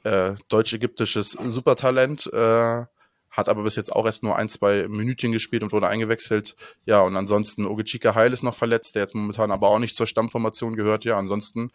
äh, 0.05 0.33
deutsch-ägyptisches 0.49 1.33
Supertalent. 1.33 2.33
Äh, 2.33 2.85
hat 3.31 3.49
aber 3.49 3.63
bis 3.63 3.77
jetzt 3.77 3.93
auch 3.93 4.05
erst 4.05 4.23
nur 4.23 4.37
ein, 4.37 4.49
zwei 4.49 4.87
Minütchen 4.89 5.33
gespielt 5.33 5.63
und 5.63 5.73
wurde 5.73 5.89
eingewechselt. 5.89 6.55
Ja, 6.85 7.01
und 7.01 7.17
ansonsten 7.17 7.67
Ogechika 7.67 8.15
Heil 8.15 8.33
ist 8.33 8.43
noch 8.43 8.55
verletzt, 8.55 8.95
der 8.95 9.03
jetzt 9.03 9.15
momentan 9.15 9.51
aber 9.51 9.69
auch 9.69 9.79
nicht 9.79 9.97
zur 9.97 10.07
Stammformation 10.07 10.77
gehört. 10.77 11.05
Ja, 11.05 11.19
ansonsten 11.19 11.71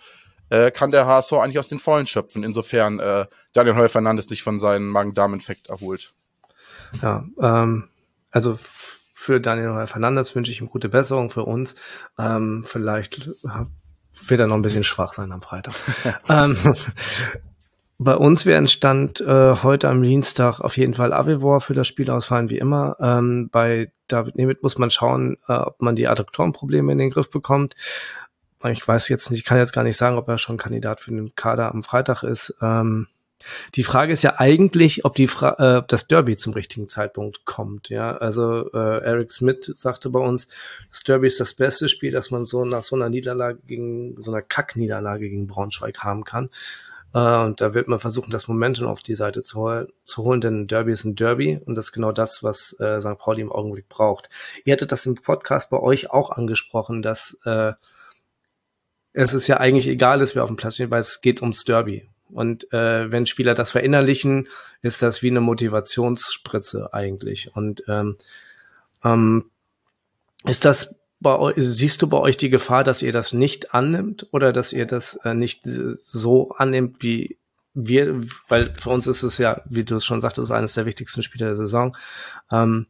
äh, 0.50 0.72
kann 0.72 0.92
der 0.92 1.06
HSV 1.06 1.34
eigentlich 1.34 1.60
aus 1.60 1.70
den 1.70 1.80
Vollen 1.80 2.08
schöpfen, 2.08 2.44
insofern 2.44 3.00
äh, 3.00 3.26
Daniel 3.54 3.76
Heuer 3.76 3.90
Fernandes 3.90 4.26
sich 4.26 4.44
von 4.44 4.60
seinem 4.60 4.90
Magen-Darm-Infekt 4.90 5.70
erholt. 5.70 6.14
Ja, 7.02 7.26
ähm, 7.42 7.90
also 8.32 8.58
für 9.14 9.42
Daniel 9.42 9.88
Fernandes 9.88 10.36
wünsche 10.36 10.52
ich 10.52 10.62
ihm 10.62 10.70
gute 10.70 10.90
Besserung 10.90 11.30
für 11.30 11.44
uns. 11.44 11.76
Ähm, 12.18 12.64
vielleicht 12.66 13.30
wird 14.28 14.40
er 14.40 14.48
noch 14.48 14.56
ein 14.56 14.62
bisschen 14.62 14.84
schwach 14.84 15.14
sein 15.14 15.32
am 15.32 15.42
Freitag. 15.42 15.74
ähm, 16.30 16.56
bei 17.98 18.16
uns 18.16 18.46
wäre 18.46 18.58
ein 18.58 18.68
Stand 18.68 19.22
äh, 19.22 19.56
heute 19.64 19.90
am 19.90 20.02
Dienstag 20.02 20.60
auf 20.60 20.78
jeden 20.78 20.94
Fall 20.94 21.14
Avivor 21.14 21.62
für 21.62 21.74
das 21.74 21.88
Spiel 21.88 22.10
ausfallen, 22.10 22.50
wie 22.50 22.58
immer. 22.58 22.96
Ähm, 23.00 23.50
bei 23.52 23.92
David 24.08 24.38
Nemeth 24.38 24.64
muss 24.64 24.78
man 24.78 24.90
schauen, 24.90 25.38
äh, 25.48 25.54
ob 25.54 25.82
man 25.82 25.96
die 25.96 26.08
Adduktorenprobleme 26.08 26.92
in 26.92 26.98
den 26.98 27.10
Griff 27.10 27.30
bekommt. 27.30 27.76
Ich 28.66 28.88
weiß 28.88 29.10
jetzt 29.10 29.30
nicht, 29.30 29.42
ich 29.42 29.46
kann 29.46 29.58
jetzt 29.58 29.74
gar 29.74 29.84
nicht 29.84 29.98
sagen, 29.98 30.18
ob 30.18 30.28
er 30.28 30.38
schon 30.38 30.58
Kandidat 30.58 31.00
für 31.00 31.12
den 31.12 31.36
Kader 31.36 31.72
am 31.72 31.84
Freitag 31.84 32.24
ist. 32.24 32.56
Ähm, 32.62 33.08
die 33.76 33.84
Frage 33.84 34.14
ist 34.14 34.24
ja 34.24 34.40
eigentlich, 34.40 35.06
ob 35.06 35.16
die 35.16 35.28
Fra 35.28 35.80
äh, 35.80 35.84
das 35.88 36.08
Derby 36.08 36.36
zum 36.38 36.54
richtigen 36.54 36.90
Zeitpunkt 36.90 37.46
kommt. 37.46 37.90
Ja, 37.90 38.18
also 38.18 38.72
äh, 38.74 39.04
Eric 39.04 39.32
Smith 39.32 39.72
sagte 39.76 40.10
bei 40.10 40.20
uns, 40.20 40.48
das 40.90 41.04
Derby 41.04 41.28
ist 41.28 41.40
das 41.40 41.54
beste 41.54 41.88
Spiel, 41.88 42.12
das 42.12 42.32
man 42.32 42.46
so 42.46 42.66
nach 42.66 42.84
so 42.84 42.96
einer 42.96 43.10
Niederlage 43.10 43.60
gegen 43.66 44.20
so 44.20 44.32
einer 44.32 44.42
Kackniederlage 44.42 45.30
gegen 45.30 45.48
Braunschweig 45.48 46.00
haben 46.00 46.24
kann. 46.24 46.50
Äh, 47.14 47.44
und 47.44 47.62
da 47.62 47.74
wird 47.74 47.88
man 47.88 48.00
versuchen, 48.00 48.32
das 48.32 48.48
Momentum 48.48 48.88
auf 48.88 49.02
die 49.02 49.16
Seite 49.16 49.44
zu, 49.44 49.60
hol 49.60 49.94
zu 50.04 50.24
holen, 50.24 50.42
denn 50.42 50.62
ein 50.62 50.68
Derby 50.68 50.92
ist 50.92 51.06
ein 51.06 51.16
Derby 51.16 51.60
und 51.66 51.76
das 51.76 51.86
ist 51.86 51.92
genau 51.92 52.12
das, 52.12 52.44
was 52.44 52.76
äh, 52.80 53.00
St. 53.00 53.18
Pauli 53.18 53.42
im 53.42 53.52
Augenblick 53.52 53.88
braucht. 53.88 54.30
Ihr 54.66 54.74
hattet 54.74 54.92
das 54.92 55.06
im 55.06 55.16
Podcast 55.16 55.70
bei 55.70 55.80
euch 55.80 56.10
auch 56.12 56.32
angesprochen, 56.32 57.02
dass 57.02 57.38
äh, 57.46 57.74
es 59.18 59.34
ist 59.34 59.48
ja 59.48 59.58
eigentlich 59.58 59.88
egal 59.88 60.20
dass 60.20 60.36
wir 60.36 60.44
auf 60.44 60.50
dem 60.50 60.58
Platz 60.58 60.76
stehen, 60.76 60.92
weil 60.92 61.02
es 61.02 61.22
geht 61.22 61.42
ums 61.42 61.66
Derby. 61.66 62.08
Und 62.30 62.72
äh, 62.72 63.12
wenn 63.12 63.26
Spieler 63.26 63.56
das 63.56 63.72
verinnerlichen, 63.72 64.48
ist 64.82 65.02
das 65.02 65.24
wie 65.24 65.32
eine 65.32 65.42
Motivationsspritze 65.42 66.94
eigentlich. 66.94 67.56
Und 67.56 67.84
ähm, 67.88 68.16
ähm, 69.04 69.46
ist 70.46 70.66
das 70.66 70.96
bei 71.20 71.36
euch, 71.36 71.56
siehst 71.58 72.02
du 72.02 72.08
bei 72.08 72.18
euch 72.18 72.38
die 72.38 72.52
Gefahr, 72.52 72.84
dass 72.84 73.02
ihr 73.02 73.12
das 73.12 73.34
nicht 73.34 73.74
annimmt 73.74 74.28
oder 74.32 74.54
dass 74.54 74.72
ihr 74.72 74.86
das 74.86 75.16
äh, 75.24 75.34
nicht 75.34 75.68
so 76.06 76.52
annimmt, 76.52 77.02
wie 77.02 77.38
wir, 77.74 78.22
weil 78.48 78.72
für 78.76 78.92
uns 78.92 79.08
ist 79.08 79.24
es 79.24 79.40
ja, 79.40 79.62
wie 79.66 79.84
du 79.84 79.96
es 79.96 80.06
schon 80.06 80.22
sagtest, 80.22 80.52
eines 80.52 80.76
der 80.76 80.86
wichtigsten 80.86 81.24
Spiele 81.24 81.46
der 81.46 81.56
Saison. 81.56 81.98
Ähm, 82.52 82.86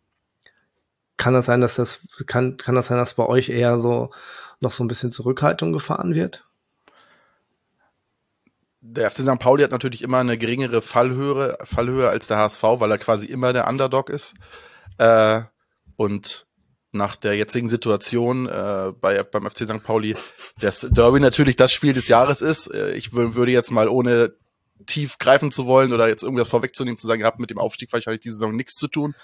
kann 1.15 1.33
das 1.33 1.45
sein, 1.45 1.61
dass 1.61 1.75
das, 1.75 2.05
kann, 2.25 2.57
kann 2.57 2.75
das 2.75 2.87
sein, 2.87 2.97
dass 2.97 3.13
bei 3.13 3.25
euch 3.25 3.49
eher 3.49 3.79
so 3.79 4.11
noch 4.59 4.71
so 4.71 4.83
ein 4.83 4.87
bisschen 4.87 5.11
Zurückhaltung 5.11 5.73
gefahren 5.73 6.15
wird? 6.15 6.45
Der 8.81 9.11
FC 9.11 9.17
St. 9.17 9.39
Pauli 9.39 9.63
hat 9.63 9.71
natürlich 9.71 10.01
immer 10.01 10.19
eine 10.19 10.37
geringere 10.37 10.81
Fallhöhe, 10.81 11.57
Fallhöhe 11.63 12.09
als 12.09 12.27
der 12.27 12.37
HSV, 12.37 12.63
weil 12.63 12.91
er 12.91 12.97
quasi 12.97 13.25
immer 13.25 13.51
der 13.51 13.67
Underdog 13.67 14.09
ist. 14.09 14.35
Äh, 14.97 15.41
und 15.97 16.47
nach 16.91 17.15
der 17.15 17.35
jetzigen 17.35 17.69
Situation 17.69 18.47
äh, 18.47 18.93
bei, 18.99 19.23
beim 19.23 19.49
FC 19.49 19.59
St. 19.59 19.83
Pauli, 19.83 20.15
das 20.61 20.87
Derby 20.89 21.19
natürlich 21.19 21.55
das 21.55 21.71
Spiel 21.71 21.93
des 21.93 22.07
Jahres 22.07 22.41
ist. 22.41 22.73
Äh, 22.73 22.95
ich 22.95 23.13
würde 23.13 23.51
jetzt 23.51 23.71
mal 23.71 23.87
ohne 23.87 24.33
tief 24.85 25.17
greifen 25.17 25.51
zu 25.51 25.65
wollen 25.65 25.91
oder 25.91 26.07
jetzt 26.07 26.23
irgendwas 26.23 26.47
vorwegzunehmen, 26.47 26.97
zu 26.97 27.07
sagen, 27.07 27.21
ihr 27.21 27.25
habt 27.25 27.39
mit 27.39 27.49
dem 27.49 27.57
Aufstieg 27.57 27.91
wahrscheinlich 27.91 28.21
diese 28.21 28.35
Saison 28.35 28.55
nichts 28.55 28.75
zu 28.75 28.87
tun. 28.87 29.15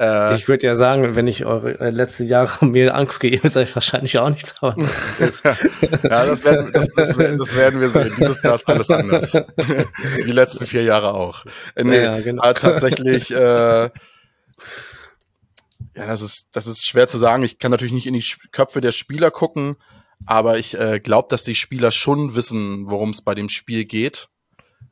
Äh, 0.00 0.36
ich 0.36 0.48
würde 0.48 0.66
ja 0.66 0.76
sagen, 0.76 1.14
wenn 1.14 1.26
ich 1.26 1.44
eure 1.44 1.78
äh, 1.78 1.90
letzten 1.90 2.24
Jahre 2.24 2.64
mir 2.66 2.94
angucke, 2.94 3.28
ihr 3.28 3.40
seid 3.44 3.74
wahrscheinlich 3.74 4.18
auch 4.18 4.30
nichts 4.30 4.60
haben. 4.62 4.82
ja, 5.22 6.26
das 6.26 6.42
werden, 6.42 6.72
das, 6.72 6.88
das, 6.96 7.16
das 7.16 7.54
werden 7.54 7.80
wir 7.80 7.90
sehen. 7.90 8.10
Dieses 8.16 8.42
Jahr 8.42 8.54
ist 8.54 8.66
alles 8.66 8.88
anders. 8.88 9.32
Die 10.26 10.32
letzten 10.32 10.64
vier 10.64 10.84
Jahre 10.84 11.12
auch. 11.12 11.44
Äh, 11.74 11.84
nee, 11.84 12.02
ja, 12.02 12.18
genau. 12.20 12.42
Aber 12.42 12.54
tatsächlich, 12.54 13.30
äh, 13.30 13.82
ja, 13.84 13.90
das 15.94 16.22
ist, 16.22 16.48
das 16.52 16.66
ist 16.66 16.86
schwer 16.86 17.06
zu 17.06 17.18
sagen. 17.18 17.42
Ich 17.42 17.58
kann 17.58 17.70
natürlich 17.70 17.92
nicht 17.92 18.06
in 18.06 18.14
die 18.14 18.24
Köpfe 18.52 18.80
der 18.80 18.92
Spieler 18.92 19.30
gucken, 19.30 19.76
aber 20.24 20.58
ich 20.58 20.78
äh, 20.78 20.98
glaube, 20.98 21.28
dass 21.28 21.44
die 21.44 21.54
Spieler 21.54 21.90
schon 21.90 22.34
wissen, 22.34 22.88
worum 22.88 23.10
es 23.10 23.20
bei 23.20 23.34
dem 23.34 23.50
Spiel 23.50 23.84
geht. 23.84 24.28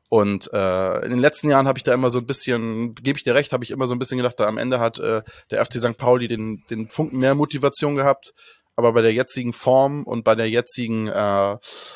Und 0.08 0.50
äh, 0.52 1.04
in 1.04 1.10
den 1.10 1.18
letzten 1.18 1.50
Jahren 1.50 1.68
habe 1.68 1.78
ich 1.78 1.84
da 1.84 1.92
immer 1.92 2.10
so 2.10 2.18
ein 2.18 2.26
bisschen, 2.26 2.94
gebe 2.94 3.18
ich 3.18 3.24
dir 3.24 3.34
recht, 3.34 3.52
habe 3.52 3.64
ich 3.64 3.70
immer 3.70 3.86
so 3.86 3.94
ein 3.94 3.98
bisschen 3.98 4.16
gedacht, 4.16 4.40
da 4.40 4.46
am 4.46 4.56
Ende 4.56 4.80
hat 4.80 4.98
äh, 4.98 5.22
der 5.50 5.64
FC 5.64 5.74
St. 5.74 5.98
Pauli 5.98 6.28
den, 6.28 6.64
den 6.70 6.88
Funken 6.88 7.18
mehr 7.18 7.34
Motivation 7.34 7.94
gehabt. 7.94 8.32
Aber 8.74 8.92
bei 8.92 9.02
der 9.02 9.12
jetzigen 9.12 9.52
Form 9.52 10.04
und 10.04 10.22
bei 10.22 10.36
der 10.36 10.48
jetzigen, 10.48 11.08
äh, 11.08 11.12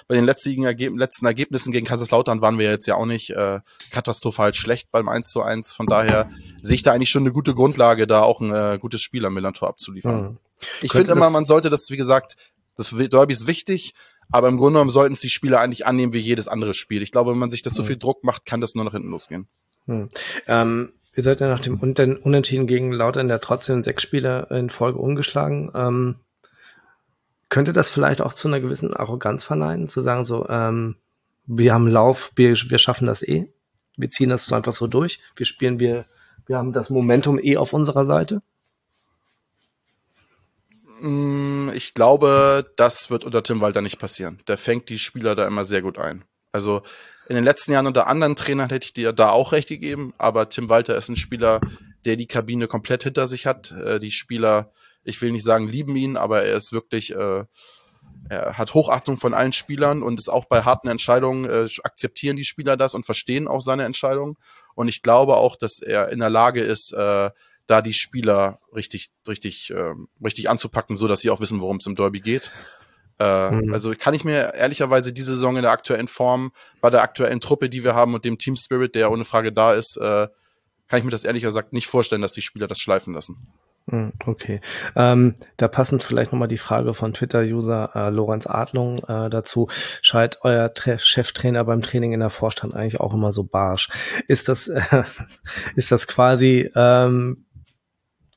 bei 0.08 0.14
den 0.16 0.24
letztigen 0.24 0.64
Ergeb 0.64 0.92
letzten 0.96 1.26
Ergebnissen 1.26 1.72
gegen 1.72 1.86
Kaiserslautern 1.86 2.40
waren 2.40 2.58
wir 2.58 2.68
jetzt 2.68 2.86
ja 2.86 2.96
auch 2.96 3.06
nicht 3.06 3.30
äh, 3.30 3.60
katastrophal 3.92 4.52
schlecht 4.52 4.90
beim 4.90 5.08
1 5.08 5.30
zu 5.30 5.42
1. 5.42 5.74
Von 5.74 5.86
daher 5.86 6.28
sehe 6.60 6.74
ich 6.74 6.82
da 6.82 6.92
eigentlich 6.92 7.10
schon 7.10 7.22
eine 7.22 7.30
gute 7.30 7.54
Grundlage, 7.54 8.08
da 8.08 8.22
auch 8.22 8.40
ein 8.40 8.52
äh, 8.52 8.78
gutes 8.80 9.00
Spiel 9.00 9.24
am 9.24 9.34
Millantor 9.34 9.68
abzuliefern. 9.68 10.22
Mhm. 10.22 10.38
Ich 10.80 10.90
finde 10.90 11.12
immer, 11.12 11.30
man 11.30 11.44
sollte 11.44 11.70
das, 11.70 11.88
wie 11.90 11.96
gesagt, 11.96 12.36
das 12.74 12.90
Derby 12.90 13.32
ist 13.32 13.46
wichtig, 13.46 13.94
aber 14.32 14.48
im 14.48 14.56
Grunde 14.56 14.74
genommen 14.74 14.90
sollten 14.90 15.12
es 15.12 15.20
die 15.20 15.30
Spieler 15.30 15.60
eigentlich 15.60 15.86
annehmen 15.86 16.12
wie 16.12 16.18
jedes 16.18 16.48
andere 16.48 16.74
Spiel. 16.74 17.02
Ich 17.02 17.12
glaube, 17.12 17.30
wenn 17.30 17.38
man 17.38 17.50
sich 17.50 17.62
das 17.62 17.74
so 17.74 17.82
hm. 17.82 17.86
viel 17.86 17.98
Druck 17.98 18.24
macht, 18.24 18.44
kann 18.44 18.60
das 18.60 18.74
nur 18.74 18.84
nach 18.84 18.92
hinten 18.92 19.10
losgehen. 19.10 19.46
Hm. 19.86 20.08
Ähm, 20.46 20.92
ihr 21.14 21.22
seid 21.22 21.40
ja 21.40 21.48
nach 21.48 21.60
dem 21.60 21.78
Unentschieden 21.78 22.66
gegen 22.66 22.92
Lautern 22.92 23.28
ja 23.28 23.38
trotzdem 23.38 23.82
sechs 23.82 24.02
Spiele 24.02 24.48
in 24.50 24.70
Folge 24.70 24.98
ungeschlagen. 24.98 25.70
Ähm, 25.74 26.16
könnte 27.48 27.72
das 27.74 27.90
vielleicht 27.90 28.22
auch 28.22 28.32
zu 28.32 28.48
einer 28.48 28.60
gewissen 28.60 28.94
Arroganz 28.94 29.44
verleihen, 29.44 29.86
zu 29.86 30.00
sagen 30.00 30.24
so, 30.24 30.48
ähm, 30.48 30.96
wir 31.44 31.74
haben 31.74 31.86
Lauf, 31.86 32.32
wir, 32.34 32.54
wir 32.54 32.78
schaffen 32.78 33.06
das 33.06 33.22
eh, 33.22 33.48
wir 33.96 34.08
ziehen 34.10 34.30
das 34.30 34.46
so 34.46 34.54
einfach 34.54 34.72
so 34.72 34.86
durch, 34.86 35.20
wir 35.36 35.46
spielen, 35.46 35.78
wir, 35.78 36.06
wir 36.46 36.56
haben 36.56 36.72
das 36.72 36.90
Momentum 36.90 37.38
eh 37.38 37.56
auf 37.56 37.72
unserer 37.72 38.04
Seite? 38.04 38.42
Mm, 41.02 41.70
ich 41.74 41.94
glaube, 41.94 42.64
das 42.76 43.10
wird 43.10 43.24
unter 43.24 43.42
Tim 43.42 43.60
Walter 43.60 43.82
nicht 43.82 43.98
passieren. 43.98 44.40
Der 44.46 44.56
fängt 44.56 44.88
die 44.88 45.00
Spieler 45.00 45.34
da 45.34 45.46
immer 45.48 45.64
sehr 45.64 45.82
gut 45.82 45.98
ein. 45.98 46.24
Also 46.52 46.82
in 47.28 47.34
den 47.34 47.44
letzten 47.44 47.72
Jahren 47.72 47.88
unter 47.88 48.06
anderen 48.06 48.36
Trainern 48.36 48.68
hätte 48.68 48.84
ich 48.84 48.92
dir 48.92 49.12
da 49.12 49.30
auch 49.30 49.50
recht 49.50 49.68
gegeben, 49.68 50.14
aber 50.18 50.48
Tim 50.48 50.68
Walter 50.68 50.96
ist 50.96 51.08
ein 51.08 51.16
Spieler, 51.16 51.60
der 52.04 52.14
die 52.14 52.26
Kabine 52.26 52.68
komplett 52.68 53.02
hinter 53.02 53.26
sich 53.26 53.46
hat. 53.46 53.72
Äh, 53.72 53.98
die 53.98 54.12
Spieler, 54.12 54.70
ich 55.02 55.20
will 55.20 55.32
nicht 55.32 55.44
sagen, 55.44 55.66
lieben 55.66 55.96
ihn, 55.96 56.16
aber 56.16 56.44
er 56.44 56.54
ist 56.54 56.72
wirklich, 56.72 57.12
äh, 57.12 57.44
er 58.28 58.56
hat 58.56 58.74
Hochachtung 58.74 59.16
von 59.16 59.34
allen 59.34 59.52
Spielern 59.52 60.04
und 60.04 60.20
ist 60.20 60.28
auch 60.28 60.44
bei 60.44 60.62
harten 60.62 60.86
Entscheidungen, 60.86 61.50
äh, 61.50 61.68
akzeptieren 61.82 62.36
die 62.36 62.44
Spieler 62.44 62.76
das 62.76 62.94
und 62.94 63.06
verstehen 63.06 63.48
auch 63.48 63.60
seine 63.60 63.84
Entscheidungen. 63.84 64.36
Und 64.76 64.86
ich 64.86 65.02
glaube 65.02 65.36
auch, 65.36 65.56
dass 65.56 65.80
er 65.80 66.10
in 66.10 66.20
der 66.20 66.30
Lage 66.30 66.62
ist, 66.62 66.94
da 67.66 67.82
die 67.82 67.92
Spieler 67.92 68.60
richtig, 68.74 69.10
richtig, 69.28 69.70
äh, 69.70 69.94
richtig 70.24 70.50
anzupacken, 70.50 70.96
so 70.96 71.08
dass 71.08 71.20
sie 71.20 71.30
auch 71.30 71.40
wissen, 71.40 71.60
worum 71.60 71.76
es 71.76 71.86
im 71.86 71.94
Derby 71.94 72.20
geht. 72.20 72.50
Äh, 73.18 73.50
mhm. 73.50 73.72
Also 73.72 73.92
kann 73.98 74.14
ich 74.14 74.24
mir 74.24 74.54
ehrlicherweise 74.54 75.12
diese 75.12 75.34
Saison 75.34 75.56
in 75.56 75.62
der 75.62 75.70
aktuellen 75.70 76.08
Form, 76.08 76.52
bei 76.80 76.90
der 76.90 77.02
aktuellen 77.02 77.40
Truppe, 77.40 77.68
die 77.68 77.84
wir 77.84 77.94
haben 77.94 78.14
und 78.14 78.24
dem 78.24 78.38
Team 78.38 78.56
Spirit, 78.56 78.94
der 78.94 79.10
ohne 79.10 79.24
Frage 79.24 79.52
da 79.52 79.74
ist, 79.74 79.96
äh, 79.96 80.28
kann 80.88 80.98
ich 80.98 81.04
mir 81.04 81.10
das 81.10 81.24
ehrlich 81.24 81.42
gesagt 81.42 81.72
nicht 81.72 81.86
vorstellen, 81.86 82.22
dass 82.22 82.32
die 82.32 82.42
Spieler 82.42 82.66
das 82.66 82.78
schleifen 82.78 83.14
lassen. 83.14 83.48
Mhm, 83.86 84.12
okay. 84.26 84.60
Ähm, 84.94 85.34
da 85.56 85.68
passend 85.68 86.04
vielleicht 86.04 86.32
nochmal 86.32 86.48
die 86.48 86.56
Frage 86.56 86.94
von 86.94 87.12
Twitter-User 87.12 87.90
äh, 87.94 88.10
Lorenz 88.10 88.46
Adlung 88.46 88.98
äh, 88.98 89.28
dazu. 89.28 89.68
Scheit 90.02 90.38
euer 90.42 90.72
Tre 90.72 90.98
Cheftrainer 90.98 91.64
beim 91.64 91.82
Training 91.82 92.12
in 92.12 92.20
der 92.20 92.30
Vorstand 92.30 92.74
eigentlich 92.74 93.00
auch 93.00 93.14
immer 93.14 93.32
so 93.32 93.42
barsch? 93.44 93.88
Ist 94.28 94.48
das, 94.48 94.68
äh, 94.68 94.80
ist 95.76 95.90
das 95.90 96.06
quasi 96.06 96.70
ähm, 96.74 97.44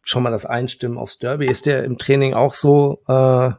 schon 0.06 0.24
mal 0.24 0.32
das 0.32 0.46
Einstimmen 0.46 0.98
aufs 0.98 1.18
Derby. 1.18 1.48
Ist 1.48 1.66
der 1.66 1.84
im 1.84 1.98
Training 1.98 2.34
auch 2.34 2.54
so, 2.54 3.02
äh, 3.08 3.52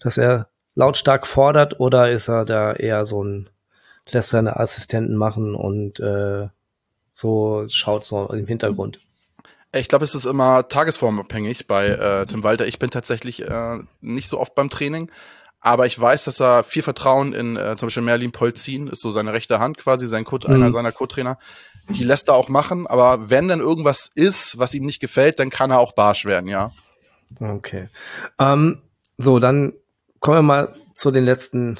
dass 0.00 0.18
er 0.18 0.48
lautstark 0.76 1.26
fordert 1.26 1.80
oder 1.80 2.10
ist 2.10 2.28
er 2.28 2.44
da 2.44 2.72
eher 2.72 3.04
so 3.04 3.24
ein, 3.24 3.50
lässt 4.10 4.30
seine 4.30 4.60
Assistenten 4.60 5.16
machen 5.16 5.56
und 5.56 5.98
äh, 5.98 6.48
so 7.14 7.64
schaut 7.68 8.04
so 8.04 8.28
im 8.28 8.46
Hintergrund? 8.46 9.00
Ich 9.74 9.88
glaube, 9.88 10.04
es 10.04 10.14
ist 10.14 10.24
immer 10.24 10.68
tagesformabhängig 10.68 11.66
bei 11.66 11.88
äh, 11.88 12.26
Tim 12.26 12.42
Walter. 12.42 12.66
Ich 12.66 12.78
bin 12.78 12.90
tatsächlich 12.90 13.42
äh, 13.42 13.78
nicht 14.00 14.28
so 14.28 14.38
oft 14.38 14.54
beim 14.54 14.70
Training, 14.70 15.10
aber 15.60 15.86
ich 15.86 15.98
weiß, 15.98 16.24
dass 16.24 16.40
er 16.40 16.64
viel 16.64 16.82
Vertrauen 16.82 17.32
in 17.32 17.56
äh, 17.56 17.76
zum 17.76 17.88
Beispiel 17.88 18.02
Merlin 18.02 18.32
Polzin, 18.32 18.88
ist 18.88 19.00
so 19.00 19.10
seine 19.10 19.32
rechte 19.32 19.58
Hand 19.58 19.78
quasi, 19.78 20.06
sein 20.06 20.24
Co 20.24 20.38
mhm. 20.46 20.54
einer 20.54 20.72
seiner 20.72 20.92
Co-Trainer, 20.92 21.38
die 21.88 22.04
lässt 22.04 22.28
er 22.28 22.34
auch 22.34 22.48
machen, 22.48 22.86
aber 22.86 23.30
wenn 23.30 23.48
dann 23.48 23.60
irgendwas 23.60 24.10
ist, 24.14 24.58
was 24.58 24.74
ihm 24.74 24.84
nicht 24.84 25.00
gefällt, 25.00 25.38
dann 25.38 25.50
kann 25.50 25.70
er 25.70 25.78
auch 25.78 25.92
barsch 25.92 26.24
werden, 26.24 26.48
ja. 26.48 26.70
Okay. 27.40 27.88
Ähm, 28.38 28.82
so, 29.16 29.38
dann 29.38 29.72
kommen 30.20 30.38
wir 30.38 30.42
mal 30.42 30.74
zu 30.94 31.10
den 31.10 31.24
letzten 31.24 31.78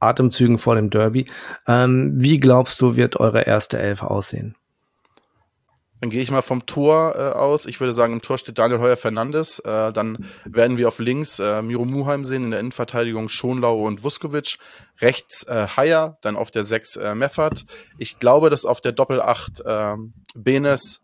Atemzügen 0.00 0.58
vor 0.58 0.74
dem 0.74 0.90
Derby. 0.90 1.26
Ähm, 1.66 2.12
wie 2.14 2.38
glaubst 2.38 2.80
du, 2.80 2.96
wird 2.96 3.16
eure 3.16 3.42
erste 3.42 3.78
Elf 3.78 4.02
aussehen? 4.02 4.54
Dann 6.00 6.10
gehe 6.10 6.22
ich 6.22 6.30
mal 6.30 6.42
vom 6.42 6.66
Tor 6.66 7.14
äh, 7.16 7.36
aus. 7.36 7.66
Ich 7.66 7.80
würde 7.80 7.92
sagen, 7.92 8.12
im 8.12 8.22
Tor 8.22 8.38
steht 8.38 8.58
Daniel 8.58 8.80
Heuer 8.80 8.96
Fernandes. 8.96 9.58
Äh, 9.60 9.92
dann 9.92 10.26
werden 10.44 10.78
wir 10.78 10.88
auf 10.88 10.98
links 10.98 11.38
äh, 11.38 11.62
Miro 11.62 11.84
Muheim 11.84 12.24
sehen, 12.24 12.44
in 12.44 12.50
der 12.52 12.60
Innenverteidigung 12.60 13.28
Schonlau 13.28 13.82
und 13.82 14.04
Vuskovic. 14.04 14.58
Rechts 15.00 15.44
äh, 15.44 15.66
Haier, 15.76 16.18
dann 16.22 16.36
auf 16.36 16.50
der 16.50 16.64
6 16.64 16.96
äh, 16.96 17.14
Meffert. 17.14 17.64
Ich 17.98 18.18
glaube, 18.18 18.50
dass 18.50 18.64
auf 18.64 18.80
der 18.80 18.92
Doppel 18.92 19.20
8 19.20 19.60
äh, 19.64 19.96
Benes 20.34 21.00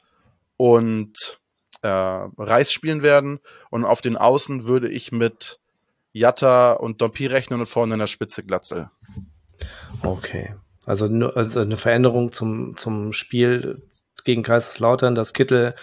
und 0.56 1.40
äh, 1.82 1.88
Reis 1.88 2.72
spielen 2.72 3.02
werden. 3.02 3.40
Und 3.70 3.84
auf 3.84 4.00
den 4.00 4.16
Außen 4.16 4.66
würde 4.66 4.88
ich 4.88 5.12
mit 5.12 5.58
Jatta 6.12 6.72
und 6.72 7.00
Dompi 7.00 7.26
rechnen 7.26 7.60
und 7.60 7.66
vorne 7.66 7.94
in 7.94 8.00
der 8.00 8.06
Spitze 8.06 8.44
Glatzel. 8.44 8.90
Okay. 10.02 10.54
Also, 10.86 11.06
also 11.06 11.60
eine 11.60 11.76
Veränderung 11.76 12.32
zum, 12.32 12.76
zum 12.76 13.12
Spiel 13.12 13.82
gegen 14.24 14.42
Kaiserslautern, 14.42 15.14
dass 15.14 15.32
Kittel 15.32 15.74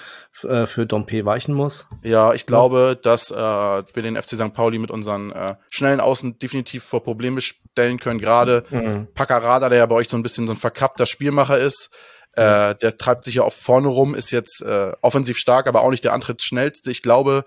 äh, 0.43 0.65
für 0.65 0.85
Dompe 0.85 1.25
weichen 1.25 1.53
muss. 1.53 1.87
Ja, 2.03 2.33
ich 2.33 2.45
glaube, 2.45 2.99
dass 3.01 3.31
äh, 3.31 3.35
wir 3.35 4.03
den 4.03 4.15
FC 4.15 4.31
St. 4.31 4.53
Pauli 4.53 4.79
mit 4.79 4.91
unseren 4.91 5.31
äh, 5.31 5.55
schnellen 5.69 5.99
Außen 5.99 6.39
definitiv 6.39 6.83
vor 6.83 7.03
Probleme 7.03 7.41
stellen 7.41 7.99
können. 7.99 8.19
Gerade 8.19 8.63
mhm. 8.69 9.07
Paccarada, 9.13 9.69
der 9.69 9.77
ja 9.77 9.85
bei 9.85 9.95
euch 9.95 10.09
so 10.09 10.17
ein 10.17 10.23
bisschen 10.23 10.47
so 10.47 10.53
ein 10.53 10.57
verkappter 10.57 11.05
Spielmacher 11.05 11.57
ist, 11.57 11.89
äh, 12.33 12.75
der 12.75 12.97
treibt 12.97 13.25
sich 13.25 13.35
ja 13.35 13.43
auch 13.43 13.53
vorne 13.53 13.89
rum, 13.89 14.15
ist 14.15 14.31
jetzt 14.31 14.61
äh, 14.61 14.93
offensiv 15.01 15.37
stark, 15.37 15.67
aber 15.67 15.81
auch 15.81 15.91
nicht 15.91 16.03
der 16.03 16.13
antrittsschnellste. 16.13 16.89
Ich 16.89 17.01
glaube, 17.01 17.43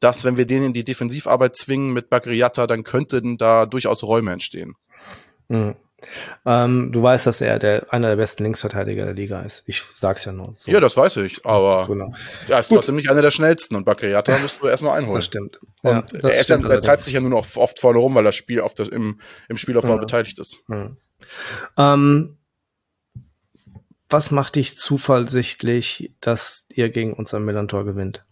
dass 0.00 0.24
wenn 0.24 0.36
wir 0.36 0.46
den 0.46 0.64
in 0.64 0.72
die 0.72 0.84
Defensivarbeit 0.84 1.54
zwingen 1.56 1.92
mit 1.92 2.10
Bakriata, 2.10 2.66
dann 2.66 2.82
könnten 2.82 3.36
da 3.36 3.66
durchaus 3.66 4.02
Räume 4.02 4.32
entstehen. 4.32 4.74
Mhm. 5.48 5.76
Ähm, 6.44 6.90
du 6.92 7.02
weißt, 7.02 7.26
dass 7.26 7.40
er 7.40 7.58
der, 7.58 7.92
einer 7.92 8.08
der 8.08 8.16
besten 8.16 8.42
Linksverteidiger 8.42 9.04
der 9.04 9.14
Liga 9.14 9.40
ist. 9.42 9.62
Ich 9.66 9.82
sag's 9.82 10.24
ja 10.24 10.32
nur. 10.32 10.54
So. 10.56 10.70
Ja, 10.70 10.80
das 10.80 10.96
weiß 10.96 11.16
ich, 11.18 11.44
aber 11.46 11.86
genau. 11.86 12.12
er 12.48 12.60
ist 12.60 12.68
Gut. 12.68 12.78
trotzdem 12.78 12.96
nicht 12.96 13.10
einer 13.10 13.22
der 13.22 13.30
schnellsten 13.30 13.76
und 13.76 13.84
Bakriata 13.84 14.38
musst 14.38 14.62
du 14.62 14.66
erstmal 14.66 14.98
einholen. 14.98 15.16
Das 15.16 15.26
stimmt. 15.26 15.60
Und 15.82 16.12
ja, 16.12 16.18
das 16.20 16.36
er, 16.36 16.44
stimmt 16.44 16.64
ja, 16.64 16.70
er 16.70 16.80
treibt 16.80 17.04
sich 17.04 17.14
ja 17.14 17.20
nur 17.20 17.30
noch 17.30 17.46
oft 17.56 17.78
vorne 17.78 17.98
rum, 17.98 18.14
weil 18.14 18.24
das 18.24 18.36
Spiel 18.36 18.60
auf 18.60 18.74
das, 18.74 18.88
im, 18.88 19.20
im 19.48 19.56
Spielaufbau 19.56 19.94
ja. 19.94 19.98
beteiligt 19.98 20.38
ist. 20.38 20.58
Mhm. 20.68 20.96
Ähm, 21.76 22.38
was 24.08 24.30
macht 24.30 24.56
dich 24.56 24.76
zuversichtlich, 24.76 26.12
dass 26.20 26.66
ihr 26.68 26.90
gegen 26.90 27.14
uns 27.14 27.32
am 27.32 27.44
Millantor 27.44 27.84
gewinnt? 27.84 28.24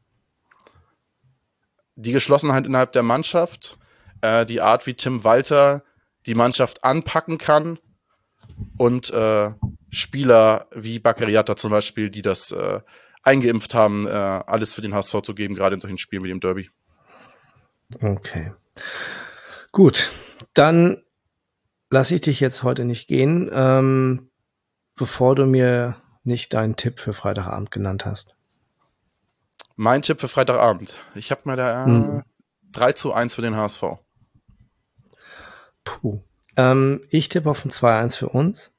Die 1.97 2.13
Geschlossenheit 2.13 2.67
innerhalb 2.67 2.93
der 2.93 3.03
Mannschaft, 3.03 3.79
äh, 4.21 4.45
die 4.45 4.61
Art, 4.61 4.87
wie 4.87 4.95
Tim 4.95 5.25
Walter 5.25 5.83
die 6.27 6.35
Mannschaft 6.35 6.85
anpacken 6.85 7.39
kann 7.39 7.79
und 8.77 9.11
äh, 9.11 9.53
Spieler 9.91 10.67
wie 10.73 10.99
Bakariata 10.99 11.57
zum 11.57 11.71
Beispiel, 11.71 12.11
die 12.11 12.23
das 12.23 12.53
äh, 12.53 12.81
eingeimpft 13.23 13.75
haben, 13.75 14.07
äh, 14.07 14.11
alles 14.11 14.75
für 14.75 14.83
den 14.83 14.95
HSV 14.95 15.23
zu 15.23 15.35
geben, 15.35 15.55
gerade 15.55 15.75
in 15.75 15.81
solchen 15.81 15.99
Spielen 15.99 16.25
wie 16.25 16.29
dem 16.29 16.41
Derby. 16.41 16.71
Okay. 18.01 18.53
Gut, 19.73 20.11
dann 20.55 21.03
lasse 21.91 22.15
ich 22.15 22.21
dich 22.23 22.41
jetzt 22.41 22.63
heute 22.63 22.85
nicht 22.85 23.09
gehen. 23.09 23.51
Ähm, 23.53 24.31
bevor 25.01 25.35
du 25.35 25.47
mir 25.47 25.97
nicht 26.25 26.53
deinen 26.55 26.77
Tipp 26.77 26.99
für 26.99 27.13
Freitagabend 27.13 27.71
genannt 27.71 28.05
hast. 28.05 28.35
Mein 29.77 30.03
Tipp 30.03 30.21
für 30.21 30.29
Freitagabend. 30.29 30.99
Ich 31.15 31.31
habe 31.31 31.43
mir 31.47 31.57
da 31.57 31.87
hm. 31.87 32.23
3 32.73 32.93
zu 32.93 33.13
1 33.13 33.35
für 33.35 33.43
den 33.43 33.57
HSV. 33.57 33.83
Puh. 35.85 36.21
Ähm, 36.57 37.03
ich 37.11 37.29
tippe 37.29 37.51
auf 37.51 37.65
ein 37.65 37.71
2-1 37.71 38.19
für 38.19 38.29
uns. 38.29 38.75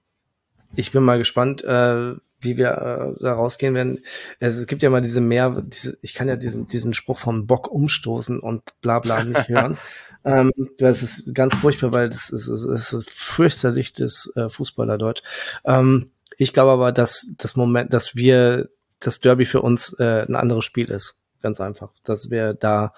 Ich 0.75 0.91
bin 0.91 1.03
mal 1.03 1.17
gespannt, 1.17 1.63
äh, 1.63 2.15
wie 2.39 2.57
wir 2.57 3.15
äh, 3.17 3.23
da 3.23 3.33
rausgehen 3.33 3.73
werden. 3.73 3.99
Es, 4.39 4.57
es, 4.57 4.67
gibt 4.67 4.81
ja 4.81 4.89
mal 4.89 5.01
diese 5.01 5.21
mehr, 5.21 5.61
diese, 5.61 5.97
ich 6.01 6.13
kann 6.13 6.27
ja 6.27 6.35
diesen, 6.35 6.67
diesen 6.67 6.93
Spruch 6.93 7.19
vom 7.19 7.47
Bock 7.47 7.69
umstoßen 7.71 8.39
und 8.39 8.63
bla 8.81 8.99
bla 8.99 9.23
nicht 9.23 9.47
hören. 9.49 9.77
ähm, 10.25 10.51
das 10.77 11.03
ist 11.03 11.33
ganz 11.33 11.55
furchtbar, 11.55 11.91
weil 11.93 12.09
das 12.09 12.29
ist, 12.29 12.49
das 12.49 12.93
ist 12.93 13.09
fürchterlich 13.09 13.93
das 13.93 14.31
äh, 14.35 14.49
Fußballerdeutsch. 14.49 15.23
Ähm, 15.65 16.11
ich 16.37 16.53
glaube 16.53 16.71
aber, 16.71 16.91
dass 16.91 17.33
das 17.37 17.55
Moment, 17.55 17.93
dass 17.93 18.15
wir 18.15 18.69
das 18.99 19.19
Derby 19.19 19.45
für 19.45 19.61
uns 19.61 19.93
äh, 19.99 20.25
ein 20.27 20.35
anderes 20.35 20.65
Spiel 20.65 20.89
ist. 20.89 21.19
Ganz 21.41 21.59
einfach. 21.59 21.89
Dass 22.03 22.29
wir 22.29 22.53
da 22.53 22.93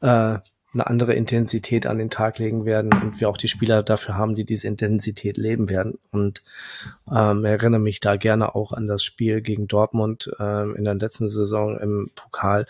äh, 0.00 0.38
eine 0.74 0.86
andere 0.86 1.14
Intensität 1.14 1.86
an 1.86 1.98
den 1.98 2.10
Tag 2.10 2.38
legen 2.38 2.64
werden 2.64 2.92
und 2.92 3.20
wir 3.20 3.28
auch 3.28 3.36
die 3.36 3.48
Spieler 3.48 3.82
dafür 3.82 4.16
haben, 4.16 4.34
die 4.34 4.44
diese 4.44 4.66
Intensität 4.66 5.36
leben 5.36 5.70
werden. 5.70 5.98
Und 6.10 6.42
ähm, 7.10 7.44
erinnere 7.44 7.80
mich 7.80 8.00
da 8.00 8.16
gerne 8.16 8.54
auch 8.54 8.72
an 8.72 8.86
das 8.86 9.02
Spiel 9.02 9.40
gegen 9.40 9.68
Dortmund 9.68 10.30
ähm, 10.38 10.74
in 10.76 10.84
der 10.84 10.94
letzten 10.94 11.28
Saison 11.28 11.78
im 11.78 12.10
Pokal, 12.14 12.66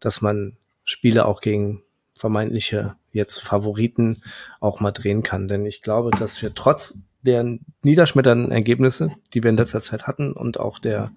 dass 0.00 0.22
man 0.22 0.56
Spiele 0.84 1.26
auch 1.26 1.40
gegen 1.40 1.82
vermeintliche 2.14 2.94
jetzt 3.12 3.42
Favoriten 3.42 4.22
auch 4.60 4.80
mal 4.80 4.92
drehen 4.92 5.22
kann. 5.22 5.48
Denn 5.48 5.66
ich 5.66 5.82
glaube, 5.82 6.10
dass 6.10 6.40
wir 6.42 6.54
trotz 6.54 6.98
der 7.22 7.58
niederschmetternden 7.82 8.52
Ergebnisse, 8.52 9.10
die 9.34 9.42
wir 9.42 9.50
in 9.50 9.56
letzter 9.56 9.82
Zeit 9.82 10.06
hatten 10.06 10.32
und 10.32 10.60
auch 10.60 10.78
der 10.78 11.10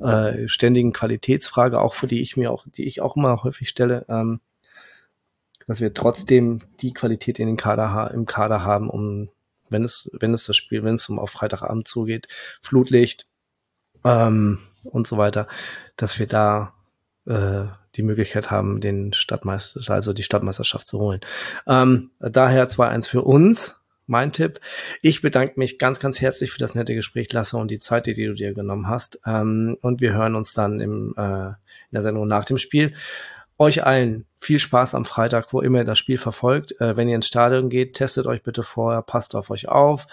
äh, 0.00 0.48
ständigen 0.48 0.92
Qualitätsfrage, 0.92 1.80
auch 1.80 1.94
für 1.94 2.06
die 2.08 2.20
ich 2.20 2.36
mir 2.36 2.50
auch, 2.50 2.66
die 2.66 2.84
ich 2.84 3.00
auch 3.00 3.16
immer 3.16 3.42
häufig 3.44 3.68
stelle, 3.68 4.04
ähm, 4.08 4.40
dass 5.66 5.80
wir 5.80 5.94
trotzdem 5.94 6.62
die 6.80 6.92
Qualität 6.92 7.38
in 7.38 7.46
den 7.46 7.56
Kader 7.56 8.10
im 8.12 8.26
Kader 8.26 8.62
haben, 8.62 8.88
um 8.90 9.28
wenn 9.68 9.84
es 9.84 10.08
wenn 10.12 10.34
es 10.34 10.44
das 10.44 10.56
Spiel, 10.56 10.84
wenn 10.84 10.94
es 10.94 11.08
um 11.08 11.18
auf 11.18 11.30
Freitagabend 11.30 11.88
zugeht, 11.88 12.28
Flutlicht 12.62 13.26
ähm, 14.04 14.60
und 14.84 15.06
so 15.06 15.18
weiter, 15.18 15.48
dass 15.96 16.18
wir 16.18 16.26
da 16.26 16.72
äh, 17.26 17.64
die 17.96 18.02
Möglichkeit 18.02 18.50
haben, 18.50 18.80
den 18.80 19.12
Stadtmeister, 19.12 19.80
also 19.92 20.12
die 20.12 20.22
Stadtmeisterschaft 20.22 20.86
zu 20.86 20.98
holen. 21.00 21.20
Ähm, 21.66 22.10
daher 22.20 22.68
2-1 22.68 23.08
für 23.08 23.22
uns. 23.22 23.82
Mein 24.08 24.30
Tipp. 24.30 24.60
Ich 25.02 25.20
bedanke 25.20 25.58
mich 25.58 25.80
ganz, 25.80 25.98
ganz 25.98 26.20
herzlich 26.20 26.52
für 26.52 26.60
das 26.60 26.76
nette 26.76 26.94
Gespräch, 26.94 27.32
Lasse, 27.32 27.56
und 27.56 27.72
die 27.72 27.80
Zeit, 27.80 28.06
die 28.06 28.14
du 28.14 28.34
dir 28.34 28.54
genommen 28.54 28.86
hast. 28.86 29.18
Ähm, 29.26 29.76
und 29.80 30.00
wir 30.00 30.12
hören 30.12 30.36
uns 30.36 30.52
dann 30.52 30.78
im, 30.78 31.12
äh, 31.16 31.48
in 31.48 31.54
der 31.92 32.02
Sendung 32.02 32.28
nach 32.28 32.44
dem 32.44 32.56
Spiel. 32.56 32.94
Euch 33.58 33.84
allen 33.84 34.26
viel 34.36 34.58
Spaß 34.58 34.94
am 34.94 35.04
Freitag, 35.04 35.52
wo 35.52 35.60
immer 35.60 35.78
ihr 35.78 35.84
das 35.84 35.98
Spiel 35.98 36.18
verfolgt. 36.18 36.78
Äh, 36.80 36.96
wenn 36.96 37.08
ihr 37.08 37.16
ins 37.16 37.26
Stadion 37.26 37.70
geht, 37.70 37.94
testet 37.94 38.26
euch 38.26 38.42
bitte 38.42 38.62
vorher, 38.62 39.02
passt 39.02 39.34
auf 39.34 39.50
euch 39.50 39.68
auf. 39.68 40.06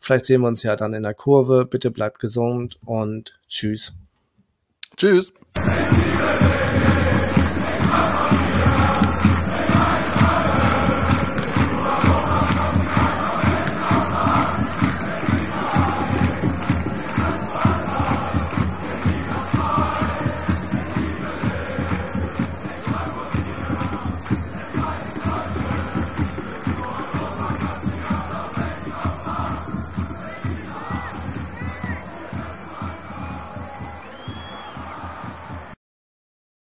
Vielleicht 0.00 0.24
sehen 0.24 0.40
wir 0.40 0.48
uns 0.48 0.62
ja 0.62 0.76
dann 0.76 0.92
in 0.92 1.04
der 1.04 1.14
Kurve. 1.14 1.64
Bitte 1.64 1.90
bleibt 1.90 2.18
gesund 2.18 2.78
und 2.84 3.38
tschüss. 3.48 3.94
Tschüss. 4.96 5.32